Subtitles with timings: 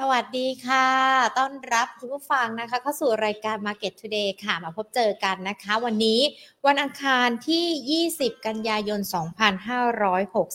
[0.00, 0.86] สวัสดีค่ะ
[1.38, 6.20] ต้อนรับคุณผู้ฟังนะคะ เข้าสู่รายการ Market Today ค่ะ มาพบเจอกันนะคะ วันนี้
[6.66, 9.00] วันอังคารที่ 20 กันยายน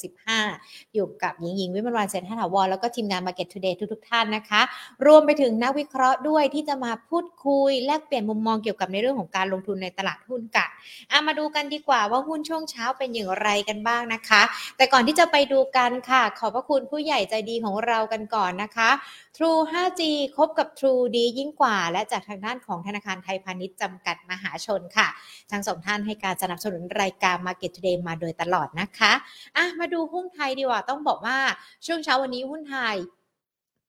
[0.09, 4.61] 2565 อยู่กับหญิงหญิงวิมลวันเซนทถาวรแล้วก็ทีมงาน Market Today ทุกๆ ท่านนะคะ
[5.05, 10.69] รวมไปถึงนักวิเคราะห์ด้วยที่จะมาพูดคุย แลกเปลี่ยนมุมมองเกี่ยวกับในเรื่องของการลงทุนในตลาดหุ้นกัน
[11.11, 14.41] อามาดูกันดีกว่าว่าหุ้นช่วงเช้าเป็นอย่างไรกันบ้างนะคะ
[14.77, 18.91] แต่ก่อนที่จะไปดูกันค่ะ ขอบพระคุณผู้ใหญ่ใจดีของเรากันก่อนนะคะ
[19.37, 20.01] True 5G
[20.35, 25.07] คบกับ True ดียิ่งกว่า และจากทางด้านของธนาคารไทยพาณิชย์จำกัดมหาชนค่ะ
[25.51, 29.13] ทั้งสองท่านให้การสนับสนุนรายการ Market Today มาโดยตลอดนะคะ
[29.57, 31.37] อะมาดูหุ้นไทยดีกว่าต้องบอกว่า
[31.85, 32.95] ช่วงเช้าวันนี้หุ้นไทย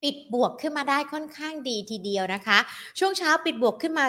[0.02, 2.59] ปิดบวกขึ้นมาได้ค่อนข้างดีทีเดียวนะคะ
[2.98, 4.05] ช่วงเช้าปิดบวกขึ้นมา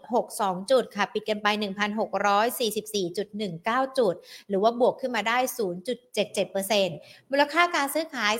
[0.00, 4.14] 12.62 จุดค่ะ ปิดกันไป 1,644.19 จุด
[4.48, 5.38] หรือว่าบวกขึ้นมาได้
[6.14, 8.32] 0.77%มูลค่าการซื้อขาย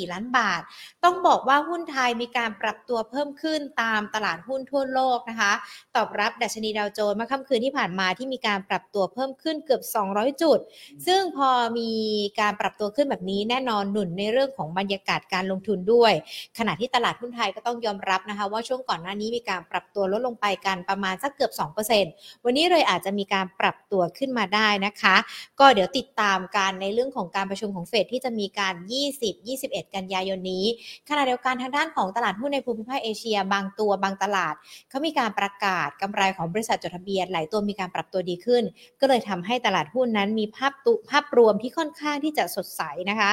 [0.00, 0.62] 33,424 ล้านบาท
[1.04, 5.52] ต้องบอกว่าหุ้นไทยมีการปรับตัวเพิ่มขึ้นตามตลาดหุ้นทั่วโลกนะคะ
[5.96, 10.58] ตอบรับดัชนีดาวโจนส์เมื่อค่ำคืนที่ผ่านมาที่มีการปรับตัวเพิ่มขึ้นเกือบ 200 จุด
[11.06, 11.90] ซึ่งพอมี
[12.40, 16.12] การปรับตัวขึ้นแบบนี้แน่นอนหนุนในเรื่องของบรรยากาศการลงทุนด้วย
[16.58, 21.52] ขณะที่ตลาดหุ้นไทยก็ต้องยอมรับนะคะว่าช่วงก่อนหน้านี้มีการปรับตัวลดลงไปกันประมาณสักเกือบ
[21.98, 25.16] 2%วันนี้เลยอาจจะมีการปรับตัวขึ้นมาได้นะคะ
[25.60, 28.74] ก็เดี๋ยวติดตามการในเรื่องของการประชุมของเฟดที่จะมีการ
[29.34, 30.64] 20-21 กันยายนนี้
[31.08, 34.54] ขณะเดียวกันทางด้านของตลาดหุ้นในภูมิภาคเอเชีย บางตัวบางตลาด
[34.90, 38.62] เขามีการประกาศกำไรของบริษัทจดทะเบียนหลายตัวมีการปรับตัวดีขึ้น
[39.00, 43.32] ก็เลยทำให้ตลาดหุ้นนั้นมีภาพตุภาพรวมที่ค่อนข้างที่จะสดใสนะคะ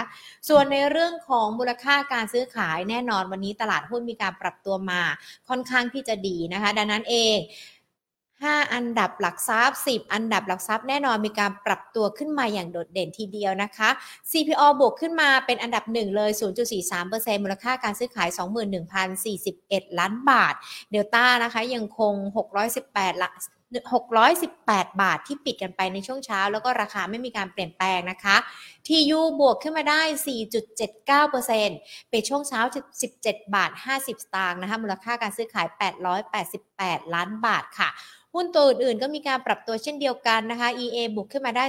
[0.49, 5.01] ส่วนในเรื่องของของมูลค่าการซื้อขายแน่นอนวันนี้ตลาดหุ้นมีการปรับตัวมา
[5.49, 7.37] ค่อนข้างที่จะดีนะคะ ดังนั้นเอง
[8.01, 13.89] 5 อันดับหลักทรัพย์ 10 อันดับหลักทรัพย์แน่นอนมีการปรับตัวขึ้นมาอย่างโดดเด่นทีเดียวนะคะ
[14.31, 16.31] CPO บวกขึ้นมาเป็นอันดับหนึ่งเลย
[16.87, 18.29] 0.43%มูลค่าการซื้อขาย
[19.33, 20.53] 21,041 ล้านบาท
[20.91, 22.13] เดลต้านะคะยังคง
[22.67, 23.29] 618ละ
[23.77, 28.35] 618 บาทที่ปิดกันไปในช่วงเช้า แล้วก็ราคาไม่มีการเปลี่ยนแปลงนะคะ
[28.87, 30.01] TU บวกขึ้นมาได้
[30.85, 32.61] 4.79%เป็นช่วงเช้า
[33.07, 35.67] 17 บาท 50 สตางค์นะคะมูลค่าการซื้อขาย
[36.41, 37.89] 888 ล้านบาทค่ะ
[38.35, 41.65] หุ้นตัวอื่นๆก็มีการปรับตัวเช่นเดียวกันนะคะ EA บุกขึ้นมาได้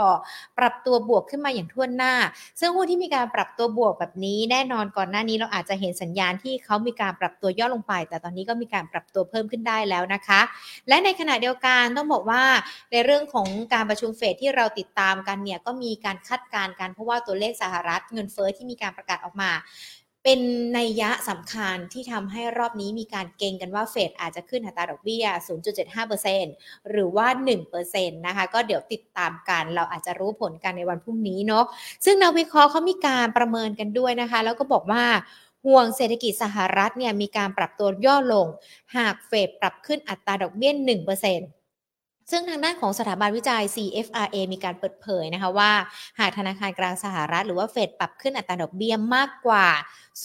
[0.58, 2.14] ปรับตัวบวกขึ้นมาอย่างท่วหน้า
[2.60, 10.42] ซึ่งหุ้นที่มีการปรับตัวบวกแบบนี้แน่นอนก่อนหน้านี้เราอาจจะเห็นสัญญาณที่เขามีการปรับตัวย่อลงไป แต่ตอนนี้ก็มีการปรับตัวเพิ่มขึ้นได้แล้วนะคะ
[10.88, 12.44] และในขณะเดียวกันต้องบอกว่า
[12.92, 19.45] ในเรื่องของการประชุมเฟดที่เราติดตามกันเนี่ยก็มีการคาดการณ์กันเพราะว่าตัวเลขสหรัฐเงินเฟอ้อที่มีการประกาศออกมา
[20.24, 20.44] เป็น
[20.78, 25.26] นัยยะสำคัญที่ทำให้รอบนี้มีการเก่งกันว่าเฟดอาจจะขึ้นอัตราดอกเบี้ย
[26.08, 27.28] 0.75%หรือว่า
[27.74, 31.66] 1%นะคะ ก็เดี๋ยวติดตามกัน เราอาจจะรู้ผลกันในวันพรุ่งนี้เนาะ
[32.06, 35.06] ซึ่งนักวิเคราะห์เขามีการประเมินกันด้วยนะคะ แล้วก็บอกว่า
[35.66, 38.48] ห่วงเศรษฐกิจสหรัฐเนี่ยมีการปรับตัวย่อลง
[38.98, 41.55] หากเฟดปรับขึ้นอัตราดอกเบี้ย1%
[42.32, 45.72] ซึ่งทางด้านของสถาบันวิจัย CFRA มีการเปิดเผยนะคะว่า
[46.20, 49.68] หากธนาคารกลางสหรัฐหรือว่าเฟดปรับขึ้นอัตราดอกเบี้ยมากกว่า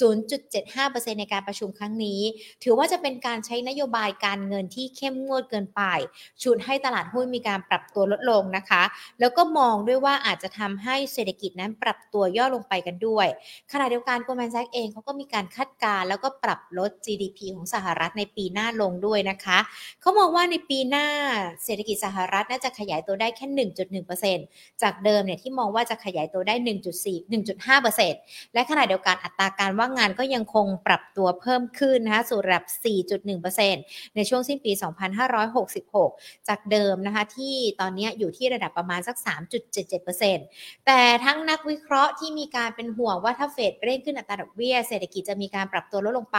[0.01, 2.21] 0.75%ในการประชุมครั้งนี้
[2.65, 5.83] ถือว่าจะเป็นการใช้นโยบายการเงินที่เข้มงวดเกินไป
[6.43, 8.83] ชุดให้ตลาดหุ้นมีการปรับตัวลดลงนะคะ
[9.21, 13.27] แล้วก็มองด้วยว่าอาจจะทำให้เศรษฐกิจนั้นปรับตัวย่อลงไปกันด้วย
[13.73, 19.59] ขณะเดียวกันโกลแมนแซกเองเขาก็มีการคาดการณ์แล้วก็ปรับลด GDP ของสหรัฐในปีหน้าลงด้วยนะคะ
[20.01, 21.07] เขามองว่าในปีหน้า
[21.65, 23.69] เศรษฐกิจสหรัฐน่าจะขยายตัวได้แค่
[24.41, 26.55] 1.1%จากเดิมเนี่ยที่มองว่าจะขยายตัวได้
[27.15, 27.33] 1.4
[27.75, 32.65] 1.5%และขณะเดียวกันอัตราการว่างงานก็ยังคงปรับตัวเพิ่มขึ้นนะคะสู่ระดับ
[33.41, 34.73] 4.1%ในช่วงสิ้นปี
[35.81, 39.17] 2566 จากเดิมนะคะที่ตอนนี้อยู่ที่ระดับประมาณสัก
[40.01, 46.39] 3.77%แต่ทั้งนักวิเคราะห์ที่มีการเป็นห่วงว่าถ้าเฟดเร่งขึ้นอัตราดอกเบี้ยเศรษฐกิจจะมีการปรับตัวลดลงไป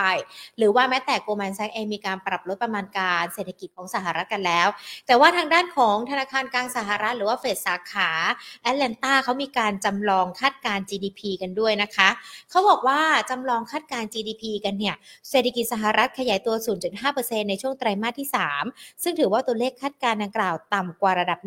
[0.57, 4.67] หรือว่าแม้แต่โกลแมนแซกเองมีการปรับลดประมาณการเศรษฐกิจของสหรัฐกันแล้ว
[5.07, 8.09] แต่ว่าทางด้านของธนาคารกลางสหรัฐหรือว่าเฟดสาขา
[8.61, 12.09] แอตแลนตาเขามีการจำลองคาดการ GDP กันด้วยนะคะ
[12.49, 14.96] เขาบอกว่าจำลองคาดการ GDP กันเนี่ย
[15.29, 16.55] เศรษฐกิจสหรัฐขยายตัว
[17.03, 18.28] 0.5%ในช่วงไตรมาสที่
[18.66, 21.40] 3 ซึ่งถือว่าตัวเลขคาดการดังกล่าวต่ำกว่าระดับ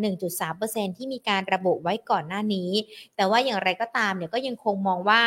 [0.45, 2.71] 1.3%ที่มีการระบุไว้ก่อนหน้านี้
[3.17, 5.23] แต่ว่าอย่างไรก็ตามเนี่ยก็ยังคงมองว่า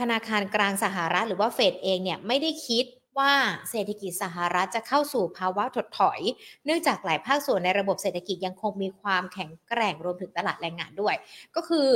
[0.00, 2.84] ธนาคารกลางสหรัฐหรือว่าเฟดเองเนี่ยไม่ได้คิด
[3.18, 3.32] ว่า
[3.70, 6.20] เศรษฐกิจสหรัฐจะเข้าสู่ภาวะถดถอย
[6.64, 11.14] เนื่องจากหลายภาคส่วนในระบบเศรษฐกิจยังคงมีความแข็งแกร่งรวมถึงตลาดแรงงานด้วย
[11.56, 11.88] ก็คือ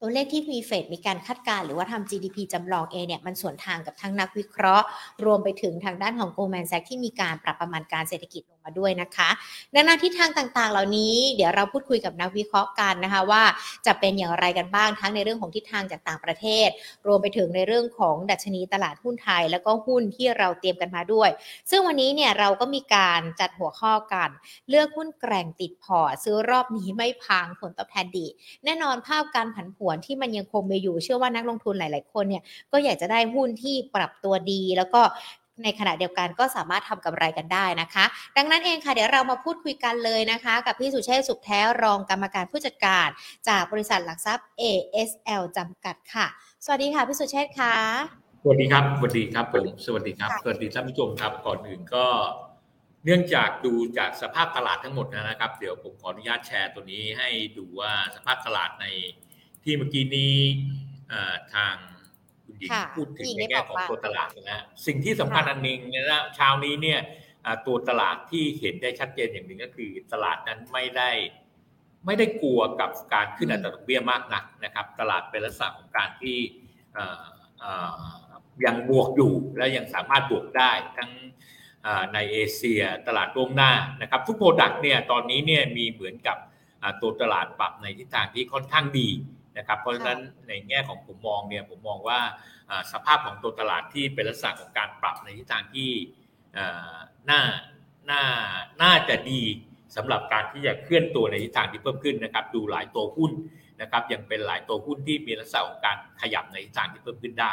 [0.00, 4.86] ตัวเลขที่มีเฟดมีการคาดการหรือว่าทำ GDP จำลองเองเนี่ยมันส่วนทางกับทั้งนักวิเคราะห์
[5.24, 9.30] รวมไปถึงทางด้านของ Goldman Sachs ที่มีการปรับประมาณการเศรษฐกิจลงมาด้วยนะคะ
[9.74, 13.42] ดังนั้นทิศทางต่างๆ เหล่านี้เดี๋ยวเราพูดคุยกับนักวิเคราะห์กันนะคะว่า
[13.86, 16.68] จะเป็นอย่างไรกันบ้างทั้งในเรื่องของทิศทางจากต่างประเทศ
[17.06, 21.30] รวมไปถึงในเรื่องของดัชนีตลาดหุ้นไทย แล้วก็หุ้นที่เราเตรียมกันมาด้วย
[21.70, 24.30] ซึ่งวันนี้เนี่ยเราก็มีการจัดหัวข้อกัน
[24.68, 28.26] เลือกหุ้นแกร่งติดพอร์ตซื้อรอบนี้ไม่พังผลตอบแทนดี
[28.64, 32.42] แน่นอนภาพการผันผวนที่มันยังคงมีอยู่เชื่อว่านักลงทุนหลาย ๆ คนเนี่ย
[32.72, 35.02] ก็อยากจะได้หุ้นที่ปรับตัวดี แล้วก็
[35.62, 38.04] ในขณะเดียวกันก็สามารถทำกำไรกันได้นะคะ
[38.36, 43.08] ดังนั้นเองค่ะเดี๋ยวเรามาพูดคุยกันเลยนะคะ กับพี่สุเชษสุขแท้รองกรรมการผู้จัดการ
[43.48, 46.26] จากบริษัทหลักทรัพย์ ASL จำกัดค่ะ
[46.64, 47.74] สวัสดีค่ะพี่สุเชษค่ะ
[48.42, 52.06] สวัสดีครับสวัสดีครับผมสวัสดีครับสวัสดีท่านผู้ชมครับก่อนอื่นก็
[53.04, 57.28] เนื่องจากดูจากสภาพตลาดทั้งหมดนะครับ เดี๋ยวผมขออนุญาตแชร์ตัวนี้ให้
[57.58, 58.86] ดูว่าสภาพตลาดใน
[59.64, 60.36] ที่เมื่อกี้นี้
[61.54, 61.91] ทางคุณ
[62.62, 67.00] หญิงพูดถึงในแง่ของตัวตลาดนะสิ่งที่สำคัญอันหนึ่งนะเช้านี้เนี่ย
[67.66, 71.10] ตัวตลาดที่เห็นได้ชัดเจนอย่างหนึ่งก็คือ ตลาดนั้นไม่ได้
[72.06, 76.38] ไม่ได้กลัวกับการขึ้นอัตราดอกเบี้ยมากนักนะครับ ตลาดเป็นลักษณะของการที่
[78.64, 81.10] ยังบวกอยู่และยังสามารถบวกได้ทั้ง
[82.14, 86.36] ในเอเชียตลาดล่วงหน้านะครับ ทุกโปรดักต์เนี่ยตอนนี้เนี่ยมีเหมือนกับ
[87.02, 89.08] ตัวตลาดปรับในทิศทางที่ค่อนข้างดี
[89.58, 90.18] นะครับเพราะฉะนั้น
[90.48, 92.20] ในแง่ของผมมองเนี่ยผมมองว่า
[92.92, 95.90] สภาพของตัวตลาดที่เป็นลักษณะของการปรับในทิศทางที่
[97.30, 97.40] น่า
[98.10, 98.22] น่า
[98.82, 99.42] น่าจะดี
[99.96, 103.32] สำหรับการที่จะเคลื่อนตัวในทิศทางที่เพิ่มขึ้นนะครับ ดูหลายตัวหุ้น
[103.80, 107.52] นะครับยังเป็นหลายตัวหุ้นที่มีลักษณะของการขยับในทิศทางที่เพิ่มขึ้นได้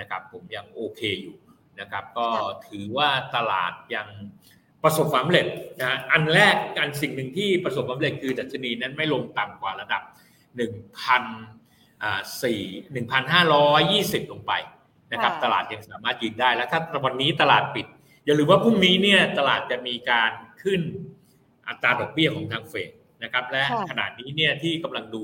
[0.00, 1.36] นะครับ ผมยังโอเคอยู่
[1.80, 2.28] นะครับ ก็
[2.68, 4.08] ถือว่าตลาดยัง
[4.82, 5.46] ประสบความสำเร็จ
[5.80, 10.02] นะอันแรกการสิ่งหนึ่งที่ประสบความสำเร็จคือดัชนีนั้นไม่ลงต่ำกว่าระดับ
[10.54, 10.62] 1,004
[14.22, 14.52] 1,520 ลงไป
[15.12, 17.86] นะครับ ตลาดยังสามารถยืนได้ แล้วถ้าวันนี้ตลาดปิด
[18.24, 20.30] อย่าลืมว่าพรุ่งนี้เนี่ยตลาดจะมีการ
[20.62, 20.80] ขึ้น
[21.68, 22.90] อัตราดอกเบี้ยของทางเฟด
[23.22, 25.22] นะครับ และขณะนี้เนี่ยที่กำลังดู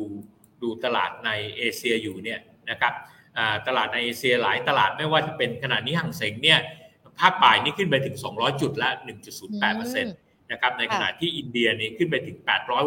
[0.62, 2.40] ดูตลาดในเอเชียอยู่เนี่ย
[2.70, 2.92] นะครับ
[3.66, 6.58] ตลาดในเอเชียหลายตลาดไม่ว่าจะเป็นขณะนี้ห่างเสงเนี่ย
[7.20, 8.90] ภาคบ่ายนี่ขึ้นไปถึง 200 จุดละ
[9.50, 12.36] 1.08%นะครับ ในขณะที่อินเดียนี่ขึ้นไปถึง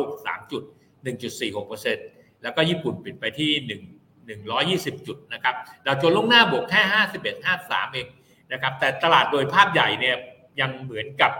[0.01, 0.63] 863จุด
[1.04, 2.12] 1.46%
[2.44, 4.34] แล้วก็ญี่ปุ่นปิดไปที่ 1
[5.00, 5.56] 120 จุดนะครับ
[5.86, 6.81] ดาวโจนส์ลงหน้าบวกแค่
[7.16, 8.07] 51 53 เอง
[8.51, 10.16] นะครับแต่ตลาดโดยภาพใหญ่เนี่ย
[10.62, 11.31] ยังเหมือนกับ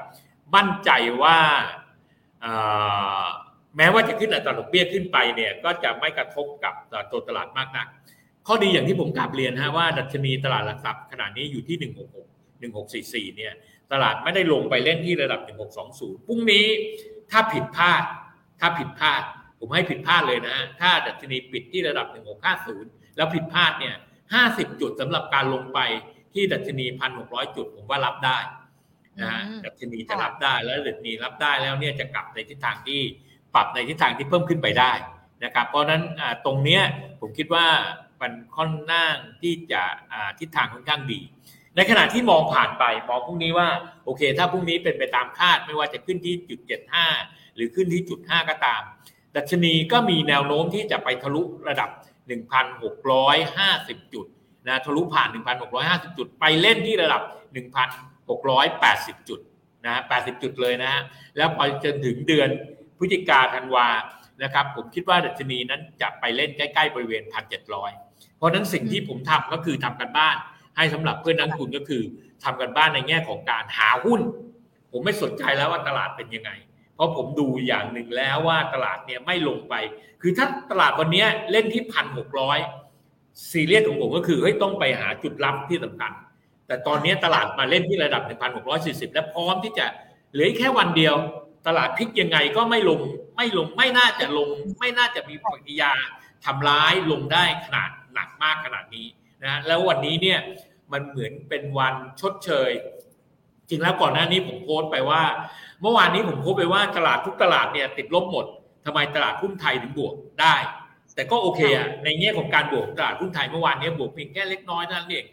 [0.56, 0.90] มั่นใจ
[1.24, 1.38] ว่า
[3.78, 6.74] แม้ว่าจะขึ้นอัตราดอกเบี้ยขึ้นไปเนี่ยก็จะไม่กระทบกับ
[7.12, 7.88] ตัวตลาดมากนัก
[8.48, 11.78] ข้อดีอย่างที่ผมกลับเรียนฮะว่าดัชนีตลาดหลักทรัพย์ขณะนี้อยู่ที่
[12.62, 12.62] 166
[13.30, 13.54] 1644 เนี่ย
[13.92, 15.42] ตลาดไม่ได้ลงไปเล่นที่ระดับ
[15.84, 16.66] 1620 พรุ่งนี้
[17.32, 18.04] ถ้าผิดพลาด
[18.60, 19.24] ถ้าผิดพลาด
[19.66, 22.08] ผมให้ผิดพลาดเลยนะฮะถ้าดัชนีปิดที่ระดับ
[22.62, 23.96] 1650 แล้วผิดพลาดเนี่ย
[24.38, 25.80] 50 จุดสำหรับการลงไป
[26.34, 26.86] ที่ดัชนี
[27.22, 28.38] 1,600 จุด ผมว่ารับได้
[29.20, 33.02] นะฮะดัชนีจะรับได้แล้วดัชนีรับได้แล้วเนี่ยจะกลับในทิศทางที่
[33.56, 34.92] ปรับในทิศทางที่เพิ่มขึ้นไปได้
[35.44, 36.02] นะครับ เพราะนั้น
[36.46, 36.82] ตรงเนี้ย
[37.22, 37.68] ผมคิดว่า
[38.22, 39.84] มันค่อนข้างที่จะ
[40.40, 41.22] ทิศทางค่อนข้างดี
[41.76, 43.68] ในขณะที่มองผ่านไปมองพรุ่งนี้ว่า
[44.06, 47.08] โอเค ถ้าพรุ่งนี้เป็นไปตามคาดไม่ว่าจะขึ้นที่จุดเจ็ดห้า
[47.56, 48.82] หรือขึ้นที่จุดห้าก็ตาม
[49.36, 51.90] ดัชนีก็มีแนวโน้มที่จะไปทะลุระดับ
[53.02, 54.26] 1,650 จุด
[54.68, 55.28] นะทะลุผ่าน
[55.74, 57.22] 1,650 จุด ไปเล่นที่ระดับ
[58.26, 59.40] 1,680 จุด
[59.86, 61.02] นะ80 จุดเลยนะฮะ
[61.38, 62.50] แล้วไปจนถึงเดือน
[62.98, 63.88] พฤศจิกาธันวา
[64.44, 67.24] นะครับผมคิดว่าดัชนีนั้นจะไปเล่นใกล้ๆบริเวณ
[67.80, 70.36] 1,700 เพราะนั้นสิ่งที่ผมทำก็คือทำกันบ้าน
[70.78, 72.04] ให้สำหรับเพื่อนนักทุนก็คือ
[72.44, 74.22] ทำกันบ้านในแง่ของการหาหุ้น
[74.92, 76.52] ผมไม่สนใจแล้วว่าตลาดเป็นยังไง
[76.96, 79.74] เพราะผมดูอย่างหนึ่งแล้วว่าตลาดเนี่ยไม่ลงไป
[80.22, 82.60] คือถ้าตลาดวันนี้เล่นที่พันหกร้อย
[83.52, 86.12] ซีเรียสของผมก็คือเฮ้ยต้องไปหาจุดรับที่สำคัญ
[86.68, 88.24] แต่ตอนนี้ตลาดมาเล่นที่ระดับ
[88.70, 89.86] 1,640 และพร้อมที่จะ
[90.34, 91.16] เหลือแค่วันเดียว
[91.68, 93.02] ตลาดพลิกยังไงก็ไม่ลง
[93.38, 95.92] ไม่ลงไม่น่าจะลง ไม่น่าจะมีปฏิกิยา
[96.46, 99.08] ทำร้ายลงได้ขนาดหนักมากขนาดนี้
[99.44, 100.40] นะแล้ววันนี้เนี่ย
[100.92, 102.72] มันเหมือนเป็นวันชดเชย
[103.70, 105.24] จริงแล้วก่อนหน้านี้ผมโพสต์ไปว่า
[105.82, 108.46] เมื่อวานนี้ผมโพสต์ไปว่าตลาดทุกตลาดเนี่ยติดลบหมด
[108.86, 110.56] ทำไมตลาดหุ้นไทยถึงบวกได้
[111.16, 115.26] แต่ก็โอเคอะในแง่ของการบวกตลาดหุ้นไทยเมื่อวานนี้บวกเพียงแค่เล็กน้อยนั่นเอง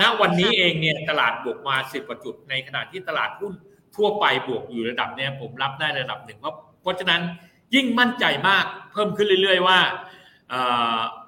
[0.00, 3.52] ณวันนี้เองเนี่ยตลาดบวกมาสิบกว่าจุด ในขณะที่ตลาดหุ้น
[3.96, 7.22] ทั่วไปบวกอยู่ระดับเนี่ยผมรับได้ระดับหนึ่งเพราะเพราะฉะนั้น
[7.74, 9.78] ยิ่งมั่นใจมากเพิ่มขึ้นเรื่อย ๆ ว่า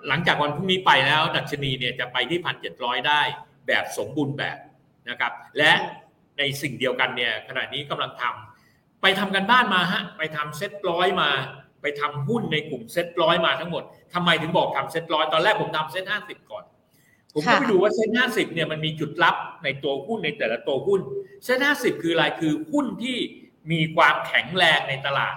[0.09, 3.23] หลังจากวันพรุ่งนี้ไปแล้ว ดัชนีเนี่ยจะไปที่พันเจ็ดร้อยได้
[3.67, 4.59] แบบสมบูรณ์แบบ
[5.09, 5.73] นะครับ และ
[6.39, 11.31] ในสิ่งเดียวกันเนี่ยขณะนี้กำลังทำไปทำกันบ้านมาฮะไปทำเซ็ตร้อยมา
[11.83, 13.83] ไปทำหุ้นในกลุ่มเซ็ตร้อยมาทั้งหมด
[14.15, 16.65] ทำไมถึงบอกทำเซ็ตร้อยตอนแรกผมทำเซ็ตห้าสิบก่อน
[17.35, 21.01] ผมก็ไปดูว่าเซ็ตห้าสิบเนี่ยมันมีจุดลับในตัวหุ้นในแต่ละตัวหุ้น
[21.45, 23.17] เซ็ตห้าสิบคืออะไรคือหุ้นที่
[23.73, 25.37] มีความแข็งแรงในตลาด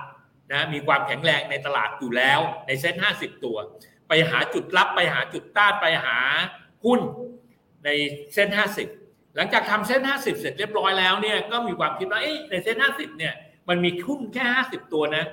[0.51, 3.58] นะมีความแข็งแรงในตลาดอยู่แล้วในเซ็นห้าสิบตัว
[4.08, 6.17] ไปหาจุดรับไปหาจุดต้านไปหา
[6.86, 7.00] หุ้น
[7.86, 7.89] ใน
[8.34, 8.88] เส้นห้าสิบ
[9.35, 12.21] หลังจากทำเส้นห้าสิบเสร็จเรียบร้อยแล้วเนี่ยก็มีความคิดว่า
[12.51, 13.33] ในเส้นห้าสิบเนี่ย
[13.69, 15.23] มันมีหุ้นแค่ห้าสิบตัวนะ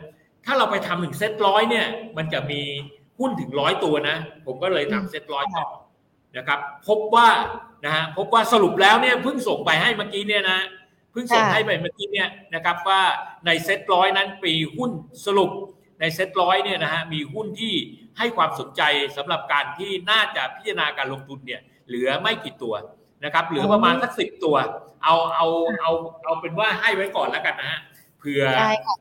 [0.47, 1.87] ถ้าเราไปทำถึงเซ็ตร้อยเนี่ย
[2.17, 2.61] มันจะมี
[3.19, 5.67] หุ้นถึงร้อยตัวนะ ผมก็เลยทำเซ็ตร้อยต่อ
[6.37, 7.29] นะครับ พบว่า
[7.85, 10.61] นะฮะพบว่าสรุปแล้วเนี่ยเพิ่งส่งไปให้เมื่อกี้เนี่ยนะ
[11.13, 13.03] เพิ่งส่งให้ไปเมื่อกี้เนี่ยนะครับว่า
[13.47, 14.91] ในเซ็ตร้อยนั้นปีหุ้น
[15.27, 15.51] สรุป
[16.01, 17.75] ในเซ็ตร้อยเนี่ยนะฮะมีหุ้นที่
[18.19, 18.83] ให้ความสนใจ
[19.17, 22.75] สำหรับการที่น่าจะพิจารณาการลงทุนเนี่ยเหลือไม่กี่ตัว
[23.25, 24.57] นะครับเหลือประมาณสักสิบตัว
[25.05, 25.47] เอาเอา
[25.81, 25.93] เอา
[26.25, 27.81] เอาเป็นว่าให้ไว้ก่อนแล้วกันนะฮะ
[28.19, 28.43] เผื่อ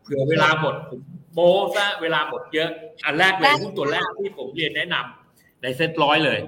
[0.03, 1.01] เผื่อเวลาหมดผม
[1.33, 2.69] โม้ซะเวลาหมดเยอะ
[3.05, 6.39] อันแรกเลยหุ้นตัวแรกที่ผมเรียนแนะนำในเซ็ตร้อยเลย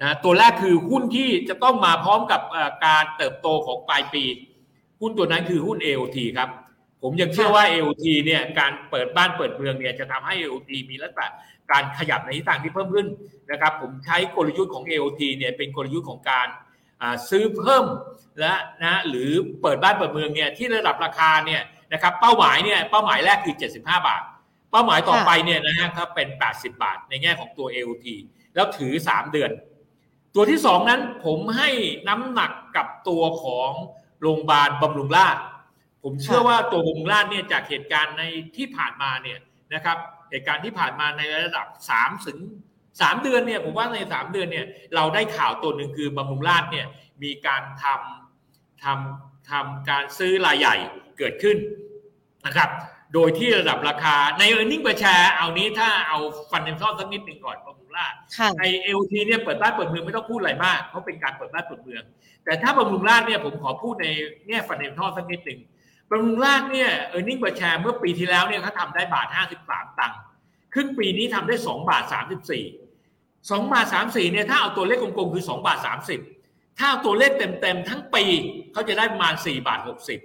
[0.00, 2.40] นะตัวแรกคือหุ้นที่จะต้องมาพร้อมกับ
[2.86, 4.24] การเติบโตของปลายปี
[5.00, 6.48] หุ้นตัวนั้นคือหุ้น AOT ครับ
[7.02, 11.26] ผมยังเชื่อว่า AOT เนี่ยการเปิดบ้านเปิดเมืองเนี่ยจะทำให้ AOT มีลักษณะ
[11.70, 13.06] การขยับในทิศทางที่เพิ่มขึ้น
[13.50, 16.46] นะครับ ผมใช้กลยุทธ์ของ AOT เนี่ยเป็นกลยุทธ์ของการ
[17.30, 17.84] ซื้อเพิ่ม
[18.40, 19.30] และนะหรือ
[19.62, 21.62] เปิดบ้านเปิดเมืองเนี่ยที่ระดับราคาเนี่ย
[21.92, 24.22] นะครับเป้าหมายเนี่ยเป้าหมายแรกคือ 75 บาท
[24.70, 28.06] เป้าหมายต่อไปเนี่ยนะฮะครับเป็น 80 บาท ในแง่ของตัว AOT
[28.54, 29.50] แล้วถือ 3 เดือน
[30.34, 31.70] ตัวที่ 2 นั้นผมให้
[32.08, 33.70] น้ำหนักกับตัวของ
[34.20, 35.36] โรงพยาบาลบำรุงราษ
[36.02, 38.22] ผมเชื่อว่าตัวบำรุงราษเนี่ยจากเหตุการณ์ใน
[38.56, 39.38] ที่ผ่านมาเนี่ย
[39.74, 39.96] นะครับ
[40.30, 42.38] เหตุการณ์ที่ผ่านมาในระดับ3ถึง
[43.00, 46.86] สามเดือนเนี่ยผมว่าในสามเดือนเนี่ยเราได้ข่าวตัวหนึ่งคือบำรุงราชเนี่ย
[47.22, 50.76] มีการทำทำทำการซื้อรายใหญ่
[51.18, 51.56] เกิดขึ้น
[52.46, 52.70] นะครับ
[53.14, 56.18] โดยที่ระดับราคาใน e a r n i n g ประชาเอานี้ถ้าเอา
[56.50, 58.14] ฟันเดนซอลสักนิดหนึ่งก่อนบำรุงราช
[58.58, 62.02] ในเอลทีเนี่ยเปิดบ้านเปิดเมืองไม่ต้องพูดอะไรมากเพราะเป็นการเปิดบ้านเปิดเมือง
[62.44, 64.06] แต่ถ้าบำรุงราชเนี่ยผมขอพูดใน
[64.46, 65.60] เนี่ยฟันเดนซอลสักนิดหนึ่ง
[66.10, 70.18] บำรุงราชเนี่ยเออร์เน็งประชาเมื่อปีที่แล้วเนี่ยเขาทำได้บาทห้าสิบสามตังค์
[70.74, 72.24] ครึ่งปีนี้ทำได้สองบาทสาม
[73.50, 76.20] สองบาทสามสี่เนี่ยถ้าเอาตัวเลขกลมๆคือสองบาทสามสิบ
[76.78, 78.24] ถ้าเอาตัวเลขเต็มๆทั้งปี
[78.72, 80.20] เขาจะได้ประมาณสี่บาทหกสิบ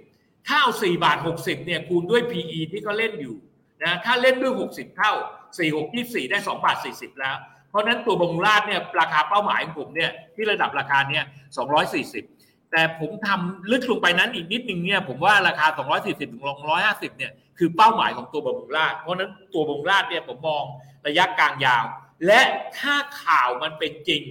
[0.46, 3.36] ถ้าเอาสี่บาทหกสิบเนี่ยคูณด้วย PE ที่เขาเล่นอยู่
[3.82, 5.12] นะถ้าเล่นด้วยหกสิบเท่า
[5.58, 7.36] สี่หกยี่สี่ได้สองบาทสี่สิบแล้ว
[7.70, 11.24] เพราะนั้นตัวบงราดเนี่ยราคาเป้าหมายของผมเนี่ยที่ระดับราคาเนี่ย
[11.56, 12.24] สองร้อยสี่สิบ
[12.70, 16.42] แต่ผมทำลึกลงไปนั้นอีกนิดนึงเนี่ยผมว่าราคา 240ถึง
[16.80, 20.64] 250เนี่ยคือเป้าหมายของตัวบำรุงราชเพราะนั้นตัวบำรุงราชเนี่ยผมมอง
[21.06, 21.84] ระยะกลางยาว
[22.26, 22.40] และ
[22.78, 24.22] ถ้าข่าวมันเป็นจริง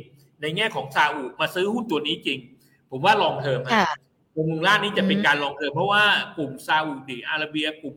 [0.41, 2.39] ในแง่ของซาอุมาซื้อหุ้นตัวนี้จริง
[2.91, 3.59] ผมว่าลองเทอม
[4.35, 6.03] กลุ่มล่านี้จะเป็นการลองเทอมเพราะว่า
[6.37, 7.95] กลุ่มซาอุดิอาระเบียกลุ่ม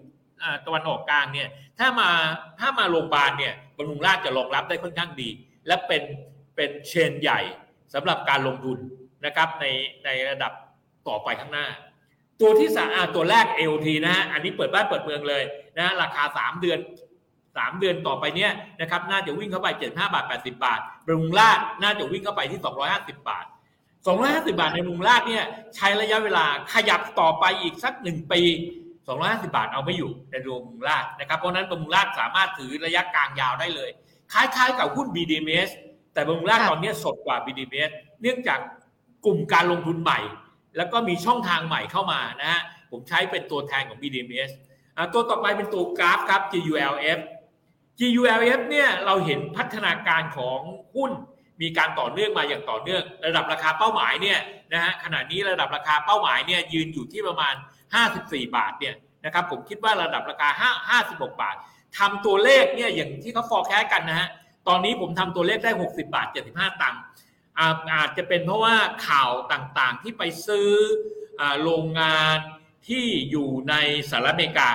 [0.67, 2.09] ตะวันออกกลางเนี่ย ถ้ามา
[2.61, 5.29] ถ้ามาโรงพยาบาลเนี่ยบำรุงราชจะรองรับได้ค่อนข้างดี
[5.67, 6.03] และเป็น
[6.57, 7.41] เป็นเชนใหญ่
[7.95, 8.79] สำหรับการลงทุน
[9.25, 9.67] นะครับใน
[10.05, 10.53] ในระดับ
[11.09, 11.67] ต่อไปข้างหน้า
[12.41, 15.43] ตัวที่สามตัวแรก LT นะฮะอันนี้เปิดบ้านเปิดเมืองเลย
[15.79, 16.79] นะราคา 3 เดือน
[17.57, 23.45] สามเดือนต่อไปเนี้ยนะครับน่าจะวิ่งเข้าไปเจ็ดห้าบาทแปดสิบาทบรุงราชน่าจะวิ่งเข้าไปที่สองร้อยห้าสิบาท
[24.07, 25.45] สองร้อยห้าสิบาทในบรุงราชเนี่ย
[25.77, 28.41] ใช้ระยะเวลาขยับต่อไปอีกสักหนึ่งปี
[29.09, 33.91] สองร้อยห้าสิบาทเอาไม่อยู่ในรวมบรุงราชนะครับเพราะนั้นบรุงราชสามารถถือระยะกลางยาวได้เลย
[34.33, 35.71] คล้ายๆกับหุ้น BDMs
[36.15, 38.59] แต่บรุงราชตอนนี้สดกว่า BDMs เนื่องจาก
[39.25, 40.21] กลุ่มการลงทุนใหม่
[40.77, 44.51] แล้วก็มีช่องทางใหม่เข้ามานะฮะผมใช้เป็นตัวแทนของ BDMs
[45.15, 47.19] ตัวต่อไปเป็นตัวกราฟครับ GULF
[48.01, 50.61] GULF เนี่ยเราเห็นพัฒนาการของ
[50.97, 51.13] หุ้น
[51.63, 54.39] มีการต่อเนื่องมาอย่างต่อเนื่อง ระดับราคาเป้าหมายเนี่ย
[54.73, 57.55] นะฮะขณะนี้ระดับราคาเป้าหมายเนี่ยยืนอยู่ที่ประมาณ
[58.07, 60.49] 54 บาทเนี่ยนะครับผมคิดว่าระดับราคา
[60.91, 61.57] 5 56 บาท
[61.99, 64.29] ทำตัวเลขเนี่ยอย่างที่เขาฟอร์แคสกันนะฮะ
[64.69, 67.01] ตอนนี้ผมทำตัวเลขได้ 60 บาท 75 ตังค์
[67.93, 68.77] อาจจะเป็นเพราะว่า
[69.07, 70.71] ข่าวต่างๆที่ไปซื้อ
[71.63, 72.39] โรงงาน
[72.89, 73.75] ที่อยู่ใน
[74.11, 74.71] สหรัฐอเมริกา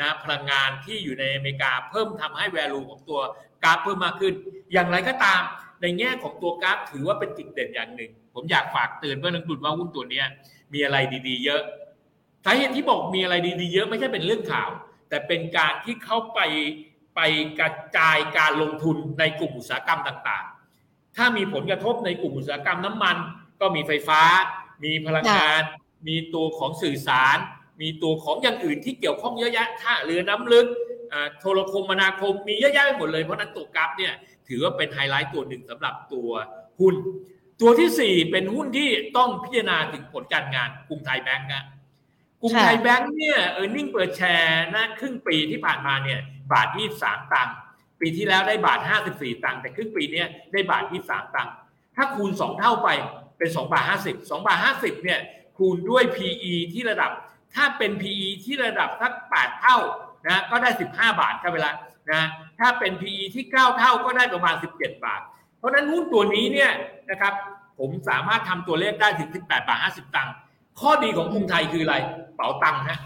[0.00, 3.20] นะพลังงานที่อยู่ในอเมริกาเพิ่มทำให้ value ของตัว
[3.64, 4.34] กราฟเพิ่มมากขึ้น
[4.72, 5.42] อย่างไรก็ตาม
[5.82, 10.22] ในแง่ของตัวกราฟถือว่าเป็นจุดเด่นอย่างหนึ่ง ผมอยากฝากเตือนเพื่อนนักลงทุนว่าหุ้นตัวนี้
[10.72, 10.96] มีอะไร
[11.28, 11.62] ดีๆ เยอะ
[12.44, 14.70] สาเหตุที่บอกมีอะไรดีๆ เยอะไม่ใช่เป็นเรื่องข่าว
[15.08, 16.40] แต่เป็นการที่เขาไป
[17.16, 17.20] ไป
[17.60, 23.16] กระกระจายการลงทุนในกลุ่มอุตสาหกรรมต่างๆ ถ้ามีผลกระทบในกลุ่มอุตสาหกรรมน้ำมัน
[23.60, 24.22] ก็มีไฟฟ้า
[24.84, 25.62] มีพลังงาน
[26.08, 27.38] มีตัวของสื่อสาร
[27.80, 30.66] มีตัวของอย่างอื่นที่เกี่ยวข้องเยอะแยะท่าเรือน้ำลึก
[31.40, 34.12] โทรคมนาคมมีเยอะแยะไปหมดเลยเพราะนั้นตัว GULF เนี่ย
[34.48, 36.28] ถือว่าเป็นไฮไลท์ตัวหนึ่งสำหรับตัว
[36.80, 36.94] หุ้น
[37.60, 41.64] ตัวที่ 4 เป็นหุ้นที่ต้องพิจารณาถึงผลการงานกรุงไทยแบงก์นะ
[42.40, 46.20] กรุงไทยแบงก์เนี่ย earning per share นะครึ่งปีที่ผ่านมาเนี่ย
[46.52, 47.54] บาทที่สามตังค์
[48.00, 51.52] ปีที่แล้วได้บาทห้าสิบสี่ตังค์แต่ครึ่งปีนี้ได้บาทที่สามตังค์
[51.96, 52.88] ถ้าคูณสองเท่าไป
[53.38, 55.20] เป็นสองบาทห้าสิบสองบาทห้าสิบเนี่ย
[55.58, 57.10] คูณด้วย PE ที่ระดับ
[57.56, 59.76] ถ้าเป็น PE ที่ระดับสัก 8 เท่า
[60.26, 61.70] นะก็ได้ 15 บาทครับเวลา
[62.12, 62.22] นะ
[62.60, 65.20] ถ้าเป็น PE ที่ 9 เท่าก็ได้ประมาณ 17 บาท
[65.58, 66.70] เพราะนั้นหุ้นตัวนี้เนี่ย
[67.10, 67.34] นะครับ
[67.78, 70.34] ผมสามารถทำตัวเลขได้ถึง 18 บาท 50 ตังค์
[70.80, 71.96] ข้อดีของกรุงไทยคืออะไร
[72.36, 72.98] เป๋าตังค์ฮะ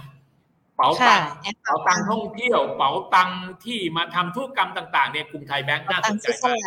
[0.77, 1.29] เป๋าตังค์
[1.65, 6.59] เป๋าตังค์ท่องเที่ยว เป๋าตังค์ที่มาทำธุรกรรมต่างๆเนี่ยกรุงไทยแบงค์น่าสนใจมาก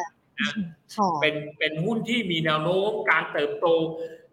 [1.21, 3.67] เป็นเป็นหุ้นที่มีแนวโน้มการเติบโต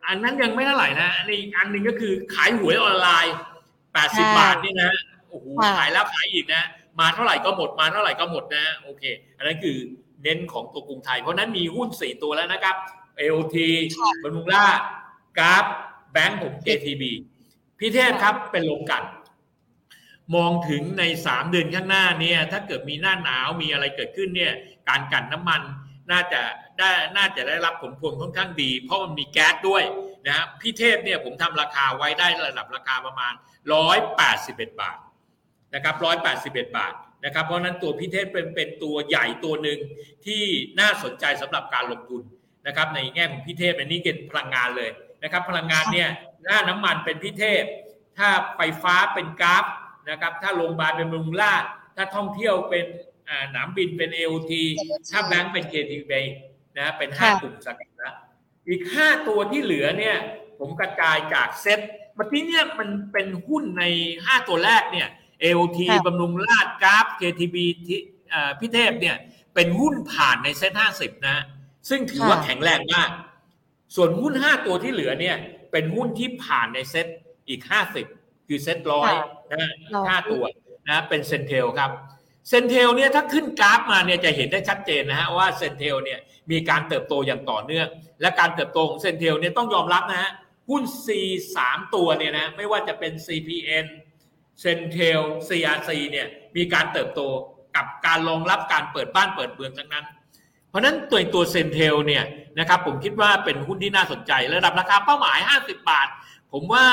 [0.06, 3.34] อันนั้นยังไม่เท่าไหร่นะอันอีกอันหนึ่งก็คือขายหวยออนไลน์
[3.84, 4.90] 80 บาทนี่นะ
[5.28, 5.46] โอ้โห
[5.78, 6.62] ขายแล้วขายอีกนะ
[7.00, 9.02] มาเท่าไหร่ก็หมดมาเท่าไหร่ก็หมดนะโอเค
[9.36, 9.76] อันนั้นคือ
[10.22, 12.76] เน้นของตัวกรุงไทย เพราะนั้นมีหุ้นสี่ตัวแล้วนะครับ
[13.20, 13.56] AOT
[14.22, 14.66] บรรลุงล่า
[15.38, 15.64] กราฟ
[16.12, 17.02] แบงก์ผม JTB
[17.78, 19.02] พี่เทพครับเป็นลงกัน
[20.36, 24.52] มองถึงในสามเดือนข้างหน้าเนี่ยถ้าเกิดมีหน้าหนาวมีอะไรเกิดขึ้นเนี่ย
[24.88, 25.62] การกันน้ำมัน
[26.10, 26.40] น่าจะ
[26.78, 29.82] ได้น่าจะได้รับผลพวงค่อนข้างดี เพราะมันมีแก๊สด้วย
[30.26, 33.32] นะพี่เทพเนี่ยผมทำราคาไว้ได้ระดับราคาประมาณ
[34.06, 34.98] 181 บาท
[35.74, 35.94] นะครับ
[36.32, 36.94] 181 บาท
[37.24, 39.78] นะครับ เพราะนั้นตัวพี่เทพเป็นเป็นตัวใหญ่ตัวหนึ่ง
[40.26, 40.42] ที่
[40.80, 42.22] น่าสนใจสำหรับการลงทุน
[42.66, 44.90] นะครับในแง่ของ PTTEP อันนี้เป็นพลังงานเลย
[45.22, 46.08] นะครับ พลังงานเนี่ย
[46.44, 47.64] ถ้าน้ำมันเป็น PTTEP
[48.18, 49.64] ถ้าไฟฟ้าเป็น GULF
[50.10, 51.54] นะครับ ถ้าโรงพยาบาลเป็นบำรุงราษฎร์
[51.96, 52.84] ถ้าท่องเที่ยวเป็น
[53.52, 54.62] สนามบินเป็น AOT
[55.10, 56.12] ถ้าแบงก์เป็น KTB
[56.78, 58.12] นะเป็นห้ากลุ่มสักนะ
[58.68, 60.16] อีกห้าตัวที่เหลือเนี่ย
[60.58, 61.80] ผมกระจายจากเซ็ต
[62.16, 63.84] เมื่อกี้เนี่ยมันเป็นหุ้นใน
[64.24, 65.08] ห้าตัวแรกเนี่ย
[65.42, 67.56] AOT บำรุงราษฎร์ GULF KTB
[67.86, 69.16] PTTEP เนี่ย
[69.54, 71.36] เป็นหุ้นผ่านในเซ็ตห้าสิบนะ
[71.88, 73.10] ซึ่งถือว่าแข็งแรงมาก
[73.96, 75.36] ส่วนหุ้นห้าตัวที่เหลือเนี่ย
[75.72, 77.06] เป็นหุ้นที่ผ่านในเซ็ต
[77.48, 78.06] อีกห้าสิบ
[78.48, 79.12] คือเซ็ตร้อย
[79.50, 79.70] นะ
[80.08, 80.44] ห้าตัว
[80.88, 81.90] นะเป็น CENTEL ครับ
[82.48, 86.20] CENTEL เนี่ยถ้าขึ้นกราฟมาเนี่ยจะเห็นได้ชัดเจนนะฮะว่า CENTEL เนี่ย
[86.50, 87.88] มีการเติบโตอย่างต่อเนื่อง
[88.20, 90.30] และการเติบโตของ CENTEL เนี่ยต้องยอมรับนะฮะ
[90.70, 91.08] หุ้น C
[91.56, 93.86] 3 ตัวเนี่ยนะไม่ว่าจะเป็น CPN
[94.60, 96.26] เซนเทล CRC เนี่ย
[96.56, 97.20] มีการเติบโต
[97.76, 100.06] กับการรองรับการเปิดบ้านเปิดเมืองทั้งนั้น
[100.68, 102.24] เพราะนั้นตัวตัวเซนเทลเนี่ย
[102.58, 106.08] นะครับผมคิดว่าเป็นหุ้นที่น่าสนใจ ระดับราคาเป้าหมาย 50 บาท
[106.52, 106.86] ผมว่า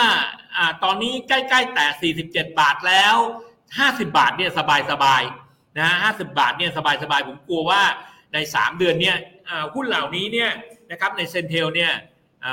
[0.57, 3.15] อตอนนี้ใกล้ๆแต่ 47 บาทแล้ว
[3.67, 4.59] 50 บาทเนี่ยส
[5.03, 6.79] บายๆนะห้าสิบาทเนี่ยส
[7.11, 7.81] บายๆผมกลัวว่า
[8.35, 9.17] ใน 3 เดือนเนี่ย
[9.73, 10.49] หุ้นเหล่านี้เนี่ย
[10.91, 11.91] นะครับใน CENTEL เนี่ย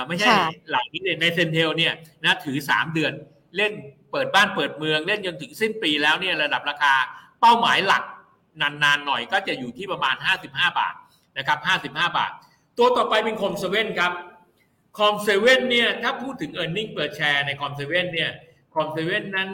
[0.09, 0.31] ไม่ใช่
[0.71, 1.93] เหล่านี้เลยใน CENTEL เนี่ย
[2.25, 3.13] นะถือ 3 เดือน
[3.57, 3.73] เล่น
[4.13, 6.95] เปิดบ้านเปิดเมืองเล่นจนถึงสิ้นปีแล้วเนี่ยระดับราคา
[7.41, 8.03] เป้าหมายหลัก
[8.61, 10.17] นานๆหน่อยก็จะอยู่ที่ประมาณ
[10.47, 10.95] 55 บาท
[11.39, 12.33] นะครับ55 บาท
[12.79, 14.13] ตัวต่อไปเป็น COM7 ครับ
[14.99, 18.31] COM7 เนี่ยถ้าพูดถึง e a r n i n g เปิดแชร์ในคอมเซเว่นเนี่ย
[18.75, 19.49] คอมเซเว่นนั้น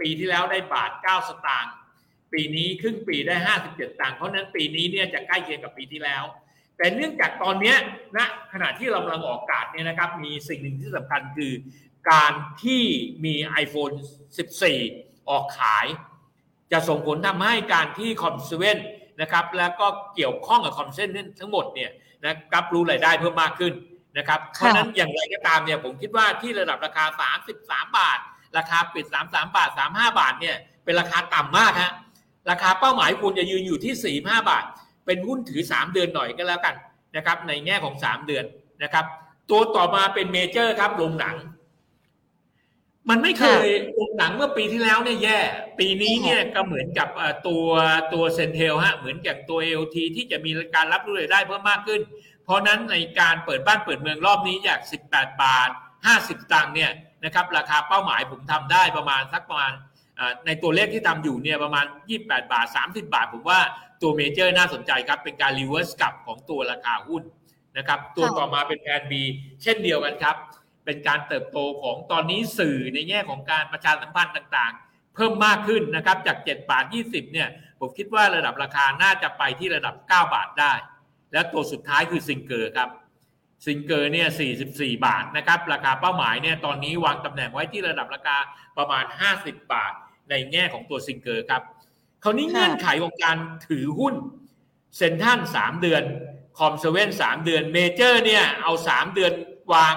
[0.00, 1.72] ปีที่แล้วได้บาท 9 สตางค์
[2.32, 3.36] ปีนี้ครึ่งปีได้
[3.68, 6.24] 57 ตังค์เพราะนั้นปีนี้เนี่ยจะใกล้เคียงกับปีที่แล้ว
[6.76, 7.74] แต่เนื่องจากตอนนี้
[8.16, 11.52] นะขณะที่เรากำลังออกอากาศเนี่ยนะครับมีสิ่งหนึ่งที่สำคัญคือ
[12.10, 12.32] การ
[12.64, 12.82] ที่
[13.24, 13.94] มี iPhone
[14.62, 15.86] 14 ออกขาย
[16.72, 18.78] จะส่งผลทำให้การที่คอมเซเว่น
[19.20, 21.90] นะครับแล้วก็เกี่ยวข้องกับคอมเซเว่นทั้งหมดเนี่ย
[22.26, 23.72] นะครับรู้รายได้เพิ่มมากขึ้น
[24.18, 27.04] นะครับเพราะนั้นอย่างไรก็ตามเนี่ยผมคิดว่าที่ระดับราคา
[27.50, 28.18] 33 บาท
[28.56, 31.92] ราคาปิด 33 บาท 35 บาทเนี่ยเป็นราคาต่ำมากฮะ
[32.50, 34.64] ราคาเป้าหมายควรจะยืนอยู่ที่ 45 บาท
[35.06, 36.74] เป็นหุ้นถือ 3 เดือนหน่อยก็แล้วกัน
[37.16, 38.44] นะครับ ในแง่ของ 3 เดือน
[38.82, 39.04] นะครับ
[39.50, 41.36] ตัวต่อมาเป็นเมเจอร์ครับโรงหนัง
[43.10, 43.66] มันไม่เคย
[44.18, 45.38] หนังเมื่อปีที่แล้วเนี่ยแย่
[45.78, 47.08] ปีนี้เนี่ยก็เหมือนกับ
[47.46, 47.66] ตัว
[48.12, 52.00] ตัวเซนเทลฮะเหมือนกับตัวเอลทีที่จะมีการรับรู้รายได้เพิ่มมากขึ้น
[52.44, 55.70] เพราะนั้นในการเปิดบ้านเปิดเมืองรอบนี้จาก 18 บาท
[56.10, 56.90] 50 ตังค์เนี่ย
[57.24, 59.72] นะครับ ราคาเป้าหมายผมทำได้ประมาณสักประมาณ
[60.46, 61.86] ในตัวเลขที่ทำอยู่เนี่ยประมาณ
[62.18, 63.60] 28 บาท 30 บาท ผมว่า
[64.02, 67.22] ตัว MAJOR น่าสนใจครับ เป็นการ reverse กลับของตัวราคาหุ้น
[67.78, 69.22] นะครับ ตัวต่อมาเป็น Plan B
[69.62, 70.36] เช่นเดียวกันครับ
[70.84, 77.48] เป็นการเติบโตของตอนนี้สื่อในแง่ของการประชาสัมพันธ์ต่างๆ เพิ่มมากขึ้นนะครับ จาก 7 บาท 20 เนี่ย
[77.80, 80.72] ผมคิดว่าระดับราคาน่าจะไปที่ระดับ 9 บาทได้
[81.32, 82.90] และตัวสุดท้ายคือ SINGER ครับ
[83.66, 84.28] SINGER เนี่ย
[84.62, 88.36] 44 บาทนะครับ ราคาเป้าหมายเนี่ย ตอนนี้วางตำแหน่งไว้ที่ระดับราคา
[88.78, 89.04] ประมาณ
[89.38, 89.92] 50 บาท
[90.30, 91.62] ในแง่ของตัว SINGER ครับ
[92.22, 93.36] คราวนี้เงื่อนไขของการ
[93.68, 94.14] ถือหุ้น
[94.96, 96.02] CENTEL 3เดือน
[96.58, 99.32] COM7 3เดือน MAJOR เนี่ยเอา3เดือน
[99.74, 99.94] วาง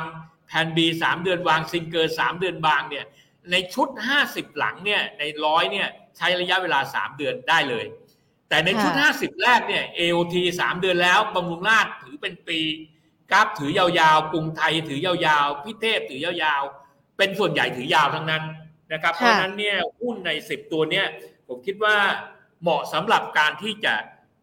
[0.48, 3.06] Plan B สามเดือนวาง SINGER สามเดือนวางเนี่ย
[3.52, 7.86] ในชุดห้าสิบหลังเนี่ยในร้อยเนี่ยใช้ระยะเวลาสามเดือนได้เลย
[8.50, 12.60] แต่ในชุดห้าสิบแรกเนี่ย AOT สามเดือนแล้วบำรุงราชถือเป็นปี
[13.32, 18.44] กราฟถือยาวๆกรุงไทยถือยาวๆพิเทพถือยาวๆเป็นส่วนใหญ่ถือยาวทั้งนั้น
[18.94, 21.06] นะครับ เพราะนั้นเนี่ยหุ้นในสิบตัวเนี่ย
[21.48, 21.98] ผมคิดว่า
[22.62, 23.96] เหมาะสำหรับการที่จะ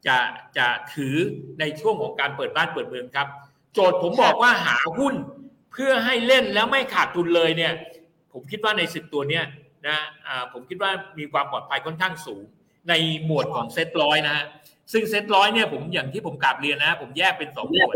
[0.07, 0.19] จะ
[0.59, 1.17] จะถือ
[1.61, 3.29] ในช่วงของการเปิดบ้านเปิดเมืองครับ
[3.75, 5.15] โจทย์ผมบอกว่าหาหุ้น
[5.73, 7.73] เพื่อให้เล่นแล้วไม่ขาดทุนเลยเนี่ย
[8.33, 9.45] ผผมคิดว่าในสิบตัวเนี้ย
[9.89, 9.99] นะ
[10.53, 12.45] ผมคิดว่ามีความปลอดภัยค่อนข้างสูง
[12.89, 12.93] ใน
[13.25, 14.45] หมวดของเซ็ตร้อยนะฮะ
[14.93, 17.95] ซึ่งเซ็ตร้อยเนี่ยผมอย่างที่ผมกราบเรียนนะ ผมแยกเป็นสองหมวด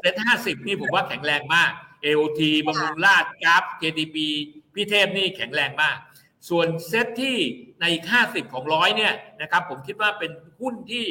[0.00, 1.70] เซ็ตห้าสิบนี่ผมว่าแข็งแรงมาก
[2.04, 4.16] AOT บำรุงราชกราฟ KTP
[4.74, 5.96] พี่เทพนี่แข็งแรงมาก
[6.48, 7.36] ส่วนเซ็ตที่
[7.80, 11.06] ในอีกห้าสิบของร้อยเนี่ยนะครับผมคิดว่าเป็นหุ้นที่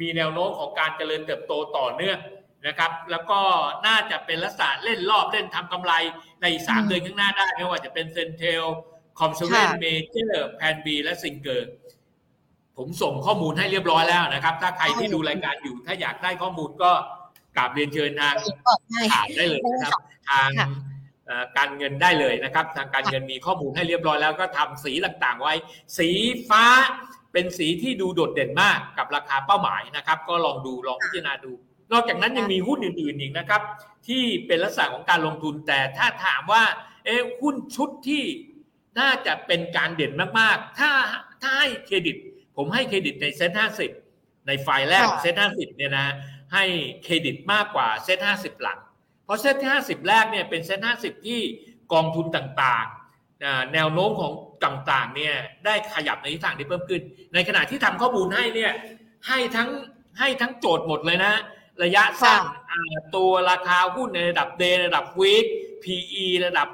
[0.00, 2.18] มีแนวโน้มของการเจริญเติบโตต่อเนื่อง
[2.66, 3.40] นะครับ แล้วก็
[3.86, 5.92] น่าจะเป็นลักษณะเล่นรอบเล่นทำกำไร
[6.42, 8.64] ในสามเดือนข้างหน้าได้ ไม่ว่าจะเป็น CENTEL
[9.18, 11.70] COM7 MAJOR Plan B และ SINGER
[12.76, 16.90] ผมส่งข้อมูลให้เรียบร้อยแล้วนะครับ ถ้าใครที่ดูรายการอยู่ถ้าอยากได้ข้อมูลก็
[17.56, 18.34] กราบเรียนเชิญทาง
[19.12, 20.50] ผ่านได้เลยนะครับทาง
[21.58, 25.54] การเงินได้เลยนะครับ ทางการเงินมีข้อมูลให้เรียบร้อยแล้วก็ทำสีต่างๆไว้
[25.98, 26.08] สี
[26.48, 26.64] ฟ้า
[27.32, 31.52] เป็นสีที่ดูโดดเด่นมากกับราคาเป้าหมายนะครับ ก็ลองดูลองพิจารณาดู
[31.92, 33.62] นอกจากนั้นยังมีหุ้นอื่นๆอีกนะครับ
[34.08, 36.64] ที่เป็นลักษณะของการลงทุนแต่ถ้าถามว่า
[37.04, 38.24] เอ๊หุ้นชุดที่
[39.00, 40.90] น่าจะเป็นการเด่นมากๆ ถ้า
[41.42, 42.16] ถ้าให้เครดิต
[42.56, 43.90] ผมให้เครดิตในเซ็ตห้าสิบ
[44.46, 46.06] ในไฟล์แรกเซ็ตห้าสิบเนี่ยนะ
[46.54, 46.64] ให้
[47.04, 48.89] เครดิตมากกว่าเซ็ตห้าสิบหลังเพ
[49.30, 51.40] ราะเซ็ตห้าสิบแรกเนี่ยเป็นเซ็ตห้าสิบที่
[51.92, 54.32] กองทุนต่างๆ แนวโน้มของ
[54.64, 57.02] ต่างๆเนี่ยได้ขยับในทิศทางที่เพิ่มขึ้น
[57.34, 58.72] ในขณะที่ทำข้อมูลให้เนี่ย
[59.28, 59.68] ให้ทั้ง
[60.18, 61.32] ให้ทั้งโจทย์หมดเลยนะ
[61.84, 62.42] ระยะสั้น
[63.16, 65.46] ตัวราคาหุ้นในระดับเดระดับวีค
[65.84, 66.68] PE ระดับ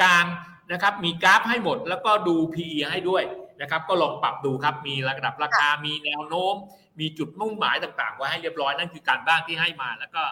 [0.00, 0.24] กลาง
[0.72, 3.22] นะครับมีกราฟให้หมดแล้วก็ดู PE ให้ด้วย
[3.60, 6.54] นะครับก็ลองปรับดูครับมีระดับราคามีแนวโน้ม
[7.00, 10.22] มีจุดมุ่งหมายต่างๆไว้ให้เรียบร้อยนั่นคือการบ้างที่ให้มาแล้วก็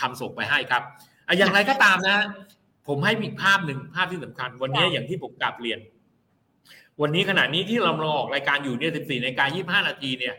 [0.00, 0.82] ทำส่งไปให้ครับ
[1.38, 2.18] อย่างไรก็ตามนะ
[2.86, 5.78] ผมให้มีภาพหนึ่งภาพที่สำคัญ วันนี้อย่างที่ผมกลับเรียน
[7.00, 10.34] วันนี้ขณะนี้ที่เราออกรายการอยู่เนี่ย14นาฬิกา25 นาทีเนี่ย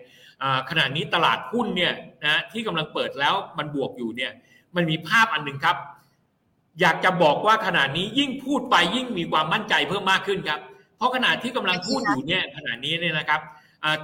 [0.69, 1.93] ขณะนี้ตลาดหุ้นเนี่ย
[2.25, 4.31] นะที่กำลังเปิดแล้วมันบวกอยู่เนี่ย
[4.75, 5.77] มันมีภาพอันหนึ่งครับ
[6.81, 10.59] อยากจะบอกว่าขณะนี้ยิ่งพูดไปยิ่งมีความมั่นใจเพิ่มมากขึ้นครับ
[10.97, 13.41] เพราะขณะที่กำลังพูดอยู่เนี่ยขณะนี้เนี่ยนะครับ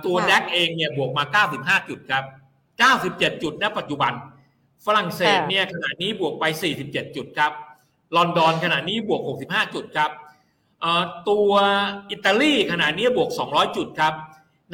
[0.06, 1.23] ตัวแดกเองเนี่ยบวกมา
[1.58, 2.23] 95 จุดครับ
[2.80, 4.13] 97 จุดณปัจจุบัน
[4.86, 6.44] ฝรั่งเศสเนี่ยขณะนี้บวกไป
[6.82, 7.52] 47 จุดครับ
[8.15, 10.12] ลอนดอนขณะนี้บวก 65 จุดครับ
[11.30, 11.52] ตัว
[12.12, 14.13] อิตาลีขณะนี้บวก 200 จุดครับ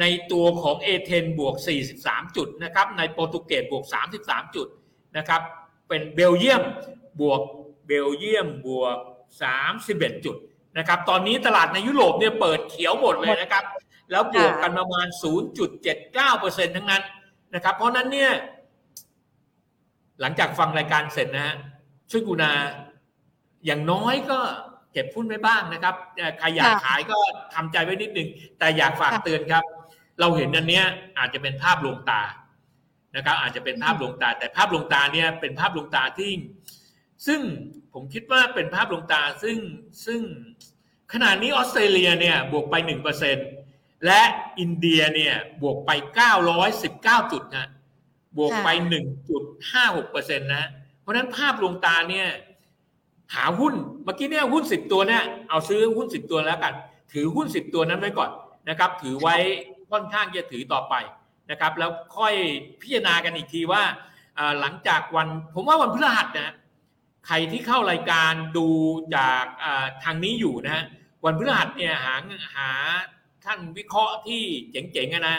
[0.00, 1.54] ในตัวของเอเธนบวก
[1.96, 3.84] 43 จุดนะครับในโปรตุเกสบวก
[4.20, 4.68] 33 จุด
[5.16, 5.40] นะครับ
[5.88, 6.62] เป็นเบลเยียม
[7.20, 7.40] บวก
[7.86, 8.96] เบลเยียมบวก
[9.60, 10.36] 31 จุด
[10.78, 13.64] นะครับตอนนี้ตลาดในยุโรปเนี่ยเปิดเขียวหมดเลยนะครับ
[14.10, 15.06] แล้วบวกกันประมาณ
[15.72, 17.02] 0.79%ทั้งนั้น
[17.54, 18.32] นะครับเพราะนั้นเนี่ย
[20.20, 21.56] หลังจากฟังรายการเสร็จนะฮะ
[22.10, 22.50] ช่วยกูนา
[23.66, 24.38] อย่างน้อยก็
[24.92, 25.94] เก็บหุ้นไว้บ้างนะครับ
[26.38, 27.18] ใครอยากขายก็
[27.54, 29.64] ทำใจไว้นิดนึง แต่อยากฝากเตือนครับ
[30.20, 30.84] เราเห็นอันเนี้ย
[31.18, 32.22] อาจจะเป็นภาพลวงตา
[33.16, 36.32] นะครับ อาจจะเป็นภาพลวงตา แต่ภาพลวงตาเนี่ยเป็นภาพลวงตาที่
[37.26, 37.40] ซึ่ง
[37.94, 39.58] ผมคิดว่าเป็นภาพลงตาซึ่ง
[40.06, 40.20] ซึ่ง
[41.12, 42.74] ขณะนี้ออสเตรเลียเนี่ยบวกไป
[43.40, 44.22] 1%และ
[44.60, 45.90] อินเดียเนี่ยบวกไป
[46.66, 47.68] 919จุดนะ
[48.36, 48.68] บวกไป
[49.54, 50.64] 1.56%นะ
[51.00, 52.28] เพราะนั้นภาพลงตาเนี่ย
[53.34, 56.74] หาหุ้น เมื่อกี้เนี่ยหุ้น 10 ตัวเนี่ย เอาซื้อหุ้น 10 ตัวแล้วกัน
[57.12, 58.30] ถือหุ้น 10 ตัวนั้นไว้ก่อน
[58.68, 59.36] นะครับ ถือไว้
[59.90, 60.94] ค่อนข้างจะถือต่อไป
[61.50, 62.34] นะครับ แล้วค่อย
[62.80, 63.82] พิจารณากันอีกทีว่า
[64.60, 66.54] หลังจากวัน ผมว่าวันพฤหัสนะ
[67.26, 68.68] ใครที่เข้ารายการดู
[69.16, 69.44] จาก
[70.04, 70.84] ทางนี้อยู่นะฮะ
[71.24, 72.14] วันพฤหัสเนี่ยหา
[72.54, 72.70] หา
[73.44, 75.36] ท่านวิเคราะห์ที่เจ๋งๆนะ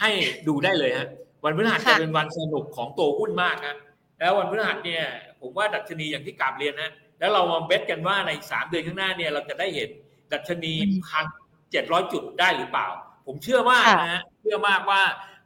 [0.00, 0.10] ให้
[0.48, 1.08] ดูได้เลยฮะ
[1.44, 3.76] วันพฤหัสจะเป็นวันสนุกของตัวหุ้นมากนะ
[4.18, 5.04] แล้ววันพฤหัสเนี่ย
[5.40, 9.90] ผมว่าดัชนีอย่างที่กาบเรียนนะแล้วเรามาเบสกันว่าในสามเดือนข้างหน้าเนี่ยเราจะได้เห็น
[10.32, 10.72] ดัชนี
[11.06, 11.24] พัน
[11.70, 12.88] เจ็ดร้อยจุดได้หรือเปล่า
[13.26, 15.02] ผมเชื่อมากนะฮะเชื่อมากว่า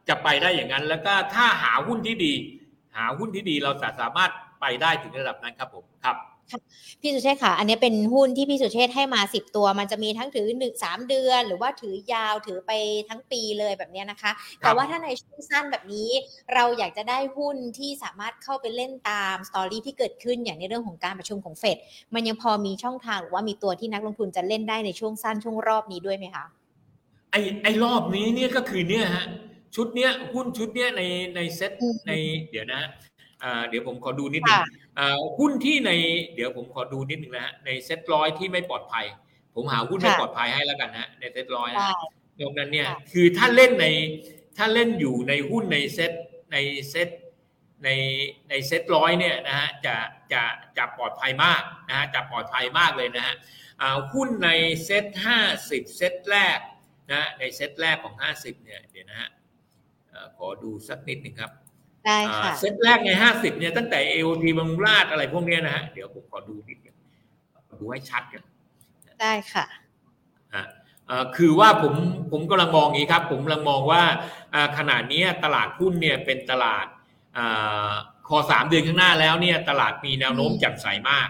[0.09, 2.35] จะไปได้อย่างนั้น แล้วก็ถ้าหาหุ้นที่ดี
[2.97, 4.31] หาหุ้นที่ดีเราสามารถ
[4.61, 6.17] ไปได้ถึงระดับนั้นครับผมครับ
[7.01, 12.73] พี่สุเชษค่ะ อันนี้เป็นหุ้นที่พี่สุเชษให้มาสิบตัว มันจะมีทั้งถือหนึ่งสามเดือน หรือว่าถือยาวถือไป
[13.09, 14.31] ทั้งปีเลยแบบนี้นะคะ
[14.61, 16.11] แต่ว่าถ้าในช่วงสั้นแบบนี้
[16.55, 21.77] เราอยากจะได้หุ้นที่สามารถเข้าไปเล่นตามสตอรี่ที่เกิดขึ้นอย่างในเรื่องของการประชุมของเฟด
[22.15, 26.45] มันยังพอมีช่องทางหรือว่ามีตัวที่นักลงทุนจะเล่นได้ในช่วงสั้นช่วงรอบนี้ด้วยไหมคะ
[27.31, 29.27] ไอไอรอบนี้เนี่ยก็คือเนี่ยฮะ
[29.75, 31.03] ชุดเนี้ยหุ้นชุดเนี้ยใน
[31.37, 31.73] ในเซ็ต
[32.09, 32.13] ใน
[32.51, 32.83] เดี๋ยวนะ
[33.69, 34.61] เดี๋ยวผมขอดูนิดนึง
[35.39, 35.91] หุ้นที่ใน
[36.35, 39.07] เดี๋ยวผมขอดูนิดนึงนะฮะในเซ็ตร้อยที่ไม่ปลอดภัย
[39.55, 41.91] ผมหาหุ้นไม่ปลอดภัยให้แล้วกันนะในเซ็ตร้อยนะ
[42.41, 43.87] ตรงนั้นเนี่ยคือถ้าเล่นใน
[44.57, 46.13] ถ้าเล่นอยู่ในหุ้นในเซ็ต
[46.53, 46.57] ใน
[46.91, 47.09] เซ็ต
[47.85, 47.89] ใน
[48.49, 49.95] ในเซ็ตร้อยเนี่ยนะฮะจะ
[50.33, 50.43] จะ
[50.79, 53.35] จะปลอดภัยมากนะฮะจะปลอดภัยมากเลยนะฮะ
[54.13, 54.51] หุ้นใน
[54.85, 56.59] เซ็ตห้าสิบเซ็ตแรก
[57.13, 59.31] นะในเซ็ตแรกของห้าสิบเนี่ยเดี๋ยวนะฮะ
[60.37, 61.53] ขอดูสักนิดหนึ่งครับ
[62.07, 66.97] ได้ค่ะเซตแรกในห้าสิบเนี่ยตั้งแต่เอโอทีบางราดอะไรพวกนี้นะฮะเดี๋ยวผมขอดูนิดนึง
[67.81, 68.43] ดูให้ชัดกัน
[69.21, 69.67] ได้ค่ะ
[71.37, 71.95] คือว่าผม
[72.33, 74.03] ผมกำลังมองอย่างนี้ครับ ผมกำลังมองว่า
[74.79, 76.87] ขณะนี้ตลาดหุ้นเนี่ยเป็นตลาด
[78.29, 81.29] คอสามเดือนข้างหน้าแล้วเนี่ยตลาดมีแนวโน้มแจ่มใสมาก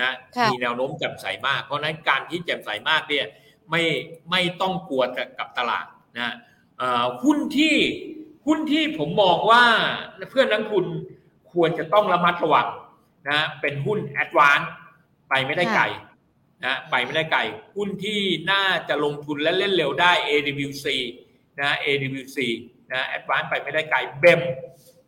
[0.00, 0.14] นะ
[0.50, 3.26] มีแนวโน้มแจ่มใสมาก เพราะนั้นการที่แจ่มใสมากเนี่ย
[3.70, 3.82] ไม่
[4.30, 5.02] ไม่ต้องกลัว
[5.38, 6.34] กับตลาดนะ
[7.22, 7.76] หุ้นที่
[8.46, 9.64] หุ้นที่ผมมองว่า
[10.30, 10.86] เพื่อนนักทุน
[11.52, 12.68] ควรจะต้องระมัดระวัง
[13.28, 14.60] นะเป็นหุ้นแอดวาน
[15.28, 15.84] ไปไม่ได้ไกล
[16.64, 17.40] นะไปไม่ได้ไกล
[17.76, 20.86] หุ้นที่น่าจะลงทุนและเล่นเร็วได้ AWC
[21.60, 22.38] นะ AWC
[22.92, 24.40] นะแอดวานไปไม่ได้ไกลเบม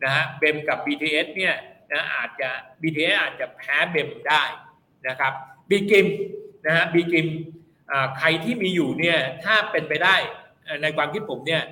[0.04, 1.54] นะฮะเบมกับ BTS เนี่ย
[1.92, 2.48] นะอาจจะ
[2.82, 4.42] BTS อาจจะแพ้เบมได้
[5.08, 5.32] นะครับ
[5.70, 6.06] บีกิม
[6.66, 7.26] นะฮะบีกิม
[8.18, 10.16] ใครที่มีอยู่เนี่ยถ้าเป็นไปได้
[10.82, 11.62] ในความคิดผมเนี่ย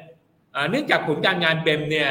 [0.71, 2.09] เนื่องจากผลการงานเบมเนี่ย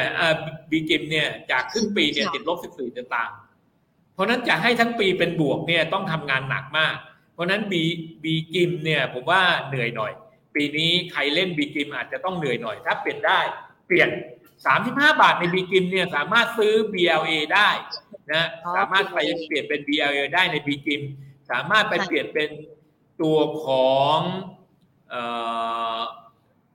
[0.70, 3.30] บีกิมเนี่ยจากครึ่งปีเนี่ยติดลบ 14ต่าง
[4.14, 6.96] เพราะนั้นจะให้ทั้งปีเป็นบวกเนี่ยต้องทำงานหนักมาก
[7.32, 7.82] เพราะนั้นบี
[8.24, 10.12] บีกิมเนี่ยผมว่าเหนื่อยหน่อย
[10.54, 13.40] ปีนี้ใครเล่นบีกิมอาจจะต้องเหนื่อยหน่อย ถ้าเปลี่ยนได้
[13.86, 14.08] เปลี่ยน
[14.64, 17.68] 35 บาทในบีกิมเนี่ยสามารถซื้อ BLA ได้
[18.32, 18.44] นะ
[18.76, 21.02] สามารถไปเปลี่ยนเป็น BLA ได้ในบีกิม
[21.50, 22.48] สามารถไปเปลี่ยนเป็น
[23.22, 24.18] ตัวของ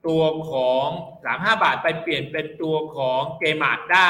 [0.07, 0.88] ตัวของ
[1.25, 4.09] สามห้าบาทไปเปลี่ยนเป็นตัวของเกมาดได้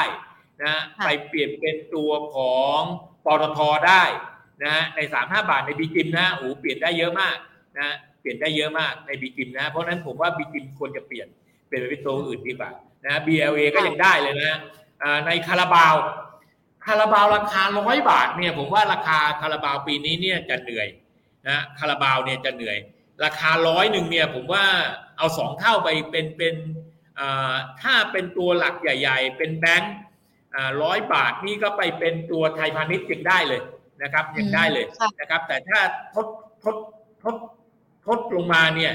[0.63, 0.75] นะ
[1.05, 2.79] ไปเปลี่ยนเป็นตัวของ
[3.25, 4.03] ปตทได้
[4.65, 7.37] นะในสามห้าบาทในบีกิมนะโอ้เปลี่ยนได้เยอะมาก
[7.79, 7.89] นะ
[8.21, 11.27] เปลี่ยนได้เยอะมากในบีกิมนะเพราะนั้นผมว่าบีกิมควรจะเปลี่ยน
[11.67, 12.71] เปลี่ยนไปเป็นตัวอื่นดีกว่า
[13.05, 14.53] นะ BLA ก็ยังได้เลยนะ
[15.25, 15.95] ในคาราบาว
[16.85, 20.87] คาราบาวราคาร้อยบาทเนี่ยผมว่าราคาคาราบาวปีนี้เนี่ยจะเหนื่อย
[21.47, 22.77] นะคาราบาวเนี่ยจะเหนื่อย
[23.23, 24.65] ราคาร้อยหนึ่งเนี่ยผมว่า
[25.17, 26.55] เอาสองเท่าไปเป็นเป็น
[27.81, 29.93] ถ้าเป็นตัวหลักใหญ่ ๆ เป็นแบงค์
[30.83, 33.61] ร้อยบาทนี่ก็ไปเป็นตัวไทยพาณิชย์ยังได้เลย
[34.03, 34.85] นะครับยังได้เลย
[35.19, 35.79] นะครับ แต่ถ้า
[36.15, 36.27] ทด
[36.63, 36.75] ทด
[37.23, 37.35] ทด
[38.07, 38.93] ทดลงมาเนี่ย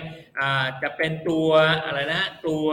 [0.83, 1.49] จะเป็นตัว
[1.85, 2.67] อะไรนะตัว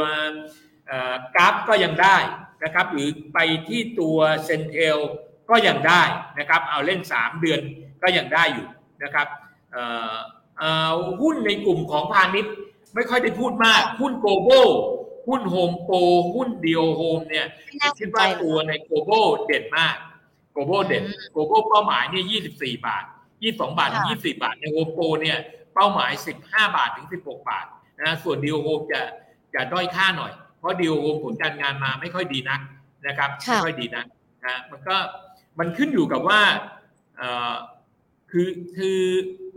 [1.35, 2.17] GULF ก็ยังได้
[2.63, 4.97] นะครับ หรือไปที่ตัว CENTEL
[5.49, 6.03] ก็ยังได้
[6.39, 7.61] นะครับ เอาเล่น 3 เดือน
[8.03, 8.67] ก็ยังได้อยู่
[9.03, 9.27] นะครับ
[11.21, 12.53] หุ้นในกลุ่มของพาณิชย์
[12.95, 14.69] ไม่ค่อยได้พูดมาก หุ้น GLOBAL
[15.27, 15.97] หุ้น HomePro
[16.35, 17.45] หุ้น DOHOME เนี่ย
[17.99, 19.95] คิดว่าตัวใน GLOBAL เด่นมาก
[20.51, 23.03] GLOBAL เด่น GLOBAL เป้าหมายเนี่ย24บาท
[23.41, 25.37] 22บาทถึง24บาท ใน HomePro เนี่ย
[25.73, 26.11] เป้าหมาย
[26.43, 27.65] 15บาทถึง16บาท
[28.01, 29.01] นะส่วน DOHOME จะ
[29.53, 32.61] จะด้อยค่าหน่อย เพราะ DOHOME ผลการงานมาไม่ค่อยดีนัก
[33.07, 34.05] นะครับไม่ค่อยดีนัก
[34.45, 34.97] นะมันก็
[35.59, 36.41] มันขึ้นอยู่กับว่า
[38.31, 39.01] คือคือ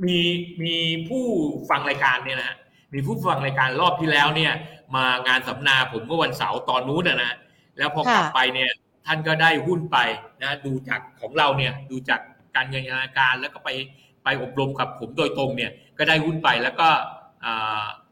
[0.07, 0.21] มี
[0.63, 0.77] มี
[1.09, 1.25] ผู้
[1.71, 2.57] ฟังรายการเนี่ยนะ
[2.95, 4.53] มีผู้ฟังรายการรอบที่แล้วเนี่ย
[4.97, 7.35] มางานสัมมนาผมเมื่อวันเสาร์ตอนนู้นนะ
[7.79, 8.71] แล้วพอกลับไปเนี่ย
[9.07, 9.99] ท่านก็ได้หุ้นไป
[10.43, 12.21] นะ ดูจากของเราเนี่ย ดูจาก
[12.57, 12.85] การเงิน
[13.19, 13.69] การแล้วก็ไป
[14.25, 16.89] ไปอบรมกับผมโดยตรงเนี่ย ก็ได้หุ้นไปแล้วก็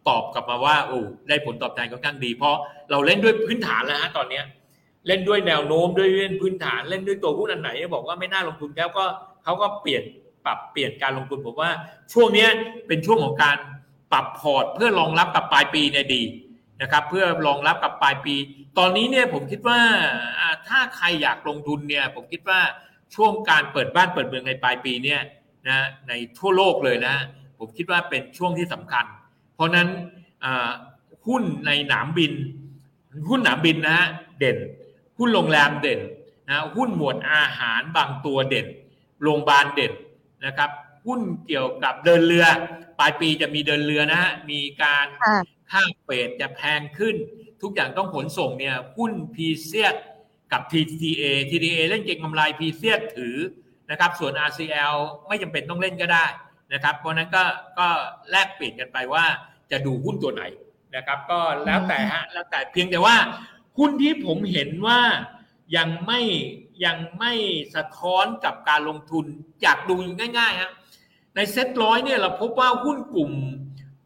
[0.08, 2.56] ตอบกลับมาว่าโอ้ได้ผลตอบแทนค่อนข้างดี เพราะ
[2.90, 4.44] เราเล่นด้วยพื้นฐานแล้วฮะตอนเนี้ย
[5.06, 9.04] เล่นด้วยแนวโน้มด้วยเล่นพื้นฐานเล่นด้วยตัวหุ้นอันไหนบอกว่าไม่น่าลงทุนแล้วก็
[9.44, 10.02] เขาก็เปลี่ยน
[10.44, 11.70] ปรับเปลี่ยนการลงทุนผมว่า
[12.12, 12.46] ช่วงนี้
[12.86, 13.56] เป็นช่วงของการ
[14.12, 16.22] ปรับพอร์ต เพื่อรองรับกับปลายปีเนี่ยดี
[16.82, 18.34] นะครับเพื่อรองรับกับปลายปี
[18.78, 19.80] ตอนนี้เนี่ยผมคิดว่า
[20.68, 22.60] ถ้าใครอยากลงทุนเนี่ยผมคิดว่า
[23.14, 25.20] ช่วงการเปิดบ้านเปิดเมืองในปลายปีเนี่ย
[25.68, 27.16] นะในทั่วโลกเลยนะ
[27.58, 29.04] ผมคิดว่าเป็นช่วงที่สำคัญ
[29.54, 29.88] เพราะนั้น
[31.26, 32.32] หุ้นในหนามบิน
[33.30, 34.56] หุ้นหนามบินนะฮะเด่น
[35.18, 36.00] หุ้นโรงแรมเด่น
[36.48, 38.66] นะหุ้นหมวดอาหารบางตัวเด่น
[39.22, 39.92] โรงพยาบาลเด่น
[40.46, 40.70] นะครับ
[41.06, 42.46] หุ้นเกี่ยวกับเดินเรือ
[42.98, 45.06] ปลายปีจะมีเดินเรือนะฮะมีการ
[45.70, 47.16] ค่าเฟดจะแพงขึ้น
[47.62, 49.88] ทุกอย่างต้องขนส่งเนี่ยหุ้นพีเซีย
[50.52, 53.36] กับ TTA TTA เล่นเก็งกำไรพีเซียถือ
[53.90, 54.96] นะครับ ส่วน RCL
[55.28, 56.26] ไม่จำเป็นต้องเล่นก็ได้
[56.72, 57.44] นะครับ เพราะนั้นก็
[57.78, 57.88] ก็
[58.30, 59.24] แลกเปลี่ยนกันไปว่า
[59.70, 60.42] จะดูหุ้นตัวไหน
[60.96, 63.16] นะครับ ก็แล้วแต่ฮะแล้วแต่เพียงแต่ว่า
[63.78, 65.00] หุ้นที่ผมเห็นว่า
[65.76, 66.20] ยังไม่
[66.84, 67.32] ยังไม่
[67.74, 69.24] สะท้อนกับการลงทุน
[69.64, 69.94] จากดู
[70.38, 70.72] ง่ายๆฮะ
[71.36, 73.30] ในเซ็ตร้อยเนี่ยเราพบว่าหุ้นกลุ่ม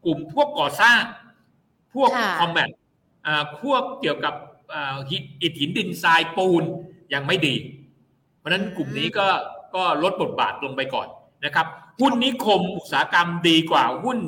[0.05, 1.01] กลุ่มพวกก่อสร้าง
[1.93, 2.09] พวก
[2.39, 2.69] conmat
[3.61, 4.33] พวกเกี่ยวกับ
[5.41, 6.63] อิฐหินดินทรายปูน
[7.13, 7.55] ยังไม่ดี
[8.37, 9.27] เพราะนั้นกลุ่มนี้ก็
[9.75, 11.07] ก็ลดบทบาทลงไปก่อน
[11.45, 11.67] นะครับ
[12.01, 14.19] หุ้นนิคมอุตสาหกรรมดีกว่าหุ้น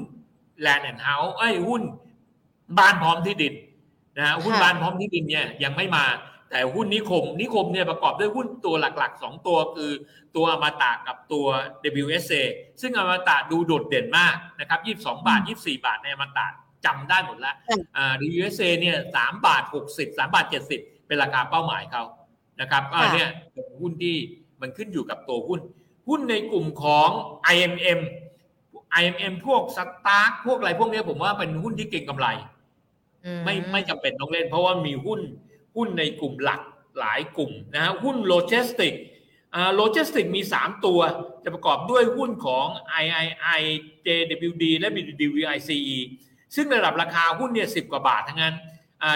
[0.61, 1.81] Land and Houses ไอ้หุ้น
[2.79, 3.53] บ้านพร้อมที่ดิน
[4.17, 6.05] นะฮะหุ้นบ้านพร้อมที่ดินเนี่ยยังไม่มา
[6.49, 9.91] แต่หุ้นนิคมนิคมเนี่ยประกอบด้วยหุ้นตัวหลักๆ 2 ตัวคือ
[10.35, 11.45] ตัวอมตะกับตัว
[12.03, 12.43] WSA
[12.81, 16.47] ซึ่งอมตะดูโดดเด่นมากนะครับ22 บาท 24 บาทในอมตะ
[16.85, 17.55] จำได้หมดแล้ว
[17.97, 22.03] อ่า WSA เนี่ย3บาท 60 3 บาท 70 เป็นราคาเป้าหมายเขา
[22.61, 23.29] นะครับก็เนี่ย
[23.81, 24.15] หุ้นที่
[24.61, 25.59] มันขึ้นอยู่กับตัวหุ้น
[26.07, 27.09] หุ้นในกลุ่มของ
[27.53, 27.99] IMM
[28.99, 32.27] IMM พวกสตาร์พวกอะไรพวกนี้ผมว่าเป็นหุ้นที่เก็งกำไร
[33.45, 35.19] ไม่ไม่จำเป็นต้องเล่น เพราะว่ามีหุ้น
[35.75, 36.61] หุ้นในกลุ่มหลัก
[36.99, 38.93] หลายกลุ่มนะฮะหุ้นโลจิสติก
[39.75, 40.99] โลจิสติกมี 3 ตัว
[41.43, 43.63] จะประกอบด้วยหุ้นของ III
[44.05, 44.89] JWD และ
[45.21, 45.99] WICE
[46.55, 48.55] ซึ่งระดับราคาหุ้นเนี่ยสิบกว่าบาททั้งนั้น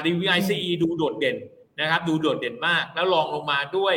[0.05, 1.37] WICE ดูโดดเด่น
[1.79, 3.95] นะครับดูโดดเด่นมาก แล้วรองลงมาด้วย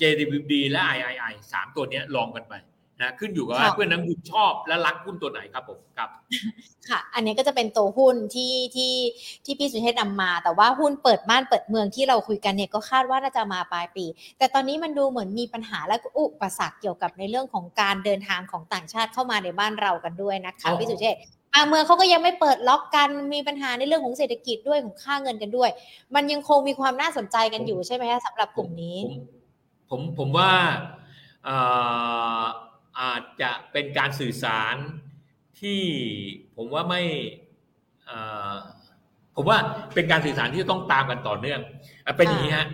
[0.00, 2.54] JWD และ III สามตัวนี้ลองกันไป
[3.02, 6.08] นะขึ้นอยู่กับว่าเพื่อนนักบุญชอบและรักหุ้นตัวไหนครับผมครับ
[6.88, 8.94] ค่ะ อันนี้ก็จะเป็นตัวหุ้นที่ที่
[9.44, 14.04] ที่พี่สุเทพนำมา แต่ว่าหุ้นเปิดบ้านเปิดเมืองที่เราคุยกันเนี่ยก็คาดว่าน่าจะมาปลายปี
[14.38, 21.16] แต่ตอนนี้มันดูเหมือนมีปัญหาและอุปสรรคเกี่ยวกับในเรื่องของการเดินทางของต่างชาติเข้ามาในบ้านเรากันด้วยนะคะพี่สุเทพ
[21.52, 25.70] บางเมืองเขาก็ยังไม่เปิดล็อกกันมีปัญหาในเรื่องของเศรษฐกิจด้วยของค่าเงินกันด้วย
[26.14, 28.98] มันยังคงมีความน่าสนใจกันอยู่ใช่ไหมคะสำหรับกลุ่มนี้
[29.90, 30.50] ผมผมว่า
[33.00, 34.76] อาจจะเป็นการสื่อสาร
[35.60, 35.80] ที่
[36.56, 37.02] ผมว่าไม่
[39.34, 39.58] ผมว่า
[39.94, 41.60] เป็นการสื่อสารที่ต้องตามกันต่อเนื่อง
[42.16, 42.68] เป็นอย่างนี้ฮะ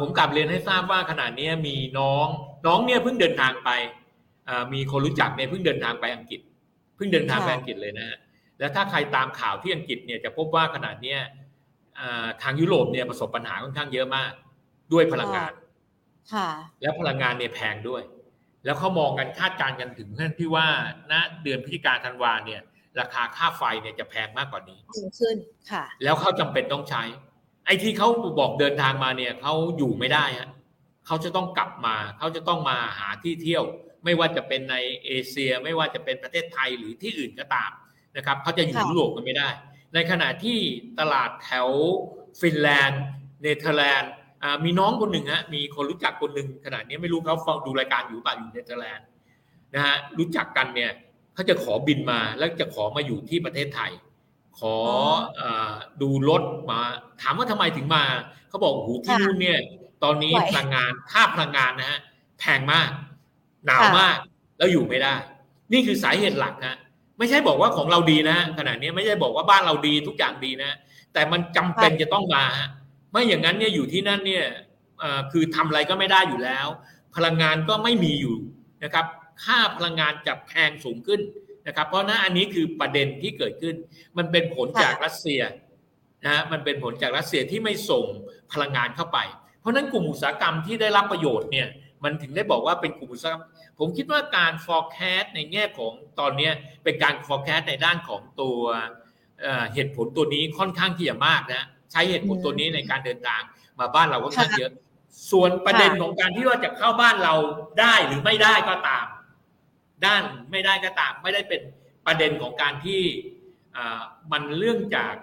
[0.00, 2.26] ผมกลับเรียนให้ทราบว่าขณะนี้มีน้อง
[2.66, 3.70] น้องเนี่ยเพิ่งเดินทางไป
[4.72, 6.40] มีคนรู้จักเนี่ยเพิ่งเดินทางไปอังกฤษ
[6.96, 8.18] เพิ่งเดินทางไปอังกฤษเลยนะฮะ
[8.58, 11.16] แล้วถ้าใครตามข่าวที่อังกฤษเนี่ยจะพบว่าขณะนี้
[12.42, 14.32] ทางยุโรปเนี่ยประสบปัญหาค่อนข้างเยอะมาก
[14.92, 15.52] ด้วยพลังงาน
[16.80, 18.02] แล้วพลังงานเนี่ยแพงด้วย
[18.64, 20.66] แล้วเขามองกันคาดการณ์กันถึงขั้นที่ว่า
[21.12, 22.60] ณเดือนพฤศจิกาธันวาเนี่ย
[23.00, 24.78] ราคาค่าไฟเนี่ยจะแพงมากกว่านี้
[25.18, 25.36] ขึ้น
[25.70, 27.02] ค่ะ แล้วเขาจำเป็นต้องใช้
[27.66, 28.08] ไอ้ที่เขา
[28.40, 30.50] บอกเดินทางมาเนี่ยเขาอยู่ไม่ได้ฮะ
[31.06, 33.64] เขาจะต้องกลับมาเขาจะต้องมาหาที่เที่ยว
[34.04, 37.70] ไม่ว่าจะเป็นในเอเชีย ไม่ว่าจะเป็นประเทศไทยหรือที่อื่นก็ตาม
[38.16, 39.48] นะครับเขาจะอยู่ยุโรปกันไม่ได้
[39.94, 40.58] ในขณะที่
[41.00, 41.68] ตลาดแถว
[42.40, 43.02] ฟินแลนด์
[43.42, 44.12] เนเธอร์แลนด์
[44.64, 49.06] มีน้องคนหนึ่งฮะมีคนรู้จักคนหนึ่งขณะนี้ไม่รู้เขาฟังดูรายการอยู่ป่ะอยู่เนเธอร์แลนด์
[49.74, 50.90] นะฮะรู้จักกันเนี่ย
[51.34, 53.90] เขาจะขอบินมาแล้วจะขอมาอยู่ที่ประเทศไทย
[54.58, 54.76] ขอ
[55.40, 55.42] อ
[56.02, 56.80] ดูรถมา
[57.22, 58.04] ถามว่าทำไมถึงมา
[58.48, 59.58] เขาบอกหูที่นู่นเนี่ย
[60.04, 62.00] ตอนนี้พลังงานค่าพลังงานนะฮะ
[62.38, 62.90] แพงมาก
[63.66, 64.16] หนาวมาก
[64.58, 65.14] แล้วอยู่ไม่ได้
[65.72, 66.76] นี่คือสาเหตุหลักฮะ
[67.18, 70.76] ไม่ใช่บอกว่าของเราดีนะขณะนี้ไม่ใช่บอกว่าบ้านเราดีทุกอย่างดีนะ
[71.12, 72.68] แต่มันจำเป็นจะต้องมาฮะ
[73.14, 74.46] ไม่อย่างนั้นเนี่ยอยู่ที่นั่นเนี่ย
[75.32, 76.66] คือทำอะไรก็ไม่ได้อยู่แล้ว
[77.16, 78.36] พลังงานก็ไม่มีอยู่
[78.84, 79.06] นะครับ
[79.44, 81.20] ค่าพลังงานจะแพงสูงขึ้น
[81.66, 83.74] นะครับ เพราะนั้นอันนี้คือประเด็นที่เกิดขึ้น
[84.18, 85.40] มันเป็นผลจากรัสเซีย
[86.26, 88.06] นะมันเป็นผลจากรัสเซียที่ไม่ส่ง
[88.52, 89.18] พลังงานเข้าไป
[89.60, 91.68] เพราะนั้นกลุ่มอุตสาหกรรมที่ได้รับประโยชน์เนี่ย
[92.04, 93.44] มันถึงได้บอกว่าเป็นกลุ่มอุตสาหกรรม
[93.78, 96.50] ผมคิดว่าการ forecast ในแง่ของตอนนี้
[96.84, 98.58] เป็นการ forecast ในด้านของตัว
[99.74, 103.40] เหตุผลตัวนี้ค่อนข้างที่จะมากนะ ใช้เหตุผลตัวนี้ในการเดินทาง
[103.78, 104.72] มาบ้านเราก็ค่อนข้างเยอะ
[105.30, 107.34] ส่วนประเด็นของการที่ว่าจะเข้าบ้านเรา
[107.80, 109.06] ได้หรือไม่ได้ก็ตาม
[110.04, 111.60] ด้านไม่ได้ก็ตาม ไม่ได้เป็น
[112.06, 113.02] ประเด็นของการที่
[114.32, 115.14] มันเรื่องจาก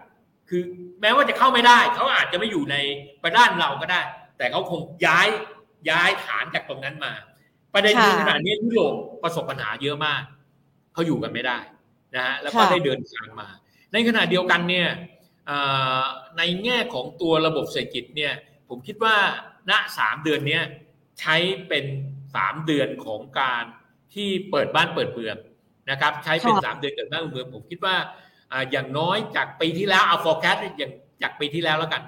[0.49, 0.63] คือ
[1.01, 2.75] แม้ว่าจะเข้าไม่ได้ เขาอาจจะไม่อยู่ใน
[3.23, 4.01] ประด้านเราก็ได้
[4.37, 5.27] แต่เขาคงย้าย
[5.89, 7.13] ย้ายฐานจากตรงนั้นมา
[7.73, 10.21] ประเด็นคือขนาดนี้ยุโรปประสบปัญหาเยอะมาก
[10.93, 11.57] เขาอยู่กันไม่ได้
[12.15, 13.47] นะฮะแล้วก็ได้เดินทางมา
[13.93, 14.87] ในขณะเดียวกันเนี่ย
[16.37, 18.33] ในแง่ของตัวระบบเศรษฐกิจเนี่ย
[18.69, 19.15] ผมคิดว่า
[19.69, 20.59] ณสามเดือนนี้
[21.19, 21.35] ใช้
[21.67, 21.85] เป็น
[22.35, 23.63] สามเดือนของการ
[24.13, 25.35] ที่เปิดบ้านเปิดเมือง
[25.91, 27.95] นะครับใช้เป็นสามเดือนเกิดบ้านเมืองผมคิดว่า
[28.71, 32.01] อย่างน้อยจากปีที่แล้วเอา forecast อย่างจากปีที่แล้วแล้วกัน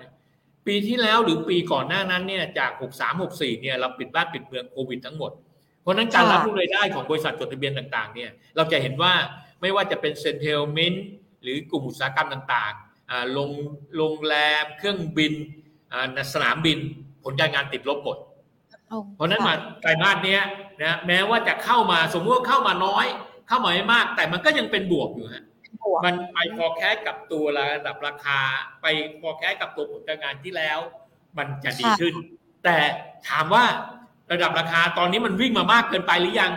[0.68, 5.32] ปีที่แล้วหรือปีก่อนหน้านั้นเนี่ยจาก 63 64เนี่ยเราปิดบ้านปิดเมืองโควิดทั้งหมด
[5.82, 9.14] เพราะนั้นการรับรู้รายได้ของบริษัทจดทะเบียนต่างๆเนี่ยเราจะเห็นว่า
[9.62, 11.06] ไม่ว่าจะเป็นเซ็นเทลเมนต์
[11.44, 12.74] หรือกลุ่มอุตสาหกรรมต่าง
[13.32, 13.52] โรง
[13.98, 15.34] โรงแรมเครื่องบิน
[16.34, 16.78] สนามบิน
[17.24, 18.18] ผลการงานติดลบหมด
[19.16, 20.40] เพราะนั้นมาไตรมาสนี้
[20.84, 23.06] นะแม้ว่าจะเข้ามาสมมติว่าเข้ามาน้อย
[23.48, 25.44] เข้ามาไม่มาก แต่มันก็ยังเป็นบวกอยู่ฮะ
[26.06, 28.40] มันไปพอแค่กับตัวระดับราคา
[28.82, 28.86] ไป
[29.22, 30.80] พอแค่กับตัวผลการงานที่แล้ว
[31.38, 32.14] มันจะดีขึ้น
[32.64, 32.78] แต่
[33.28, 33.64] ถามว่า
[34.32, 36.52] ระดับราคาตอนนี้มันวิ่งมามากเกินไปหรือยัง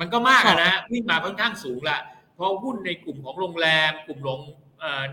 [0.00, 1.98] มันก็มากนะวิ่งมาค่อนข้างสูงละ
[2.34, 4.40] เพราะหุ้นในกลุ่มของโรงแรม กลุ่มโรง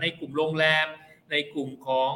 [0.00, 0.86] ในกลุ่มโรงแรม
[1.30, 2.12] ในกลุ่มของ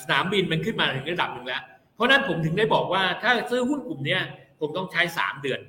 [0.00, 1.62] สนามบินมันขึ้นมาถึงระดับหนึ่งแล้ว
[1.94, 4.18] เพราะนั้นผมถึงได้บอกว่าถ้าซื้อหุ้นกลุ่มนี้
[4.60, 5.60] ผมต้องใช้สามเดือน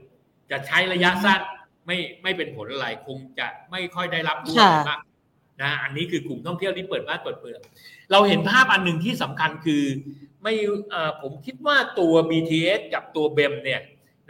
[0.52, 1.42] จะใช้ระยะสั้น
[1.86, 5.00] ไม่ไม่เป็นผลอะไรคงจะไม่ค่อยได้รับรู้อะไรมาก
[5.62, 7.62] นะอันนี้คือกลุ่มท่องเที่ยวที่เปิดบ้านเปิดเปลือก
[8.12, 9.84] เราเห็นภาพอันหนึ่งที่สำคัญคือ
[10.42, 10.54] ไม่
[11.22, 13.82] ผมคิดว่าตัว BTS กับตัวเบมเนี่ย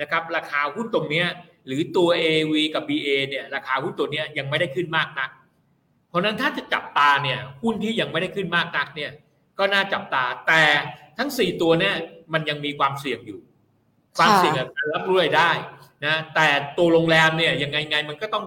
[0.01, 1.24] นะครับราคาหุ้นตรงนี้
[1.68, 5.30] หรือตัว AV กับ BA เนี่ยราคาหุ้นตัวนี้ยังไม่ได้ขึ้นมากนัก
[6.10, 9.12] เพราะนั้นถ้าจะจับตาเนี่ยหุ้นที่ยังไม่ได้ขึ้นมากนักเนี่ย
[9.60, 10.62] ก็น่าจับตาแต่
[11.18, 11.95] ทั้งสี่ตัวเนี่ย
[12.34, 13.39] มันยังมีความเสี่ยงอยู่
[14.18, 15.51] ความเสี่ยงการรับรู้ได้
[16.05, 16.47] นะแต่
[16.78, 18.43] ตัวโรงแรมเนี่ยยังไงไงมันก็ต้อง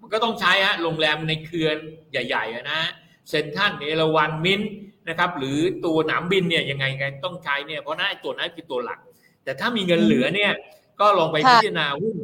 [0.00, 1.68] มันก็ต้องใช้ฮะโรงแรมในเครือ
[2.10, 2.80] ใหญ่ๆนะ
[3.28, 4.62] เซนทันเอราวันมิน
[5.08, 8.98] นะครับหรือตัวหนามบินเนี่ยยังไงไงต้องใช้เนี่ยเพราะนั่นตัวนั้นคือตัวหลัก
[9.44, 10.52] แต่ถ้ามีเงินเหลือเนี่ย
[11.00, 12.16] ก็ลองไปพิจารณาหุ้น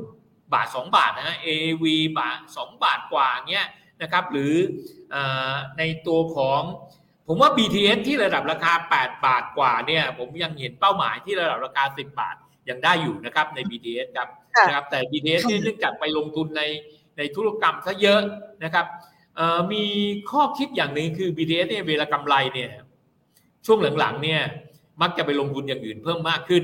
[0.54, 1.84] บาทสองบาทนะฮะ AV
[2.18, 3.66] บาทสองบาทกว่าเงี้ย
[4.02, 4.54] นะครับหรือ
[5.14, 5.16] อ
[5.78, 6.62] ในตัวของ
[7.28, 12.36] ผมว่า BTS ที่ระดับราคา 8 บาทกว่าเนี่ย ผมยังเห็นเป้าหมายที่ระดับราคา 10 บาท
[12.68, 14.28] ยังได้อยู่นะครับใน BTS ครับ
[14.66, 16.62] นะครับแต่ BTS นี่เนื่องจากไปลงทุนใน
[17.18, 18.20] ในธุรกรรมซะเยอะ
[18.64, 18.86] นะครับ
[19.72, 19.84] มี
[20.30, 22.70] ข้อคิดอย่างหนึ่งคือ BTS เนี่ยเวลากำไรเนี่ย
[23.66, 24.40] ช่วงหลังๆเนี่ย
[25.02, 26.62] มักจะไปลงทุนอย่างอื่นเพิ่มมากขึ้น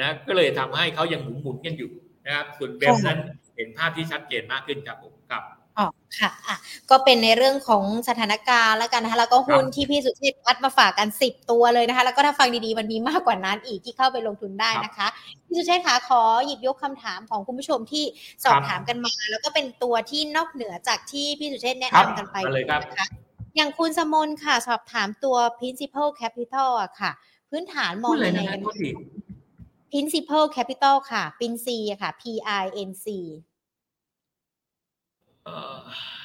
[0.02, 1.90] ะก็เลยทำให้เขายังหมุนหมุนกันอยู่
[2.26, 3.18] นะครับส่วนเบลนั้น
[3.56, 5.42] เห็นภาพที่ชัดเจนมากขึ้นครับผมครับ
[5.78, 5.86] อ๋อ
[6.18, 6.56] ค่ะอะ
[6.90, 15.06] ก็เป็นในเรื่องของสถานการณ์แล้วกันนะคะ แล้วก็หุ้นที่พี่สุเชษพัดมาฝากกันสิบตัวเลยนะคะ แล้วก็ถ้าฟังดีๆมันมีมากกว่านั้นอีกที่เข้าไปลงทุนได้นะคะ
[15.46, 18.04] พี่สุเชษคะขอหยิบยกคำถามของคุณผู้ชมที่
[18.44, 22.36] สอบถามกันมา แล้วก็เป็นตัวที่นอกเหนือจากที่พี่สุเชษแนะนำกันไป
[22.82, 23.06] นะคะ
[23.56, 27.10] อย่างคุณสมนค่ะ สอบถามตัว principal capital อะค่ะ
[27.50, 28.60] พื้นฐานมองยังไงกัน
[29.92, 32.22] principal capital ค่ะปินซีค่ะ P
[32.62, 33.06] I N C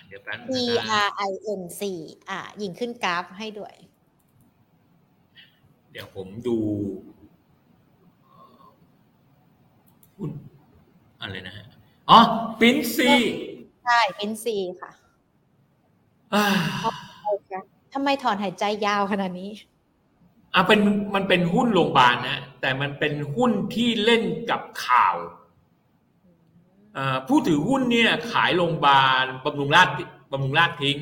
[0.07, 0.51] เดี๋ยวแป๊บ P
[1.05, 1.81] R I N C
[2.29, 3.73] อ่ายิงขึ้นกราฟให้ด้วย
[5.91, 6.57] เดี๋ยวผมดู
[10.17, 10.29] หุ้น
[11.21, 11.65] อะไรนะฮะ
[12.09, 12.19] อ๋อ
[12.59, 13.11] ปินซี
[13.83, 14.91] ใช่ ปินซีค่ะ
[17.93, 19.49] ทำไมถอนหายใจยาวขนาดนี้
[20.53, 20.79] อะเป็น
[21.15, 25.15] มันเป็นหุ้นโรงพยาบาลนะ แต่มันเป็นหุ้นที่เล่นกับข่าว
[27.27, 29.89] ผู้ถือหุ้นเนี่ยขายโรงพยาบาลบำรุงราช
[30.31, 30.97] บำรุงราชทิ้ง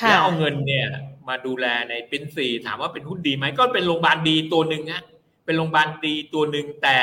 [0.00, 0.88] แล้วเอาเงินเนี่ย
[1.28, 5.04] มาดูแลในปินซีถามว่าเป็นหุ้นดีไหมก็เป็นโรงพยาบาลดีตัวหนึ่งฮะ
[5.44, 6.98] เป็นโรงพยาบาลดีตัวหนึ่งแต่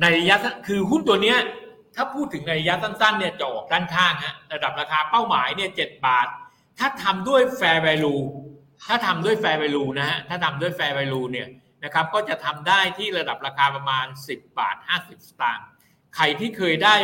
[0.00, 0.36] ในระยะ
[0.66, 1.38] คือหุ้นตัวเนี้ย
[1.94, 6.26] ถ้าพูดถึงในระยะสั้นๆเนี่ยจะออกด้านข้างฮะระดับราคาเป้าหมายเนี่ยเจ็ดบาท
[6.78, 8.22] ถ้าทำด้วย fair value
[8.88, 11.48] ถ้าทำด้วย fair value นะฮะถ้าทำด้วย fair value เนี่ย
[11.84, 15.66] นะครับก็จะทำได้ที่ระดับราคาประมาณ 10 บาท 50 สตางค์
[16.16, 16.96] ใครที่เคยได้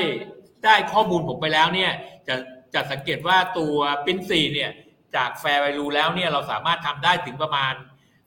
[0.65, 1.93] ได้ข้อมูลผมไปแล้วเนี่ย
[2.29, 2.35] จะ
[2.75, 3.75] จะสังเกตว่าตัว
[4.05, 4.71] ปินซีเนี่ย
[5.17, 7.75] จากแฟร์ไวลูแล้วเนี่ยเราสามารถทำได้ถึงประมาณ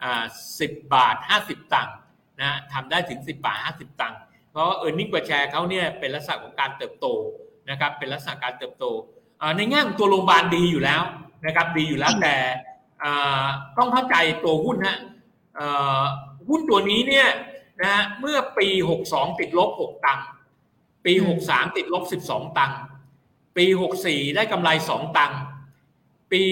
[0.03, 0.23] อ่า
[0.59, 1.95] สิบบาทห้าสิบตังค์
[2.41, 4.19] นะทำได้ถึงสิบบาทห้าสิบตังค์
[4.51, 7.07] เพราะว่าเออร์เน็งกว่าแชร์เขาเนี่ยเป็นลักษณะของการเติบโต
[7.69, 8.85] นะครับเป็นลักษณะการเติบโต
[9.57, 11.01] ในแง่ของตัวโรงพยาบาลดีอยู่แล้ว
[11.45, 12.35] นะครับดีอยู่แล้วแต่
[13.77, 14.97] ต้องเข้าใจตัวหุ้นฮะ
[16.49, 17.27] หุ้นตัวนี้เนี่ย
[17.83, 18.67] นะเมื่อปี
[19.05, 20.25] 62 ติดลบ 6 ตังค์
[21.07, 22.79] ปีหกสามติดลบสิบสองตังค์
[23.57, 25.39] ปีหกสี่ได้กำไรสองตังค์
[26.31, 26.43] ปี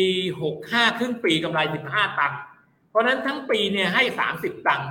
[0.41, 2.39] หกห้าครึ่งปีกำไรสิบห้าตังค์
[2.89, 4.89] เพราะนั้นทั้งปีเนี่ยให้สามสิบตังค์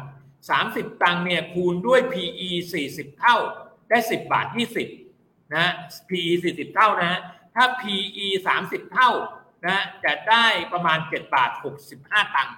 [0.50, 3.36] สามสิบตังค์เนี่ยคูณด้วย PE สี่สิบเท่า
[3.88, 4.88] ได้สิบบาทยี่สิบ
[5.54, 5.72] นะ
[6.08, 7.20] PE สี่สิบเท่านะ
[7.54, 9.10] ถ้า PE สามสิบเท่า
[9.66, 12.54] นะจะได้ประมาณเจ็ดบาทหกสิบห้าตังค์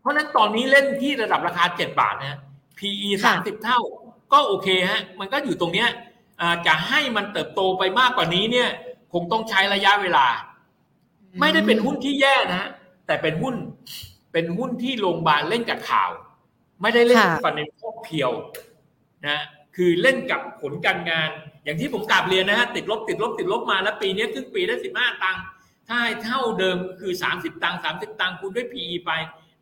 [0.00, 2.38] เพราะนั้นตอนนี้เล่นที่ระดับราคาเจ็ดบาทนะ
[2.78, 3.80] PE สามสิบเท่า
[4.32, 5.88] ก็โอเคฮะมันก็อยู่ตรงเนี้ย
[6.66, 8.68] จะให้มันเติบโตไปมากกว่านี้เนี่ย
[9.12, 10.26] คงต้องใช้ระยะเวลา
[11.40, 12.68] ไม่ได้เป็นหุ้นที่แย่นะ
[13.06, 13.54] แต่เป็นหุ้น
[14.32, 16.10] เป็นหุ้นที่โรงพยาบาลเล่นกับข่าว
[16.82, 18.30] ไม่ได้เล่นฟันในพวกเพียว
[19.26, 19.42] นะ
[19.76, 21.30] คือเล่นกับผลการงาน
[21.64, 25.42] อย่างที่ผมกลับเรียนนะฮะติดลบติดลบติดลบมาแล้วปีนี้ครึ่งปีได้สิบห้าตังค์
[25.88, 29.10] ถ้าเท่าเดิมคือสามสิบตังค์สามสิบตังค์คูณด้วย PE ไป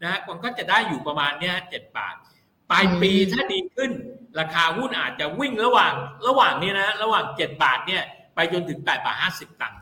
[0.03, 2.15] นะฮะมันก็จะได้อยู่ประมาณเนี้ยเจ็ดบาท
[2.71, 3.91] ปลายปีถ้าดีขึ้น
[4.39, 5.95] ราคาหุ้นอาจจะวิ่งระหว่าง
[6.27, 8.03] ระหว่างนี้นะ ระหว่างเจ็ดบาทเนี่ย
[8.35, 9.81] ไปจนถึงแปดบาทห้าสิบตังค์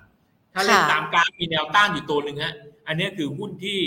[0.53, 2.55] ถ้าเล่นตามการมีแนวต้านอยู่ตัวหนึ่งฮะ
[2.86, 3.80] อันนี้คือหุ้นที่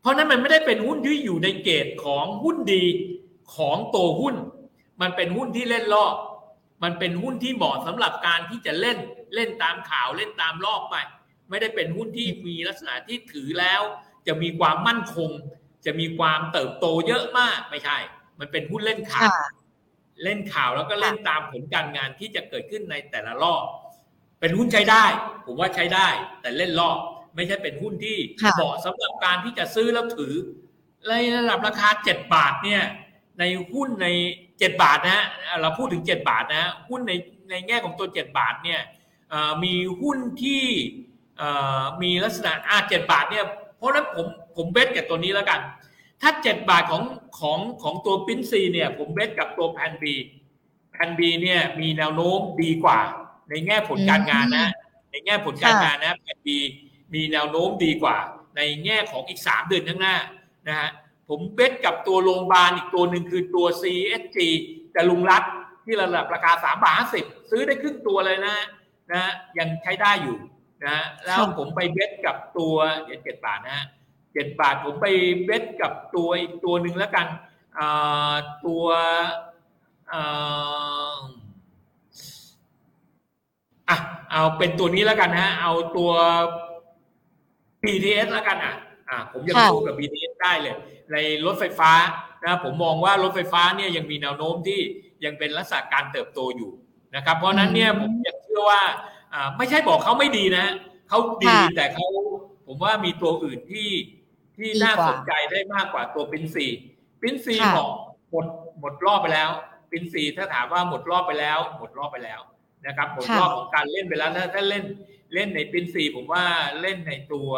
[0.00, 2.84] เพราะนั้นมันไม่ได้เป็นหุ้นที่อยู่ในเกตของหุ้นดี
[3.56, 4.36] ของโตหุ้น
[5.00, 6.14] มันเป็นหุ้นที่เล่นรอบ
[6.82, 8.98] มันเป็นหุ้นที่เหมาะสำหรับการที่จะเล่น
[9.34, 10.94] เล่นตามข่าวเล่นตามรอบไป
[11.50, 13.82] ไม่ได้เป็นหุ้นที่มีลักษณะที่ถือแล้ว
[14.26, 15.30] จะมีความมั่นคง
[15.86, 17.96] จะมีความเติบโตเยอะมากไม่ใช่
[18.40, 19.30] มันเป็นหุ้นเล่นข่าว
[20.22, 23.64] เล่นข่าวแล้วก็เล่นตามผลการงานที่จะเกิดขึ้นในแต่ละรอบ
[24.40, 25.04] เป็นหุ้นใช้ได้
[25.46, 26.08] ผมว่าใช้ได้
[26.40, 26.98] แต่เล่นรอบ
[27.36, 28.16] ไม่ใช่เป็นหุ้นที่
[28.54, 30.34] เหมาะสำหรับการที่จะซื้อแล้วถือ
[31.08, 32.82] ในระดับราคาเจ็ดบาทเนี่ย
[33.38, 34.08] ในหุ้นใน
[34.58, 35.24] เจ็ดบาทนะ
[35.60, 37.12] เราพูดถึงเจ็ดบาทนะ หุ้นใน
[37.50, 38.80] ในแง่ของตัวเจ็ดบาทเนี่ย
[39.64, 40.64] มีหุ้นที่
[42.02, 43.44] มีลักษณะอาเจ็ดบาทเนี่ย
[43.84, 45.60] ราะนั้นผมผมเบสกับตัวนี้แล้วกัน
[46.24, 47.04] ถ้าเจ็ดบาทของ
[47.40, 50.14] ของของตัวปิ้นซีเนี่ย ผมเบสกับตัวแพนบี
[50.92, 53.00] แพนบีเนี่ยมีแนวโน้มดีกว่า
[53.50, 54.72] ในแง่ผลการงานนะ
[55.10, 56.58] ในแง่ผลการงานนะแพนบี
[57.14, 58.16] มีแนวโน้มดีกว่า
[58.56, 60.16] ในแง่ของอีกสามเดือนข้างหน้า
[60.68, 60.90] นะฮะ
[61.28, 64.38] ผมเบสกับตัวโรงพยาบาลอีกตัวหนึ่งคือตัว CSG
[64.94, 65.42] จะลุงรัฐ
[65.84, 68.56] ที่ระดับราคาสามบาทสิบซื้อได้ครึ่งตัวเลยนะ
[69.10, 70.36] นะฮะยังใช้ได้อยู่
[70.84, 73.86] นะฮะแล้วผมไปเบสกับตัวเดี๋ยวเจ็ดบาทนะฮะ
[74.34, 75.06] เจ็ดบาทผมไป
[75.44, 77.26] เบสกับตัวอีกตัวหนึ่งแล้วกัน
[78.66, 78.84] ตัว
[80.12, 83.96] อะ
[84.30, 86.10] เอาเป็นตัวนี้แล้วกันนะเอาตัว
[87.84, 88.74] BTS แล้วกันอะ
[89.08, 90.76] อะผมยังสู้กับ BTS ได้เลย
[91.12, 91.16] ใน
[91.46, 91.92] รถไฟฟ้า
[92.44, 94.80] นะผมมองว่ารถไฟฟ้าเนี่ยยังมีแนวโน้มที่
[95.24, 96.70] ยังเป็นลักษณะการเติบโตอยู่
[97.16, 98.82] นะครับ เพราะนั้นเนี่ยผมยังเชื่อว่า
[99.32, 100.66] อ่าไม่ใช่บอกเขาไม่ดีนะ
[101.08, 102.06] เขาดีแต่เขา
[102.66, 103.88] ผมว่ามีตัวอื่นที่
[104.56, 106.66] ที่น่าสนใจได้มากกว่าตัวปินซี
[107.22, 107.86] ปินซีหมด
[108.30, 108.46] หมด
[108.80, 109.50] หมดรอบไปแล้ว
[109.90, 112.40] ปินซีถ้าถามว่าหมดรอบไปแล้ว หมดรอบไปแล้ว
[112.86, 114.84] นะครับหมดรอบของการเล่นไปแล้วถ้าถ้าเล่น
[115.34, 116.44] เล่นในปินซีผมว่า
[116.80, 117.50] เล่นในตัว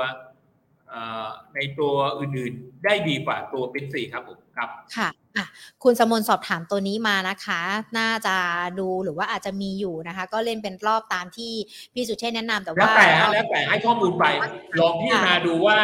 [1.55, 5.47] ในตัวอื่นๆได้ดีกว่าตัวปินซีครับผมครับค่ะ อะ
[5.83, 7.61] คุณสมนสอบถามตัวนี้มานะคะ
[7.99, 8.37] น่าจะ
[8.79, 11.53] ดูหรือว่าอาจจะมีอยู่นะคะ ก็เล่นเป็นรอบตามที่
[11.95, 14.25] พี่สุเชษแนะนำแต่ว่าแล้วแต่แล้วแต่ให้ข้อมูลไป
[14.81, 15.79] ลองพิจารณาดูว่า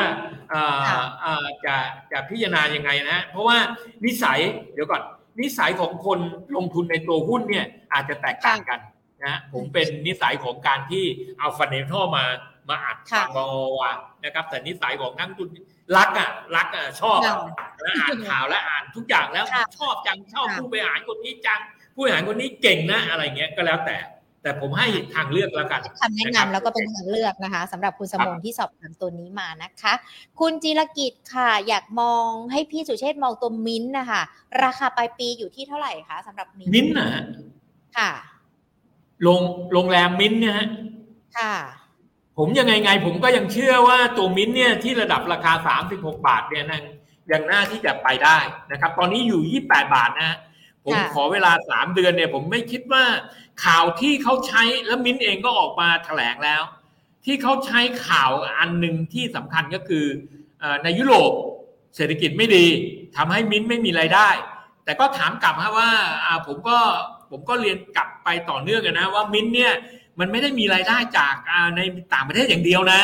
[1.66, 1.76] จะ
[2.12, 3.56] จะพิจารณายังไงนะ เพราะว่า
[4.04, 4.38] นิสัย
[4.74, 5.02] เดี๋ยวก่อน
[5.40, 6.18] นิสัยของคน
[6.56, 8.80] ลงทุนในตัวหุ้นเนี่ยอาจจะแตกต่างกัน
[9.24, 11.04] นะผมเป็นนิสัยของการที่
[11.38, 12.24] เอาฟันเนทัลมา
[12.68, 13.46] มาอัดฟังบอ
[13.80, 13.92] วา
[14.24, 15.48] นะครับแต่นิสัยของนักทุน
[15.96, 17.36] รักอะรักอะชอบแล้ว
[18.00, 19.44] อ่านข่าวแล้วอ่านทุกอย่างแล้ว
[19.78, 21.60] ชอบจังชอบผู้บริหารคนนี้จัง
[21.94, 23.96] ผู้บริหารคนนี้เก่งนะอะไรเงี้ยก็แล้วแต่
[24.42, 29.92] แต่ผมให้ทางเลือกแล้วกันคำแนะนำแล้วก็เป็นทางเลือกนะคะสำหรับคุณสมงที่สอบถามตัวนี้มานะคะ
[30.40, 34.22] คุณจีรกิจค่ะ อยากมองให้พี่สุเชษมองตัวมิ้นนะคะ
[34.62, 37.08] ราคาปลายปีอยู่ที่เท่าไหร่คะสำหรับมิ้นมิ้นนะ
[37.96, 38.10] ค่ะ
[39.22, 39.40] โรง
[39.72, 40.68] โรงแรมมิ้นเนี่ยฮะ
[41.38, 41.54] ค่ะ
[42.38, 45.52] ผมยังไงไงผมก็ยังเชื่อว่าตัวมิ้นเนี่ยที่ระดับราคา
[45.88, 46.82] 36 บาทเนี่ยนะ
[47.32, 48.38] ยังน่าที่จะไปได้
[48.72, 50.36] นะครับ ตอนนี้อยู่ 28 บาทนะ
[50.84, 53.04] ผมขอเวลา 3 เดือนเนี่ย ผมไม่คิดว่า
[53.64, 56.62] ข่าวที่เขาใช้แล้วมิ้นเองก็ออกมาแถลงแล้ว
[57.24, 60.04] ที่เขาใช้ข่าวอันหนึ่งที่สำคัญก็คือ
[60.84, 61.32] ในยุโรป
[61.96, 62.66] เศรษฐกิจไม่ดี
[63.16, 64.28] ทำให้มิ้นไม่มีไรายได้
[64.84, 65.90] แต่ก็ถามกลับว่า
[66.46, 66.78] ผมก็
[67.30, 69.72] ผมก็เรียนกลับไปต่อเนื่องกันนะว่ามิ้นเนี่ย
[70.20, 71.34] มันไม่ได้มีรายได้จาก
[71.76, 71.80] ใน
[72.14, 73.02] ต่างประเทศอย่างเดียวนะ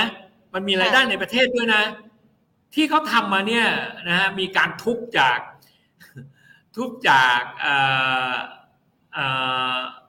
[0.54, 1.82] มันมีรายได้ในประเทศด้วยนะ
[2.74, 3.66] ที่เขาทำมาเนี่ย
[4.08, 5.38] นะฮะมีการทุบจาก
[6.76, 7.40] ทุบจาก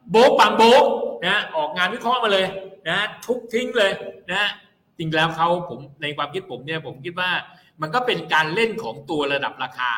[0.10, 0.86] โบ๊กบางโบ๊ก
[1.28, 2.46] นะออกงานวิเคราะห์มาเลย
[2.90, 3.92] นะทุบทิ้งเลย
[4.32, 4.50] นะ
[4.98, 7.32] จริงแล้วเขาผมในความคิดผมเนี่ยผมคิดว่า
[7.82, 9.92] มันก็เป็นการเล่นของตัวระดับราคา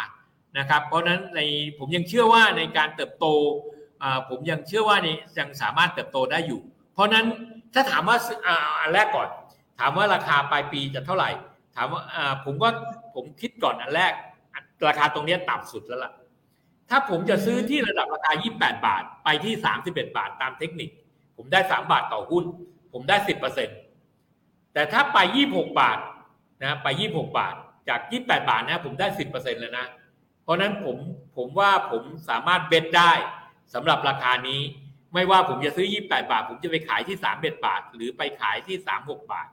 [0.57, 1.39] นะครับ เพราะนั้นใน
[1.77, 3.25] ผมยังเชื่อว่าในการเติบโต
[4.29, 7.25] ผมยังเชื่อว่านี่ยังสามารถเติบโตได้อยู่เพ ราะนั้น
[7.73, 8.17] ถ้าถามว่า
[8.81, 9.27] อันแรกก่อน
[9.79, 11.29] ถามว่าราคาปลายปีจะเท่าไหร่
[11.75, 12.01] ถามว่า
[12.45, 12.69] ผมก็
[13.15, 14.13] ผมคิดก่อนอันแรก
[14.87, 16.11] ราคาตรงนี้ต่ำสุดแล้วล่ะ
[16.89, 19.53] ถ้าผมจะซื้อที่ระดับราคา 28 บาท ไปที่
[19.87, 20.89] 31 บาทตามเทคนิค
[21.37, 22.43] ผมได้ 3 บาทต่อหุ้น
[22.93, 23.15] ผมได้
[23.95, 25.17] 10%แต่ถ้าไป
[25.49, 25.97] 26 บาท
[26.63, 27.55] นะไป 26 บาท
[27.89, 29.85] จาก 28 บาทนะผมได้ 10%เลยนะ
[30.43, 30.97] เพราะนั้นผม
[31.37, 33.11] ผมว่าผมสามารถเบ็ดได้
[33.73, 34.61] สำหรับราคานี้
[35.13, 39.47] ไม่ว่าผมจะซื้อ 28 บาท ผมจะไปขายที่ 31 บาท หรือไปขายที่ 36 บาท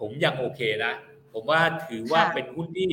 [0.00, 0.94] ผมยังโอเคนะ
[1.32, 2.90] ผมว่าถือว่าเป็นหุ้นที่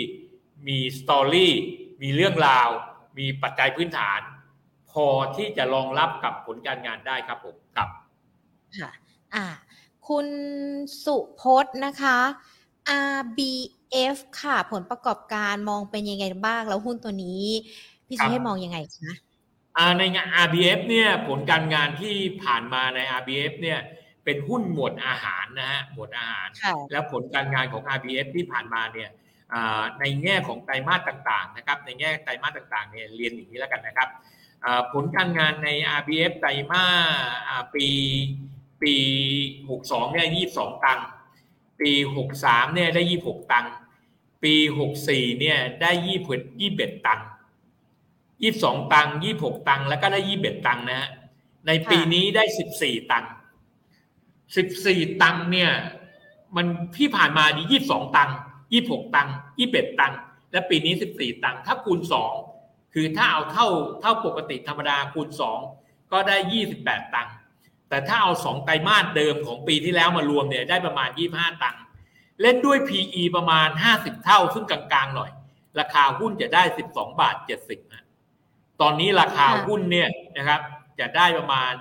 [0.67, 1.53] มีสตอรี่
[2.01, 2.69] มีเรื่องราว
[3.19, 4.21] มีปัจจัยพื้นฐาน
[4.91, 7.89] พอที่จะรองรับกับผลการงานได้ครับผมครับ
[8.79, 8.91] ค่ะ
[9.35, 9.45] อ่า
[10.07, 10.27] คุณ
[11.05, 12.17] สุพจน์นะคะ
[13.17, 17.43] RBF ค่ะ ผลประกอบการมองเป็นยังไงบ้าง แล้วหุ้นตัวนี้
[18.07, 19.11] พี่สุให้มองยังไงคะ
[19.97, 23.79] ในงาน RBF เนี่ยผลการงานที่ผ่านมาใน RBF เนี่ย
[24.23, 26.47] เป็นหุ้นหมวดอาหารนะฮะหมวดอาหาร
[26.91, 29.09] แล้วผลการงานของ RBF ที่ผ่านมาเนี่ย
[29.99, 34.09] ในแง่ของไตรมาสต่างๆนะครับในแง่ไตรมาสต่างๆเนี่ยเรียนอย่างนี้แล้วกันนะครับ
[34.93, 35.69] ผลการงานใน
[35.99, 36.85] RBF ไตรมา
[37.51, 37.87] สปี
[38.81, 38.95] ปี
[39.53, 41.07] 62เนี่ย22 ตังค์
[41.81, 41.91] ปี
[42.33, 43.73] 63เนี่ยได้ 26 ตังค์
[44.43, 44.53] ปี
[44.97, 47.27] 64เนี่ยได้20 21 ตังค์
[48.43, 51.09] ยี่สองตังยี่หกตังแล้วก็ได้ยี่เบ็ดตังนะฮะ
[51.67, 53.25] ในปีนี้ได้สิบสี่ตัง
[54.57, 55.71] สิบสี่ตังเนี่ย
[56.55, 56.65] มัน
[56.97, 58.29] ที่ผ่านมาดียี่สองตัง
[58.73, 59.27] ยี่หกตัง
[59.59, 60.13] ยี่เบ็ดตัง
[60.51, 62.33] และปีนี้สิบสี่ตังถ้าคูณสอง
[62.93, 63.67] คือถ้าเอาเท่า
[64.01, 65.59] เท่าปกติธรรมดาคูณสอง
[66.11, 67.29] ก็ได้ยี่สิบแปดตัง
[67.89, 71.77] แต่ถ้าเอาสองไตรมาสเดิมของปีที่แล้วมารวมเนี่ยได้ประมาณยี่ห้าตัง
[72.41, 75.31] เล่นด้วย PE ประมาณห้าสิบเท่าซึ่งกลางๆหน่อย
[75.79, 78.02] ราคาหุ้นจะได้สิบสองบาทเจ็ดสิบนะ
[78.81, 80.61] ตอนนี้ราคาหุ้นเนี่ยนะครับ
[80.99, 81.71] จะได้ประมาณ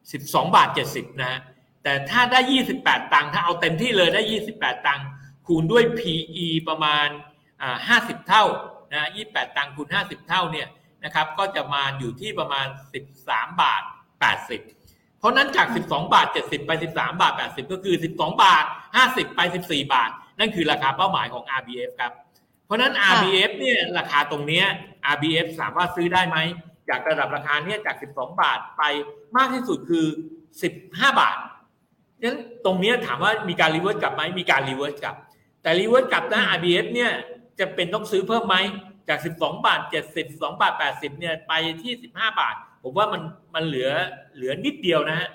[0.00, 1.40] 12 บาท 70 นะฮะ
[1.82, 2.40] แต่ถ้าได้
[2.76, 4.22] 28 ตังค์ถ้าเอาเต็มที่เลยได้
[4.52, 5.06] 28 ตังค์
[5.46, 7.06] คูณด้วย PE ประมาณ
[7.68, 8.44] 50 เท่า
[8.92, 10.68] นะ28 ตังค์คูณ 50 เท่าเนี่ย
[11.04, 12.66] นะครับ ก็จะมาอยู่ที่ประมาณ
[13.12, 13.82] 13 บาท
[14.50, 18.64] 80 เพราะนั้นจาก 12 บาท 70 ไป 13 บาท 80 ก็คือ 12 บาท
[19.00, 22.29] 50 ไป 14 บาท นั่นคือราคาเป้าหมายของ RBF ครับเพ
[22.70, 24.66] ราะนั้น RBF เนี่ยราคาตรงเนี้ย
[25.14, 26.38] RBF สามารถซื้อได้ไหม
[26.88, 28.82] จากระดับราคาเนี่ยจาก 12 บาทไป
[29.36, 30.06] มากที่สุดคือ
[30.62, 31.36] 15 บาท
[32.22, 35.16] นั้นตรงเนี้ยถามว่ามีการ reverse กลับไหมมีการ reverse กลับ
[35.62, 37.12] แต่ reverse กลับนะ RBF เนี่ย
[37.58, 38.56] จำเป็นต้องซื้อเพิ่มไหม
[39.08, 41.52] จาก 12 บาท 70 12บาท 80 เนี่ยไป
[41.82, 43.22] ที่ 15 บาท ผมว่ามัน
[43.54, 43.90] มันเหลือ
[44.36, 45.28] เหลือนิดเดียวนะฮะ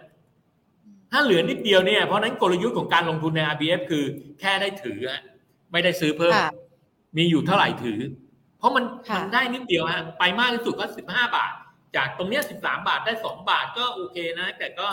[1.12, 4.04] ถ้าเหลือนิดเดียวเนี่ยเพราะนั้นกลยุทธ์ของการลงทุนใน RBF คือ
[4.40, 5.24] แค่ได้ถือฮะ
[5.72, 6.52] ไม่ได้ซื้อเพิ่มค่ะ
[7.18, 8.00] มีอยู่เท่าไหร่ถือ
[8.60, 11.54] เพราะมันค่ะมันได้นิดเดียวฮะไปมากที่สุดก็สิบห้าบาท
[11.96, 14.88] จากตรงเนี้ยสิบสามบาทได้สองบาทก็โอเคนะ แต่ก็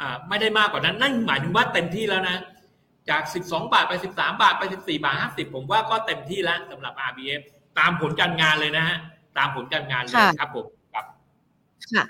[0.00, 2.36] อ่าไม่ได้มากกว่านั้นนั่นหมายถึงว่าเต็มที่แล้วนะ
[3.10, 7.42] จากสิบสองบาทไปสิบสามบาทไปสิบสี่บาทห้าสิบผมว่าก็เต็มที่แล้วสำหรับ RBF
[7.78, 8.98] ตามผลการงานเลยนะฮะ
[9.38, 11.06] ตามผลการงานเลยค่ะครับผมครับ
[11.92, 12.04] ค่ะ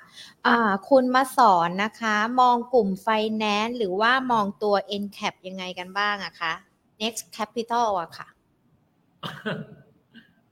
[0.46, 6.52] อ่าคุณมาสอนนะคะ มองกลุ่มไฟแนนซ์หรือว่ามองตัว NCAP ยังไงกันบ้างอะคะ
[7.00, 8.28] Next Capital อะค่ะ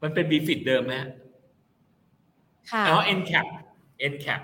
[0.02, 1.10] มันเป็นบีฟิตเดิมไหมฮะ
[2.70, 3.46] ค่ะแล้ว NCAP
[4.12, 4.42] NCAP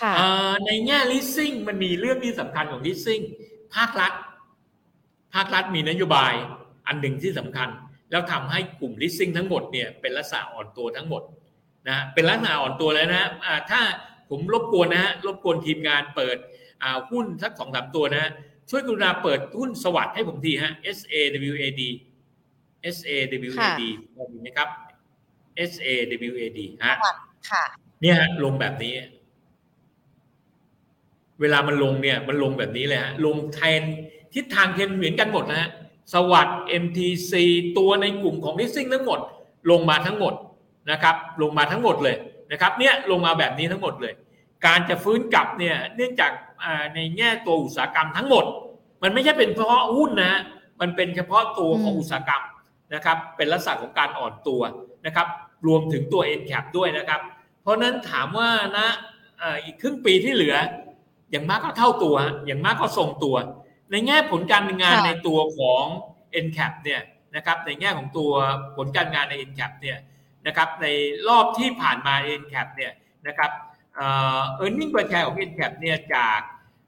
[0.00, 3.22] ค่ะเอ่อในแง่ leasing มันมีเรื่องที่สำคัญของ leasing
[3.74, 4.12] ภาครัฐ
[5.34, 6.32] ภาครัฐมีนโยบาย
[6.86, 7.68] อันหนึ่งที่สำคัญ
[8.10, 11.22] แล้วทำให้กลุ่ม leasing ทั้งหมดเนี่ยเป็นลักษณะอ่อนตัวทั้งหมด
[11.88, 13.80] นะเป็นลักษณะอ่อนตัวแล้วนะอ่าถ้า
[14.30, 16.36] ผมรบกวนนะฮะรบกวนทีมงานเปิด
[16.82, 18.30] อ่าหุ้นสักสองสามตัวนะฮะ
[18.70, 21.14] ช่วยกรุณาเปิดหุ้นสวัสด์ให้ผมทีฮะ S A
[21.52, 21.82] W A D
[22.94, 23.10] S A
[23.50, 23.82] W A D
[24.14, 24.68] พอมีไหมครับ
[25.70, 25.88] S A
[26.30, 26.96] W A D ฮะ
[27.50, 27.64] ค่ะ
[28.00, 28.94] เนี่ยฮะลงแบบนี้
[31.40, 33.82] เวลามันลงเนี่ย มันลงแบบนี้เลยฮะลงเทรน
[34.34, 35.70] ทิศทางเทรนเหมือนกันหมดนะฮะ
[36.12, 37.32] สวัสด์ MTC
[37.78, 39.20] ตัวในกลุ่มของ leasing ทั้งหมด
[39.70, 40.34] ลงมาทั้งหมด
[40.90, 42.16] นะครับ ลงมาทั้งหมดเลย
[42.52, 44.14] นะครับ เนี่ยลงมาแบบนี้ทั้งหมดเลย
[44.66, 48.44] การจะฟื้นกลับเนี่ย เนื่องจากอ่าในแง่ตัวอุตสาหกรรมทั้งหมด
[49.02, 50.40] มันไม่ใช่เป็นเฉพาะหุ้นนะฮะ
[50.80, 52.42] มันเป็นเฉพาะตัวของอืมอุตสาหกรรม
[52.94, 54.62] นะครับเป็นลักษณะของการอ่อนตัว
[55.06, 55.26] นะครับ
[55.66, 57.20] รวมถึงตัว n c a p ด้วยนะครับ
[57.62, 58.88] เพราะฉะนั้นถามว่านะ
[59.38, 60.56] เอ่ออีกครึ่งปีที่เหลือ
[61.30, 62.16] อย่างมากก็เท่าตัว
[62.46, 63.36] อย่างมากก็ทรงตัว
[63.90, 65.84] ในแง่ผลการงานค่ะในตัวของ
[66.44, 67.02] n c a p เนี่ย
[67.36, 68.32] นะครับในแง่ของตัว
[68.76, 69.98] ผลการงานใน n c a p เนี่ย
[70.46, 70.86] นะครับใน
[71.28, 72.92] รอบที่ผ่านมา n c a p เนี่ย
[73.26, 73.50] นะครับ
[73.94, 74.06] เอ่
[74.38, 76.40] อ earning per share ของ n c a p เนี่ยจาก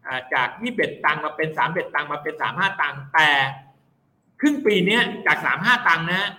[0.06, 0.48] อ่าจาก
[0.78, 3.28] 21ตังค์มาเป็น31ตังค์มาเป็น 35 ตังค์แต่
[4.42, 6.30] ครึ่งปีเนี้ยจาก35ตังค์นะฮะ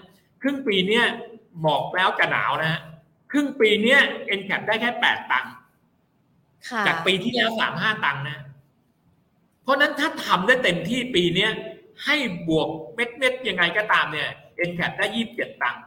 [0.42, 1.06] ครึ่งปีเนี้ย
[1.62, 2.82] หมอกแล้วจะหนาวนะฮะ
[3.32, 4.00] ครึ่งปีเนี้ย
[4.40, 5.54] n c a p ได้แค่8ตังค์
[6.70, 8.44] ค่ะจากปีที่แล้วสามห้าตังค์นะ
[9.64, 11.52] เพราะฉะนั้นถ้าทำได้เต็มที่ปีเนี้ย
[12.06, 12.16] ให้
[12.48, 14.30] บวกเม็ดเม็ดๆยังไงก็ตามเนี่ย
[14.70, 15.82] n c a p ได้ยี่สิบเจ็ดตังค์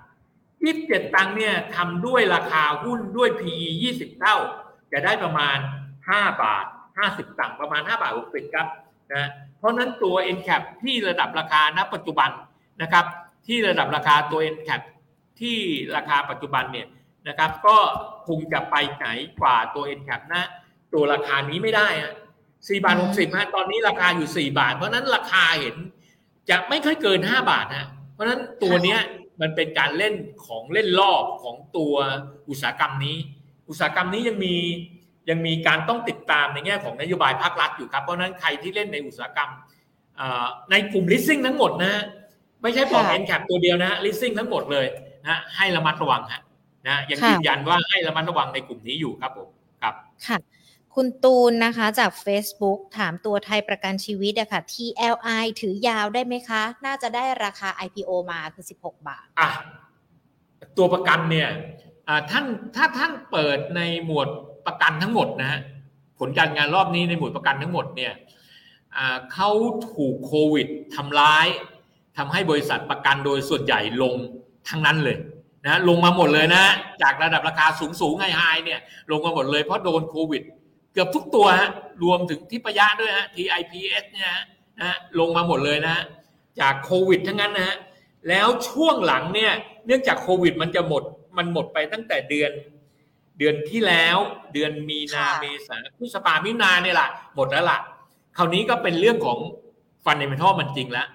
[0.64, 4.37] ยี่สิบเจ็ดตังค์เนี่ยทำด้วยราคาหุ้นด้วย PE ยี่สิบเท่า
[4.93, 5.59] จะได้ประมาณ
[6.09, 6.67] ห้าบาท
[6.99, 8.67] ห้าสิบตังค์ประมาณห้าบาทหกสิบครับ
[9.14, 9.29] นะ
[9.59, 12.31] เพราะนั้นตัว n c a p ที่ระดับราคาณปัจจุบัน
[12.83, 13.05] นะครับ
[13.47, 14.81] ที่ระดับราคาตัว n c a p
[15.41, 15.57] ที่
[15.97, 16.89] ราคาปัจจุบันเนี่ย
[17.29, 17.77] นะครับ ก็
[18.29, 19.07] คงจะไปไหน
[19.41, 20.45] กว่าตัว n c a p นะ
[20.93, 22.13] ตัวราคานี้ไม่ได้อะ
[22.69, 25.77] สี่บาทหกสิบฮะตอนนี้ราคาอยู่สี่บาท เพราะนั้นราคาเห็น
[26.51, 29.01] จะไม่ค่อยเกินห้าบาทฮะเพราะฉะนั้นตัวเนี้ย
[29.41, 30.15] มันเป็นการเล่น
[30.47, 31.95] ของเล่นรอบของตัว
[32.49, 33.17] อุตสาหกรรมนี้
[33.69, 34.57] อุตสาหกรรมนี้ยังมี
[35.31, 39.51] ยังมีการต้องติดตามในแง่ของนโยบายภาครัฐอยู่ครับ เพราะฉะนั้นใครที่เล่นในอุตสาหกรรม
[40.16, 42.03] เอ่อในกลุ่ม leasing ทั้งหมดนะฮะ
[42.62, 44.87] ไม่ใช่บอกค่ะ n c a p ตัวเดียวนะฮะ leasing ทั้งหมดเลย
[45.22, 46.43] นะฮะให้ระมัดระวังฮะ
[46.89, 49.49] นะยังค่ะยืนยันว่าให้ระมัดระวังในกลุ่มนี้อยู่ครับผม
[49.83, 49.95] ครับ
[50.27, 50.39] ค่ะ
[50.95, 59.49] คุณตูนนะคะจาก Facebook ถามตัวไทยประกันชีวิตอะค่ะ TLI ถือยาวได้ไหมคะ น่าจะได้ราคา IPO มาคือ 16 บาทอะ
[60.77, 61.49] ตัวประกันเนี่ย
[62.09, 62.45] อ่าท่าน
[62.77, 64.29] ถ้าท่านเปิดในหมวด
[64.67, 65.61] ประกันทั้งหมดนะฮะ
[66.19, 68.12] ผลการงานรอบนี้ในหมวดประกันทั้งหมดเนี่ย
[69.33, 69.51] เขา
[69.93, 71.47] ถูกโควิดทำร้าย
[72.17, 74.14] ทำให้บริษัทประกันโดยส่วนใหญ่ลง
[74.69, 75.17] ทั้งนั้นเลย
[75.64, 76.64] นะลงมาหมดเลยนะ
[77.03, 80.43] จากระดับราคาสูงสูงไฮไฮเนี่ยลงมาหมดเลยเพราะโดนโควิด
[80.93, 81.71] เกือบทุกตัวฮะ
[82.05, 84.31] รวมถึงที่ปะยะด้วยฮะ TIPS เนี่ย
[84.81, 85.97] นะลงมาหมดเลยนะ
[86.61, 87.77] จากโควิดทั้งนั้นนะฮะ
[88.29, 89.53] แล้วช่วงหลังเนี่ย
[89.87, 91.03] เนื่องจากโควิดมันจะหมด
[91.37, 92.51] มันหมดไปตั้งแต่เดือน
[93.39, 94.18] เดือนที่แล้ว
[94.53, 97.78] เดือนมีนาค่ะเมษาพฤษภามิถุนาเนี่ยแหละหมดแล้วล่ะ
[98.37, 99.39] คราวนี้ก็เป็นเรื่องของ
[100.05, 101.09] fundamental มันจริงแล้ว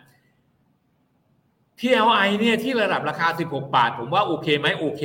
[1.79, 5.03] TLI เนี่ยที่ระดับราคา 16 บาท ผมว่าโอเคไหมโอเค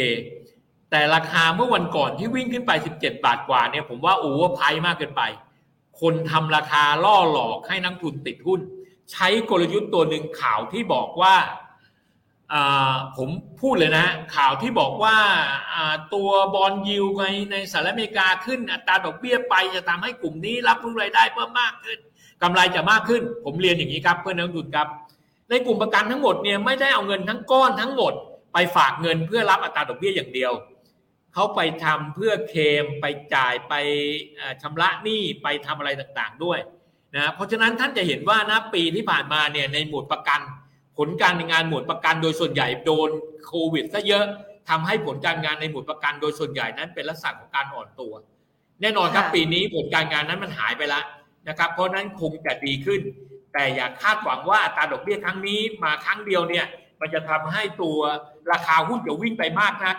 [0.91, 5.23] แต่ราคาเมื่อวันก่อนที่วิ่งขึ้นไป 17 บาทกว่าเนี่ยผมว่า overprice มากเกินไป
[6.01, 8.61] คนทำราคาล่อหลอกให้นักทุนติดหุ้น
[9.13, 11.35] ใช้กลยุทธ์ตัวหนึ่งข่าวที่บอกว่า
[13.17, 13.29] ผม
[13.61, 15.17] พูดเลยนะ ข่าวที่บอกว่า
[16.15, 21.99] ตัวบอลยิวในในสหรัฐอเมริกาขึ้นอัตราดอกเบี้ยไปจะทำให้กลุ่มนี้รับรู้รายได้เพิ่มมากขึ้น
[22.43, 24.89] กำไรจะมากขึ้น ผมเรียนอย่างนี้ครับเพื่อนนักลงทุนครับ
[25.51, 28.13] ในกลุ่มประกันทั้งหมดเนี่ยไม่ได้เอาเงินทั้งก้อนทั้งหมด
[28.53, 30.53] ไปฝากเงินเพื่อรับอัตราดอกเบี้ยอย่างเดียว
[31.35, 33.75] เขาไปทำเพื่อเคมไปจ่ายไป
[34.63, 36.59] ชำระหนี้ไปทำอะไรต่างๆด้วย
[37.15, 40.41] นะเพราะฉะนั้นท่านจะเห็นว่านะปีที่ผ่านมาเนี่ยในหมวดประกัน
[40.99, 43.11] ผลการงานหมวดประกันโดยส่วนใหญ่โดน
[43.47, 44.25] โควิดซะเยอะ
[44.69, 48.13] ทำให้ผลการงานในหมวดประกันโดยส่วนใหญ่นั้นเป็นลักษณะของการอ่อนตัว
[48.81, 51.05] แน่นอนครับปีนี้ผลการงานนั้นมันหายไปแล้ว
[51.49, 53.01] นะครับ เพราะนั้นคงจะดีขึ้น
[53.53, 56.67] แต่อย่าคาดหวังว่าอัตราดอกเบี้ยครั้งนี้มาครั้งเดียวเนี่ย
[57.01, 57.99] มันจะทำให้ตัว
[58.53, 59.97] ราคาหุ้นจะวิ่งไปมากนัก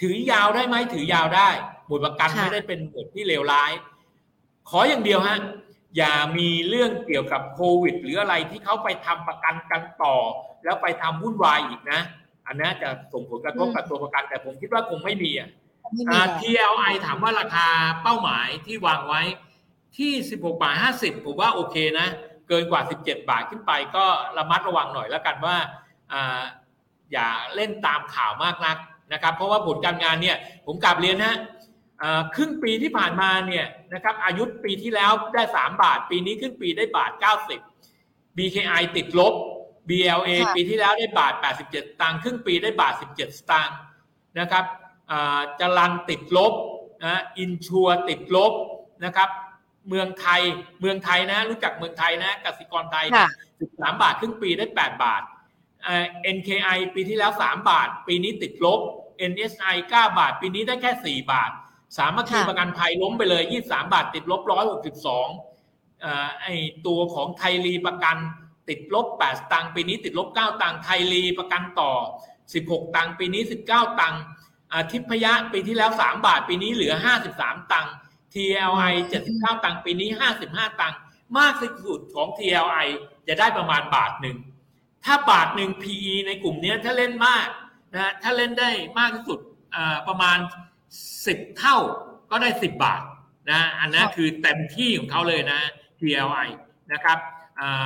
[0.00, 1.48] ถือยาวได้ไหมถือยาวได้
[1.86, 3.70] หมวดประกันไม่ได้เป็นหมวดที่เลวร้าย
[4.70, 5.38] ขออย่างเดียวฮะ
[5.96, 10.16] อย่ามีเรื่องเกี่ยวกับโควิด หรืออะไรที่เขาไปทำประกันกันต่อ
[10.64, 12.00] แล้วไปทำวุ่นวายอีกนะ
[12.46, 15.50] อันนี้จะส่งผลกระทบกับตัวประกัน แต่ผมคิดว่าคงไม่มีอะ
[16.40, 17.68] TLI ถามว่าราคา
[18.02, 19.22] เป้าหมายที่วางไว้
[19.98, 22.06] ที่ 16 บาท 50 ผมว่าโอเคนะ
[22.48, 24.04] เกินกว่า 17 บาทขึ้นไปก็
[24.38, 25.56] ระมัดระวังหน่อยแล้วกันว่า
[27.12, 28.76] อย่าเล่นตามข่าวมากนัก
[29.12, 30.36] นะครับ เพราะว่าผลการงานเนี่ย
[30.66, 31.34] ผมกลับเรียนนะ
[32.36, 37.12] ครึ่งปีที่ผ่านมาเนี่ยนะครับอายุปีที่แล้วได้ 3 บาท ปีนี้ครึ่งปีได้บาท
[37.74, 39.34] 90 BKI ติดลบ
[39.88, 41.34] BLA ปีที่แล้วได้บาท
[41.68, 43.76] 87 ตังค์ครึ่งปีได้บาท 17 สตางค์
[44.40, 44.64] นะครับ
[45.60, 46.52] จรันติดลบ
[47.04, 48.52] นะอินชัวติดลบ
[49.04, 49.28] นะครับ
[49.88, 50.42] เมืองไทย
[50.80, 53.06] เมืองไทยนะรู้จักเมืองไทยนะกสิกรไทย
[53.52, 55.22] 13 บาท ครึ่งปีได้ 8 บาท
[56.36, 58.80] NKI ปีที่แล้ว 3 บาท ปีนี้ติดลบ
[59.30, 61.50] NSI 9 บาท ปีนี้ได้แค่ 4 บาท
[61.96, 64.40] สามัคคีประกันภัยล้มไปเลย 23 บาทติดลบ
[65.62, 66.46] 162ไอ
[66.86, 68.16] ตัวของไทยรีประกัน
[68.68, 71.92] ติดลบ 8 ตังค์ปีนี้ติดลบ 9 ตังค์ไทยรีประกันต่อ
[72.44, 74.20] 16 ตังค์ปีนี้ 19 ตังค์
[74.90, 76.94] ทิพยะปีที่แล้ว 3 บาทปีนี้เหลือ
[77.32, 77.92] 53 ตังค์
[78.34, 78.94] TLI
[79.28, 80.08] 79 ตังค์ปีนี้
[80.44, 80.98] 55 ตังค์
[81.38, 82.88] มากสุดของ TLI
[83.28, 84.36] จะได้ประมาณบาทหนึ่ง
[85.04, 87.46] ถ้าบาทหนึ่ง PE ในกลุ่มนี้ถ้าเล่นมาก
[87.94, 89.38] นะถ้าเล่นได้มากที่สุด
[90.08, 90.38] ประมาณ
[91.02, 91.76] 10 เท่า
[92.30, 93.02] ก็ได้ 10 บาท
[93.50, 95.60] นะอันนั้นคือเต็มที่ของเขาเลยนะ
[96.00, 96.48] TLI
[96.92, 97.18] นะครับ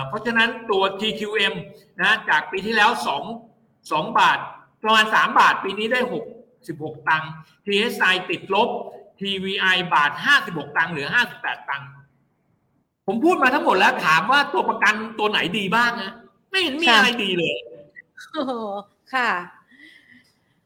[0.09, 1.55] เพราะฉะนั้นตัว TQM
[2.01, 2.91] นะจากปีที่แล้ว
[3.43, 4.39] 2 2 บาท
[4.83, 6.01] ประมาณ 3 บาทปีนี้ได้
[6.43, 7.31] 6 16ตังค์
[7.67, 8.69] TSI ติดลบ
[9.21, 10.11] TVI บาท
[10.45, 11.89] 56 ตังค์เหลือ 58 ตังค์
[13.07, 16.13] ผมพูดมาทั้งหมดแล้วถามว่าตัวประกันตัวไหนดีบ้างนะ
[16.51, 17.57] ไม่เห็นมีอะไรดีเลย
[18.33, 18.43] โอ้
[19.15, 19.29] ค่ะ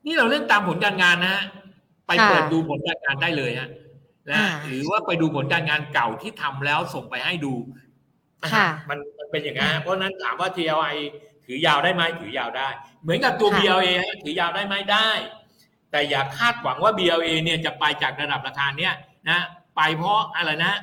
[0.05, 1.43] นี่เราเล่นตามผลการงานนะฮะ
[2.07, 3.70] ไปเปิดดูผลการงานได้เลยฮะ
[4.30, 7.55] นะหรือว่าไปดูผลการงานเก่าที่ทำแล้วส่งไปให้ดู
[8.88, 10.96] มันมันเป็นอย่างนั้นเพราะนั้นถามว่า TLI
[11.46, 12.68] ถือยาวได้ไหมถือยาวได้
[13.03, 13.88] เหมือนกับตัว BLA
[14.22, 15.11] ถือยาวได้ไหมได้
[15.90, 18.94] แต่อย่าคาดหวังว่า BLA เนี่ยจะไปจากระดับราคาเนี้ย
[19.30, 19.40] นะ
[19.76, 20.74] ไปเพราะอะไรนะ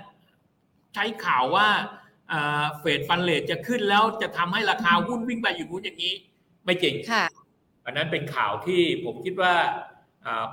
[0.93, 1.67] ใช้ข่าวว่า
[2.79, 6.13] เฟดฟันเลทจะขึ้นแล้วจะทำให้ราคาหุ้นวิ่งไปอยู่นู้นอย่างนี้
[6.65, 7.25] ไม่จริงค่ะ
[7.85, 9.53] อันนั้นเป็นข่าวที่ผมคิดว่า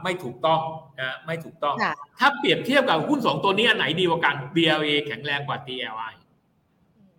[0.03, 0.61] ไม่ถูกต้อง
[1.01, 1.77] นะไม่ถูกต้อง
[2.19, 6.15] ถ้าเปรียบเทียบกับหุ้นสองตัวนี้อันไหนดีกว่ากัน BLA แข็งแรงกว่า TLI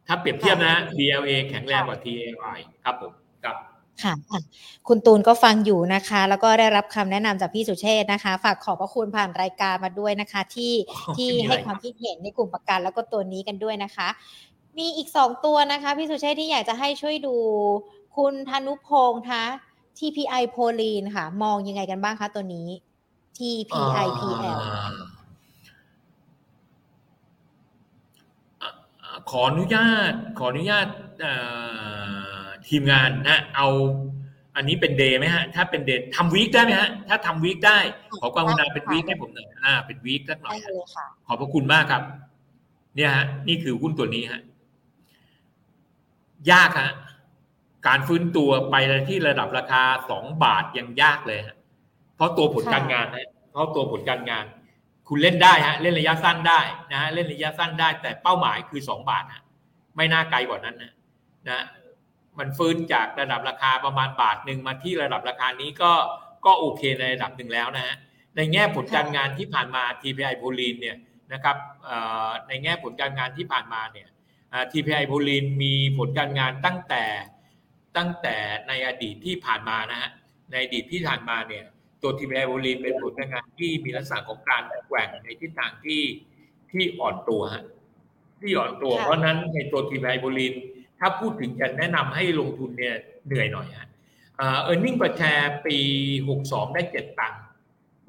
[0.08, 3.12] ถ้าเปรียบเทียบนะ BLA แข็งแรงกว่า TLI ครับผม
[3.44, 3.56] ครับ
[4.04, 4.14] ค่ะ
[4.88, 10.74] คุณตูนก็ฟังอยู่นะคะ แล้วก็ได้รับคำแนะนำจากพี่สุเชษนะคะ ฝากขอบพระคุณผ่านรายการมาด้วยนะคะ ที่
[11.18, 14.08] ที่ให้ความคิดเห็นในกลุ่มประกันแล้วก็ตัวนี้กันด้วยนะคะ
[14.78, 17.36] มีอีกสองตัวนะคะ พี่สุเชษที่อยากจะให้ช่วยดู
[18.18, 19.44] คุณธนุพงษ์คะ
[19.98, 22.68] TPI โพลีนค่ะ มองยังไงกันบ้างคะตัวนี้
[23.38, 24.58] TPIPL
[29.30, 30.88] ขออนุญาตขออนุญาต
[32.68, 33.68] ทีมงานนะ เอา
[34.56, 37.78] อันนี้เป็นเดย์ไหมฮะ ถ้าเป็นเดย์ทำวีคได้ไหมฮะ ถ้าทำวีคได้
[38.22, 40.58] ขอความกรุณาเป็นวีคให้ผมหน่อยอ่า เป็นวีคสักหน่อย
[41.28, 42.04] ขอบพระคุณมากครับ
[42.96, 44.42] เนี่ยฮะ นี่คือหุ้นตัวนี้ฮะ
[46.52, 46.92] ยากฮะ
[47.88, 48.76] การฟื้นตัวไป
[49.10, 51.58] ที่ระดับราคาสองบาทยังยากเลยฮะ
[52.16, 54.46] เพราะตัวผลการงานนะเพราะตัวผลการงาน
[55.08, 56.60] คุณเล่นได้ฮะเล่นระยะสั้นได้
[56.92, 59.44] นะฮะเล่นระยะสั้นได้ แต่เป้าหมายคือสองบาทฮะ
[59.96, 60.94] ไม่น่าไกลกว่านั้นนะ
[61.50, 61.66] นะ
[62.40, 65.94] มันฟื้นจากระดับราคาประมาณบาทหนึ่งมาที่ระดับราคานี้ก็
[66.46, 67.96] ก็โอเคในระดับหนึ่งแล้วนะฮะ
[68.36, 70.98] ในแง่ผลการงานที่ผ่านมา TPI โพลีนเนี่ย
[71.34, 71.58] นะครับ
[72.48, 74.08] ในแง่ผลการงานที่ผ่านมาเนี่ย
[74.72, 77.04] TPI โพลีนมีผลการงานตั้งแต่
[77.98, 78.38] ตั้งแต่
[78.68, 80.12] ในอดีตที่ผ่านมานะฮะ
[80.52, 81.66] ในอดีตที่ผ่านมาเนี่ย
[82.02, 86.02] ตัว TPI โพลีนเป็นผลการงานที่มีลักษณะของการแกว่งในทิศทางที่
[86.72, 87.66] ที่อ่อนตัวฮะ
[88.42, 90.54] ที่อ่อนตัว เพราะนั้นในตัว TPI โพลีน
[91.00, 92.96] ถ้าพูดถึงจะแนะนำให้ลงทุนเนี่ย
[93.26, 93.90] เหนื่อยหน่อยฮะ
[94.36, 95.78] เออร์เน็งประแชร์ปี
[96.30, 97.42] หกสองได้เจ็ดตังค์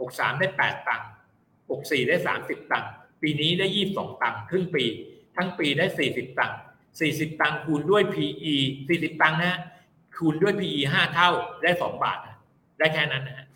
[0.00, 1.08] หกสามได้แปดตังค์
[1.70, 2.90] หกสี่ได้สามสิบตังค์
[3.22, 4.84] ปีนี้ได้ยี่สิบสองตังค์ครึ่งปี
[5.36, 6.58] ทั้งปีได้สี่สิบตังค์
[7.00, 8.54] สี่สิบตังค์คูณด้วย PE
[8.88, 9.58] สี่สิบตังค์นะ
[10.18, 11.30] คูณด้วย PE ห้าเท่า
[11.62, 12.18] ได้สองบาท
[12.78, 13.46] ได้แค่นั้นนะ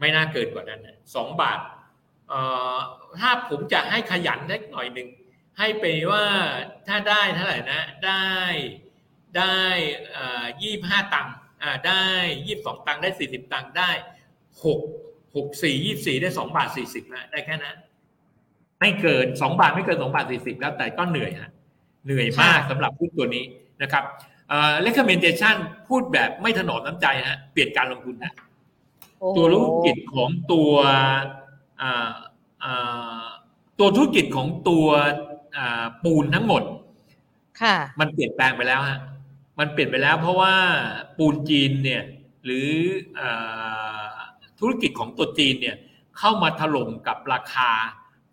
[0.00, 1.58] ไม่น่าเกินกว่านั้นนะสองบาท
[2.28, 2.40] เอ่
[2.74, 2.76] อ
[3.20, 5.08] ถ้าผมจะให้ขยันเล็กหน่อยหนึ่ง
[5.58, 6.24] ให้ไปว่า
[6.86, 8.26] ถ้าได้เท่าไหร่นะ ได้
[9.36, 9.56] ได้
[10.62, 11.34] ยี่ห้าตังค์
[11.86, 12.04] ได้
[12.46, 13.90] ยี่สองตังค์ได้สี่สิบตังค์ได้
[14.64, 14.80] หก
[15.36, 17.76] หกสี่ยี่สี่ได้สองบาทสี่สิบนะได้แค่นั้น
[18.80, 21.50] ไม่เกินสองบาทไม่เกินสองบาทสี่สิบแล้วแต่ก็เหนื่อยฮะ
[22.04, 23.44] เหนื่อยมากสำหรับพูดตัวนี้
[23.82, 24.04] นะครับ
[24.86, 25.56] recommendation
[25.88, 28.32] พูดแบบไม่ถนอมน้ำใจฮะเปลี่ยนการลงทุนนะ
[29.36, 30.72] ตัวธุรกิจของตัว
[33.78, 34.86] ตัวธุรกิจของตัว
[36.04, 36.62] ปูนทั้งหมด
[37.60, 38.98] ค่ะ มันเปลี่ยนแปลงไปแล้วฮะ
[39.58, 40.54] มันเปลี่ยนไปแล้วเพราะว่า
[41.18, 42.02] ปูนจีนเนี่ย
[42.44, 42.70] หรือ
[44.60, 45.76] ธุรกิจของตัวจีนเนี่ย
[46.18, 47.70] เข้ามาถล่มกับราคา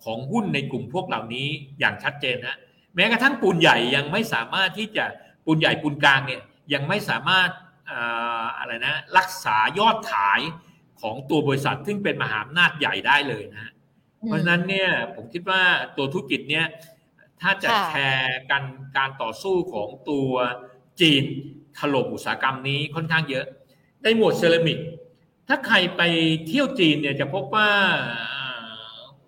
[0.04, 1.48] ของหุ้นในกลุ่มพวกเหล่านี้
[1.80, 2.58] อย่างชัดเจนฮะ
[2.96, 5.06] แม้กระทั่งปูนใหญ่ยังไม่สามารถที่จะ
[5.46, 6.42] ปูนใหญ่ปูนกลางเนี่ย
[6.74, 7.50] ยังไม่สามารถ
[8.58, 10.42] อะไรนะรักษายอดขาย
[11.02, 13.72] ของตัวบริษัทซึ่งเป็นมหาอำนาจใหญ่ได้เลยนะ
[14.26, 15.62] เพราะฉะนั้นเนี่ยผมคิดว่า
[15.98, 16.66] ตัวธุรกิจเนี่ย
[17.42, 18.64] ถ้าจะแชร์กัน
[18.98, 20.30] การต่อสู้ของตัว
[21.02, 21.24] จีน
[21.78, 23.46] ถล่มอุตสาหกรรมนี้ค่อนข้างเยอะ
[24.04, 24.80] ในหมวดเซรามิก
[25.48, 26.02] ถ้าใครไป
[26.48, 27.70] เที่ยวจีนเนี่ยจะพบว่า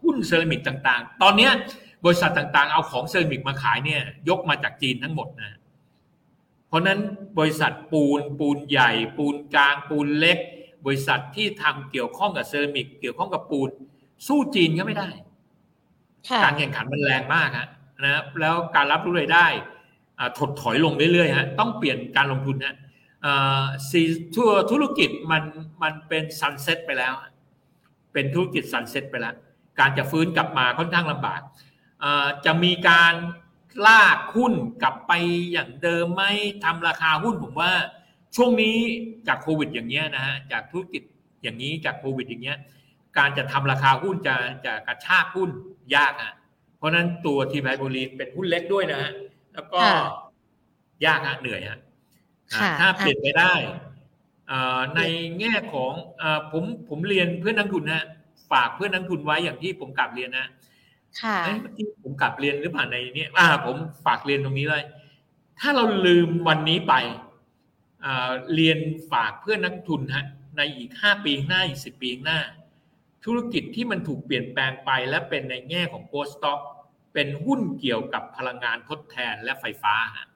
[0.02, 1.50] หุ้นเซรามิกต่างๆ ตอนนี้
[2.06, 5.58] บริษัทต่างๆ เอาของเซรามิกมาขายเนี่ยยกมาจากจีนทั้งหมดนะ
[6.68, 7.00] เพราะนั้น
[7.40, 10.38] บริษัทปูนปูนใหญ่ ปูนกลางปูนเล็ก
[10.86, 13.70] บริษัทที่ทำเกี่ยวข้องกับเซรามิก เกี่ยวข้องกับปูน
[14.28, 15.10] สู้จีนก็ไม่ได้
[16.44, 17.68] การแข่งขันมันแรงมากฮะ
[18.04, 19.48] นะแล้วการรับรู้รายได้
[20.38, 22.76] ถดถอยลงเรื่อยๆฮะต้องเปลี่ยนการลงทุนฮะ
[23.90, 24.02] คื
[24.36, 25.44] อตัวธุรกิจมัน
[25.84, 27.14] มันเป็น sunset ไปแล้ว
[28.14, 29.36] เป็นธุรกิจ sunset ไปแล้ว
[29.80, 31.42] การจะฟื้นกลับมาค่อนข้างลำบาก
[32.46, 33.14] จะมีการ
[33.88, 35.12] ลากหุ้นกลับไป
[35.52, 36.24] อย่างเดิมไหม
[36.64, 37.72] ทำราคาหุ้นผมว่า
[38.36, 38.78] ช่วงนี้
[39.28, 41.04] จากโควิด อย่างเงี้ยนะฮะจากธุรกิจ
[41.44, 42.58] อย่างนี้จากโควิด อย่างเงี้ย
[43.18, 45.50] การจะทำราคาหุ้นจะจะกระชากหุ้น
[45.96, 46.34] ยากอะ
[46.78, 49.12] เพราะนั้นตัวทีไพโบลีนเป็นหุ้นเล็กด้วยนะฮะ
[49.54, 49.82] แล้วก็
[51.06, 51.80] ยากฮะเหนื่อยฮะ
[52.80, 53.54] ถ้าเปลี่ยนไปได้
[54.96, 55.02] ใน
[55.40, 55.94] แง่ของ
[56.52, 58.04] ผมผมเรียนเพื่อนนักทุนฮะ
[58.52, 60.48] ฝากเพื่อนนักทุนไว้อย่างที่ผมกลับเรียนนะ
[61.22, 61.38] ค่ะ
[61.78, 64.84] ที่ผมกลับเรียนหรือเปล่าในนี้อ่า ผมฝากเรียนตรงนี้เลย
[65.60, 66.94] ถ้าเราลืมวันนี้ไป
[68.56, 68.80] เรียน
[69.12, 70.26] ฝากเพื่อนนักทุนฮะ
[70.58, 72.40] ในอีกห้าปีหน้าอีกสิบปีหน้า
[73.26, 76.60] ธุรกิจที่มันถูกเปลี่ยนแปลงไปและเป็นในแง่ของโกสต็อก
[77.14, 80.28] เป็นหุ้นเกี่ยวกับพลังงานทดแทนและไฟฟ้าฮะ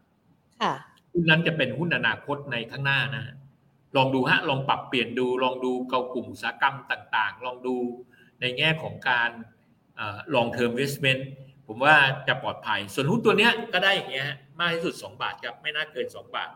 [1.12, 3.36] หุ้นนั้นจะเป็นหุ้นอนาคตในข้างหน้านะ
[3.96, 7.78] ลองดูฮะลองปรับเปลี่ยนดูลองดูเกากลุ่มอุตสาหกรรมต่าง ๆ ลองดู
[8.42, 9.30] ในแง่ของการ
[10.34, 11.28] ลองเทอมเวสเมนต์
[11.68, 11.96] ผมว่า
[12.28, 14.28] จะปลอดภัย ส่วนหุ้นตัวเนี้ยก็ได้อย่างเงี้ย
[14.60, 16.50] มากที่สุด 2 บาทครับไม่น่าเกิน 2 บาท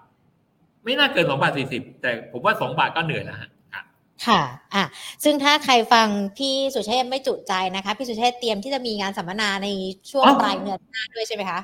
[0.83, 3.51] ไม่น่าเกิน 2 บาท 40 แต่ผมว่า 2 บาทก็เหนื่อยแล้วฮะ
[4.27, 4.41] ค่ะ
[4.73, 4.83] อะ
[5.23, 9.67] ซึ่งถ้าใครฟังพี่สุเชษไม่จุใจนะคะ พี่สุเชษเตรียมที่จะมีงานสัมมนาใน
[10.11, 11.59] ช่วงปลายเดือนหน้าด้วยใช่ไหมคะ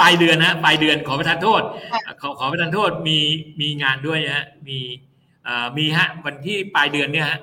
[0.00, 1.62] ปลายเดือนนะปลายเดือนขอประทานโทษ
[2.20, 3.18] ขอขอประทานโทษมี
[3.60, 4.78] มีงานด้วยฮะมี
[5.76, 7.38] มีฮะวันที่ปลายเดือนเนี่ยฮะ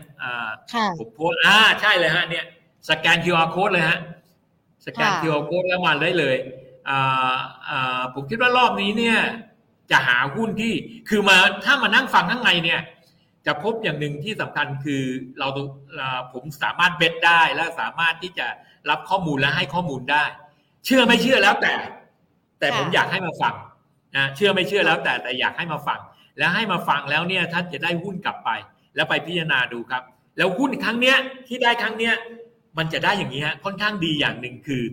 [0.99, 2.45] ผมโพสอ่าใช่เลยฮะเนี่ย
[2.89, 3.99] สแกน QR code เลยฮะ
[4.85, 6.35] สแกน QR code แล้วมาได้เลย
[8.13, 9.19] ผมคิดว่ารอบนี้เนี่ย
[9.91, 10.73] จะหาหุ้นที่
[11.09, 12.81] คือมาถ้ามานั่งฟังข้างในเนี่ย
[13.45, 15.01] จะพบอย่างหนึ่งที่สำคัญคือ
[15.39, 15.47] เรา
[16.33, 18.47] ผมสามารถเบ็ดได้และสามารถที่จะ
[18.89, 20.23] รับข้อมูลและให้ข้อมูลได้
[20.85, 21.73] เชื่อไม่เชื่อแล้วแต่
[22.59, 23.55] แต่ผมอยากให้มาฟัง
[24.17, 25.99] นะเชื่อไม่เชื่อแล้วแต่แต่อยากให้มาฟัง
[26.37, 28.49] แล้วให้มาฟังแล้วเนี่ยท่านจะได้หุ้นกลับไป
[28.95, 30.03] แล้วไปพิจารณาดูครับ
[30.37, 31.17] แล้วหุ้นครั้งเนี้ย
[31.47, 32.15] ที่ได้ครั้งเนี้ย
[32.77, 34.83] มันจะได้อย่างนี้ฮะค่อนข้างดีอย่างหนึ่งคือ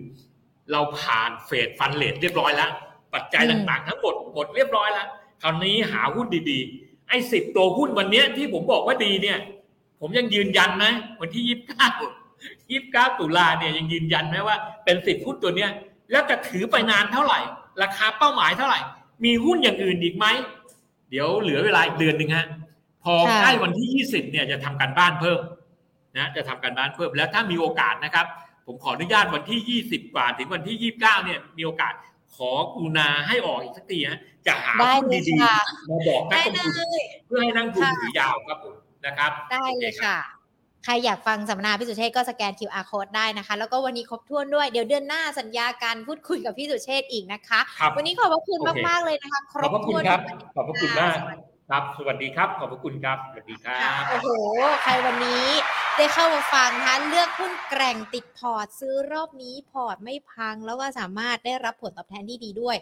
[0.71, 2.71] เราผ่านเฟดฟันเลทเรียบร้อยแล้ว
[3.13, 5.07] ปัจจัยต่างๆ ทั้งหมดหมดเรียบร้อยแล้ว
[5.41, 9.37] คราวนี้หาหุ้นดีๆ ไอ้สิบตัวหุ้นวันนี้ที่ผมบอกว่าดีเนี่ย
[9.99, 11.89] ผมยังยืนยันนะวันที่ยี่สิบเก้า
[12.71, 15.71] ยี่สิบเก้าตุลาเนี่ยยังยืนยันไหมว่าเป็นสิบหุ้นตัวเนี้ย
[16.11, 17.39] แล้วจะถือไปนานเท่าไหร่
[17.81, 18.79] ราคาเป้าหมายเท่าไหร่
[19.25, 20.25] มีหุ้นอย่างอื่นอีกไหม
[21.09, 22.45] เดี๋ยวเหลือเวลาอีกเดือนหนึ่งฮะ
[23.03, 25.39] พอใกล้วันที่ยี่สิบเนี่ยจะทำการบ้านเพิ่ม
[26.17, 28.25] นะจะทำการบ้านเพิ่มแล้วถ้ามีโอกาสนะครับ
[28.65, 31.93] ผมขออนุญาตวันที่ยี่สิบกว่าถึงวันที่ยี่บเก้าเนี่ยมีโอกาส
[32.35, 36.89] ขอกูนาให้ออกอีกสักทีฮะจะหาหุ้นดีๆมาบอกนักลงทุน
[37.27, 40.17] เพื่อให้นักลงทุนถือยาวครับผมนะครับ ได้เลยค่ะ
[40.85, 47.59] ใครอยากฟังสัมมนาพี่สุเชษก็สแกน QR code ได้นะคะ แล้วก็วันนี้ครบถ้วนด้วย เดี๋ยวเดือนหน้าสัญญาการพูดคุยกับพี่สุเชษอีกนะคะ
[47.95, 50.21] วันนี้ขอบพระคุณมากๆเลยนะคะ ครบถ้วนครับ
[50.55, 51.17] ขอบพระคุณมาก
[51.69, 54.29] ครับ สวัสดีครับ ขอบพระคุณครับ สวัสดีครับ โอ้โห
[54.83, 55.45] ใครวันนี้
[55.97, 62.75] ได้เข้ามาฟังนะเลือกหุ้นแกร่งติดพอร์ต ซื้อรอบนี้พอร์ตไม่พัง แล้วก็สามารถได้รับผลตอบแทนที่ดีด้วย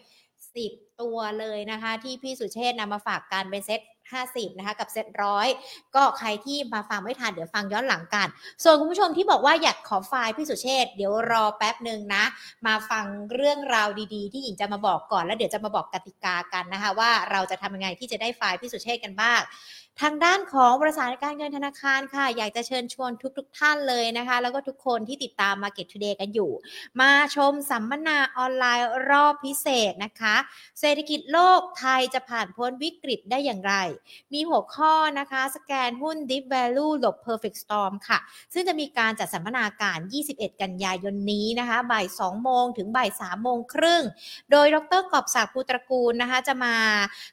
[0.48, 3.80] 10 ตัวเลยนะคะ ที่พี่สุเชษนำมาฝากการเป็นเซ็ต
[4.28, 5.48] 50นะคะกับเซ็ตร้อย
[5.96, 8.28] ก็ใครที่มาฟังไม่ทันเดี๋ยวฟังย้อนหลังกัน
[8.64, 12.24] ส่วนคุณผู้ชมที่บอกว่าอยากขอไฟล์พี่สุเชษเดี๋ยวรอแป๊บหนึ่งนะ
[12.68, 19.40] มาฟังเรื่องราวดีๆ ที่หญิงจะมาบอกก่อนแล้วเดี๋ยวจะมาบอกกติกากันนะคะว่าเราจะทำยังไงที่จะได้ไฟล์พี่สุเชษกันบ้าง
[20.02, 26.52] ทางด้านของบริษัทการเงินธนาคารค่ะ อยากจะเชิญชวนทุกๆทท่านเลยนะคะ แล้วก็ทุกคนที่ติดตาม Market Today กันอยู่
[27.02, 30.36] มาชมสัมมนาออนไลน์รอบพิเศษนะคะ
[30.80, 33.74] เศรษฐกิจโลกไทยจะผ่านพ้นวิกฤตได้อย่างไร
[34.34, 38.20] มีหัวข้อนะคะ สแกนหุ้น Deep Value หลบ Perfect Storm ค่ะ
[38.54, 39.98] ซึ่งจะมีการจัดสัมมนาการ
[40.30, 44.04] 21 กันยายนนี้นะคะบ่าย 2 โมงถึงบ่าย3โมงครึ่ง
[44.52, 46.76] โดยดรกอบศักดิ์ภูตระกูลนะคะ จะมา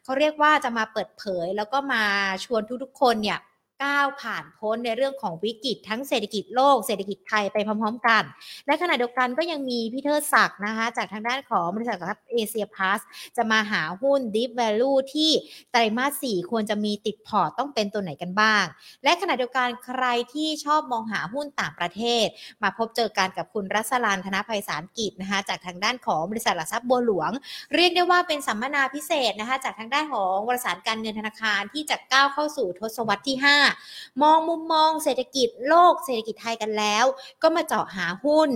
[0.04, 2.04] เขาเรียกว่าจะมาเปิดเผยแล้วก็มา
[2.44, 3.38] ชวนทุกๆ คนเนี่ย
[3.84, 8.22] ก้าวผ่านพ้นในเรื่องของวิกฤตทั้งเศรษฐกิจโลกเศรษฐกิจไทยไปพร้อมๆกัน
[8.66, 13.00] และขณะเดียวกันก็ยังมีพี่เทิดศักดิ์นะคะ จากทางด้านของบริษัทรับเอเชียพาส
[13.36, 15.30] จะมาหาหุ้น Deep Value ที่
[15.72, 18.64] ไตรมาส 4 ควรจะมีติดพอร์ตต้องเป็นตัวไหนกันบ้าง
[19.04, 22.26] และขณะเดียวกันใครที่ชอบมองหาหุ้นต่างประเทศ
[22.62, 27.30] มาพบเจอกันกับคุณรัศลานธนภัยสารกิจนะคะจากทางด้านของบริษัทหลักทรัพย์บัวหลวง
[27.74, 33.73] เรียกได้ว่าเป็นสัมมนาพิเศษนะคะจากทางด้านของบริษัทการเงินธนาคารที่จะก้าวเข้าสู่ทศวรรษที่ 5
[34.22, 37.04] มองมุมมองเศรษฐกิจโลกเศรษฐกิจไทยกันแล้ว
[37.42, 38.50] ก็มาเจาะหาหุ้น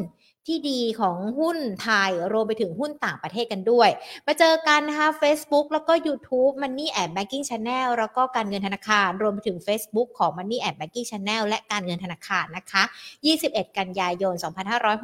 [0.53, 3.89] ที่ดีของหุ้นไทยรวมไปถึงหุ้นต่างประเทศกันด้วย
[4.27, 11.07] มาเจอกันนะคะ Facebook แล้วก็ YouTube Money and Banking Channel แล้วก็การเงินธนาคาร รวมไปถึง Facebook ของ Money and Banking
[11.11, 12.83] Channel และการเงินธนาคารนะคะ
[13.31, 14.35] 21 กันยายน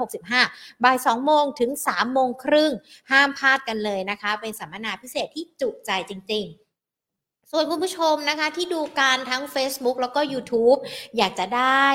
[0.07, 2.73] 2565 บ่าย 2 โมงถึง 3 โมงครึ่ง
[3.11, 6.64] ห้ามพลาดกันเลยนะคะ เป็นสัมมนาพิเศษที่จุใจจริง ๆ
[7.57, 10.79] ส่วนคุณผู้ชมนะคะที่ดูการทั้ง Facebook แล้วก็ YouTube
[11.17, 11.87] อยากจะได้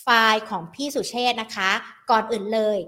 [0.00, 1.70] ไฟล์ของพี่สุเชษนะคะ
[2.10, 2.78] ก่อนอื่นเลย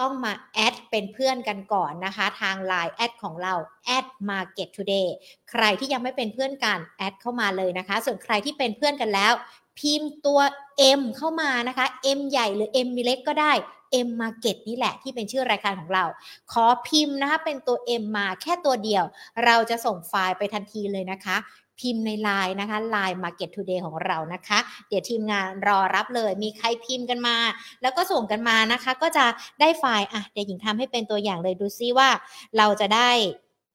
[0.00, 3.54] ต้องมาแอดเป็นเพื่อนกันก่อนนะคะ ทาง Line แอดของเรา
[3.96, 5.08] at market today
[5.50, 9.32] ใครที่ยังไม่เป็นเพื่อนกันแอดเข้ามาเลยนะคะ ส่วนใครที่เป็นเพื่อนกันแล้ว
[9.78, 10.40] พิมพ์ตัว
[10.98, 11.86] M เข้ามานะคะ
[12.18, 13.52] M ใหญ่หรือ M เล็กก็ได้
[14.06, 16.04] M Market นี่แหละที่เป็นชื่อรายการของเรา
[16.52, 19.04] ขอพิมพ์นะคะเป็นตัว M มาแค่ตัวเดียว
[19.44, 21.36] เราจะส่งไฟล์ไปทันทีเลยนะคะ
[21.80, 24.58] พิมพ์ใน Line นะคะ Line Market Today ของเรานะคะ
[24.88, 27.36] เดี๋ยวทีมงานรอรับเลย มีใครพิมพ์กันมา
[27.82, 29.26] แล้วก็ส่งกันมานะคะ ก็จะ
[29.60, 32.08] ได้ไฟล์อะเดี๋ยวหญิงทำให้เป็นตัวอย่างเลยดูซิว่า
[32.58, 33.10] เราจะได้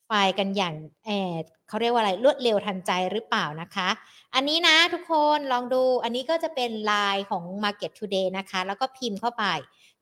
[0.08, 0.76] ไฟล์กันอย่าง
[1.06, 1.34] เออ
[1.68, 3.90] เขาเรียกว่าอะไรรวดเร็วทันใจหรือเปล่านะคะ
[4.36, 9.46] อันนี้นะทุกคนลองดูอันนี้ก็จะเป็นไลน์ของ Market Today นะคะ แล้วก็พิมพ์เข้าไป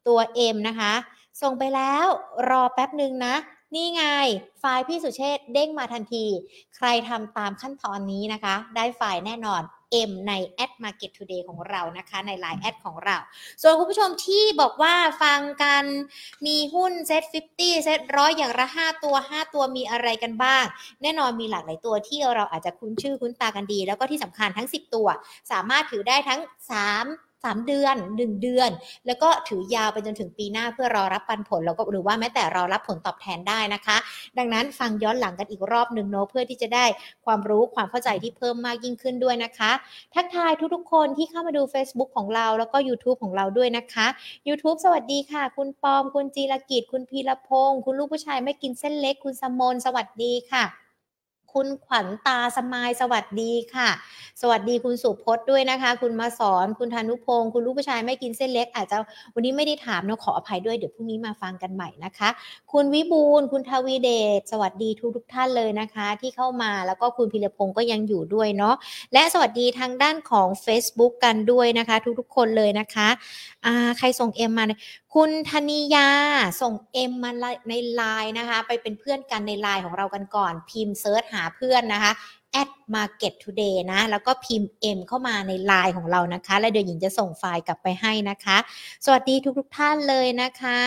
[0.07, 0.19] ตัว
[0.55, 0.93] M นะคะ
[1.41, 2.05] ส่งไปแล้ว
[2.49, 3.35] รอแป๊บหนึ่งนะ
[3.75, 4.03] นี่ไง
[4.59, 6.25] ไฟล์พี่สุเชษเด้งมาทันที
[6.75, 9.61] ใครทำตามขั้นตอนนี้นะคะ ได้ไฟล์แน่นอน
[10.09, 10.33] M ใน
[10.63, 13.17] Ad Market Today ของเรานะคะ ใน Line แอดของเรา
[13.61, 15.83] ส่วนคุณผู้ชมที่บอกว่าฟังกัน
[16.45, 20.63] มีหุ้นเซ็ต50เซท100 อย่างละ 5 ตัว 5 ตัวมีอะไรกันบ้าง
[21.01, 25.07] แน่นอนมีหลากหลายตัวที่เราอาจจะคุ้นชื่อคุ้นตากันดี แล้วก็ที่สำคัญทั้ง 10 ตัว
[25.51, 26.39] สามารถถือได้ทั้ง
[26.99, 28.69] 3 3 เดือน 1 เดือน
[29.07, 33.97] แล้วก็ถือยาวไปจนถึงปีหน้าเพื่อรอรับปันผลแล้วก็หรือว่าแม้แต่รอรับผลตอบแทนได้นะคะ
[34.37, 36.85] ดังนั้นฟังย้อนหลังกันอีกรอบหนึ่งเนาะเพื่อที่จะได้
[37.25, 39.71] ความรู้ความเข้าใจที่เพิ่มมากยิ่งขึ้นด้วยนะคะ
[40.13, 44.07] ทักทายทุกๆคนที่เข้ามาดู Facebook ของเราแล้วก็ YouTube ของเราด้วยนะคะ
[44.47, 50.80] YouTube สวัสดีค่ะ คุณปอม คุณจีรกิจ คุณพีรพงศ์คุณลูกผู้ชายไม่กินเส้นเล็ก คุณสมนสวัสดีค่ะ
[51.53, 53.89] คุณขวัญตาสมายสวัสดีค่ะ
[54.41, 58.97] สวัสดีคุณสุพจน์ด้วยนะคะ คุณมาสอนคุณธนุพงศ์คุณลูกผู้ชายไม่กินเส้นเล็ก อาจจะ
[59.33, 62.29] วันนี้ไม่ได้ถามเนาะขออภัยด้วยเดี๋ยวพรุ่งนี้มาฟังกันใหม่นะคะ
[62.71, 68.75] คุณวิบูลย์คุณทวีเดชสวัสดีทุกทุกท่านเลยนะคะ ที่เข้ามาแล้วก็คุณพิรพงศ์ก็ยังอยู่ด้วยเนาะ
[69.13, 73.07] และสวัสดีทางด้านของ Facebook กันด้วยนะคะ ทุกๆคนเลยนะคะ
[73.65, 74.65] อ่าใครส่ง M มา
[75.15, 76.09] คุณธนิยา
[76.61, 77.31] ส่ง M มา
[77.69, 82.11] ในไลน์นะคะ ไปเป็นเพื่อนกันในไลน์ของเรากันก่อน พิมพ์ search หาเพื่อนนะคะ
[82.61, 88.57] at market today นะ แล้วก็พิมพ์ M เข้ามาในไลน์ของเรานะคะ แล้วเดี๋ยวหญิงจะส่งไฟล์กลับไปให้นะคะ
[89.05, 90.79] สวัสดีทุกท่านเลยนะคะ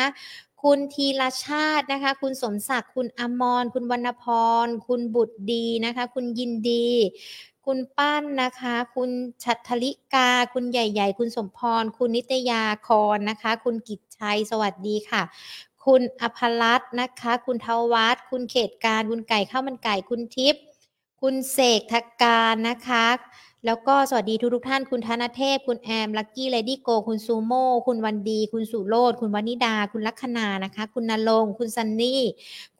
[0.63, 4.25] คุณทีละชาตินะคะ คุณสมศักดิ์ คุณอมร คุณวรรณพ
[4.65, 6.89] ร คุณบุตรดีนะคะ คุณยินดี
[7.67, 9.11] คุณป้านนะคะ คุณ
[9.45, 15.23] ชัทลิกา คุณใหญ่ ๆ คุณสมพร คุณนิตยาคอนนะคะ คุณกิจชัย สวัสดีค่ะ
[15.87, 20.63] คุณอภรัตน์นะคะ คุณเทวัฒน์คุณเขตการ คุณไก่ข้าวมันไก่ คุณทิพย์
[21.21, 23.07] คุณเสกทการนะคะ
[23.67, 32.23] แล้วก็สวัสดีทุกทุกท่าน คุณธนเทพ คุณแอม ลักกี้ เลดี้โก คุณซูโม่ คุณวันดี คุณสุโรธคุณวนิดา คุณลัคนา นะคะ คุณนรงคุณซันนี่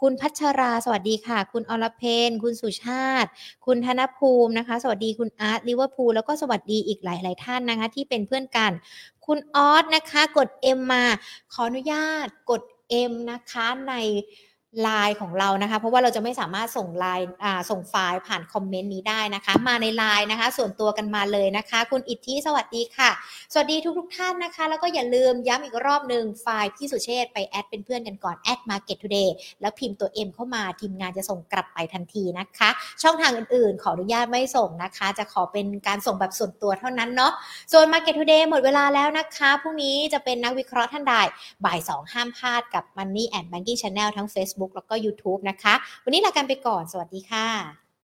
[0.01, 3.29] คุณพัชรา สวัสดีค่ะ คุณอรเพน คุณสุชาติ
[3.67, 8.73] คุณธนภูมินะคะ สวัสดีคุณอาร์ตลิเวอร์พูล แล้วก็สวัสดีอีกหลาย ๆ ท่านนะคะ ที่เป็นเพื่อนกัน
[9.27, 11.05] คุณออสนะคะ กด M มา
[11.53, 12.63] ขออนุญาต กด
[13.11, 13.95] M นะคะใน
[14.83, 17.27] ไลน์ของเรานะคะ เพราะว่าเราจะไม่สามารถส่งไลน์
[17.71, 23.11] ส่งไฟล์ผ่านคอมเมนต์นี้ได้นะคะ มาในไลน์นะคะ ส่วนตัวกันมาเลยนะคะ คุณอิทธิสวัสดีค่ะ
[23.53, 32.71] สวัสดีทุกทุกท่านนะคะ แล้วก็อย่าลืมย้ำอีกรอบหนึ่งไฟล์พี่สุเชษไป add เป็นเพื่อนกันก่อนแอด Market Today แล้วพิมพ์ตัว M เข้ามาทีมงานจะส่งกลับไปทันทีนะคะ
[33.03, 37.33] ช่องทางอื่นๆ ขออนุญาตไม่ส่งนะคะ จะขอเป็นการส่งแบบส่วนตัวเท่านั้นเนาะ
[37.73, 41.15] ส่วน Market Today หมดเวลาแล้วนะคะพรุ่งนี้จะเป็นนักวิเคราะห์ท่านใด
[41.65, 44.29] บ่าย2ห้ามพลาดกับ Money and Banking Channel ทั้ง
[44.65, 47.84] Facebook แล้วก็ YouTube นะคะ วันนี้ลากันไปก่อน สวัสดีค่ะ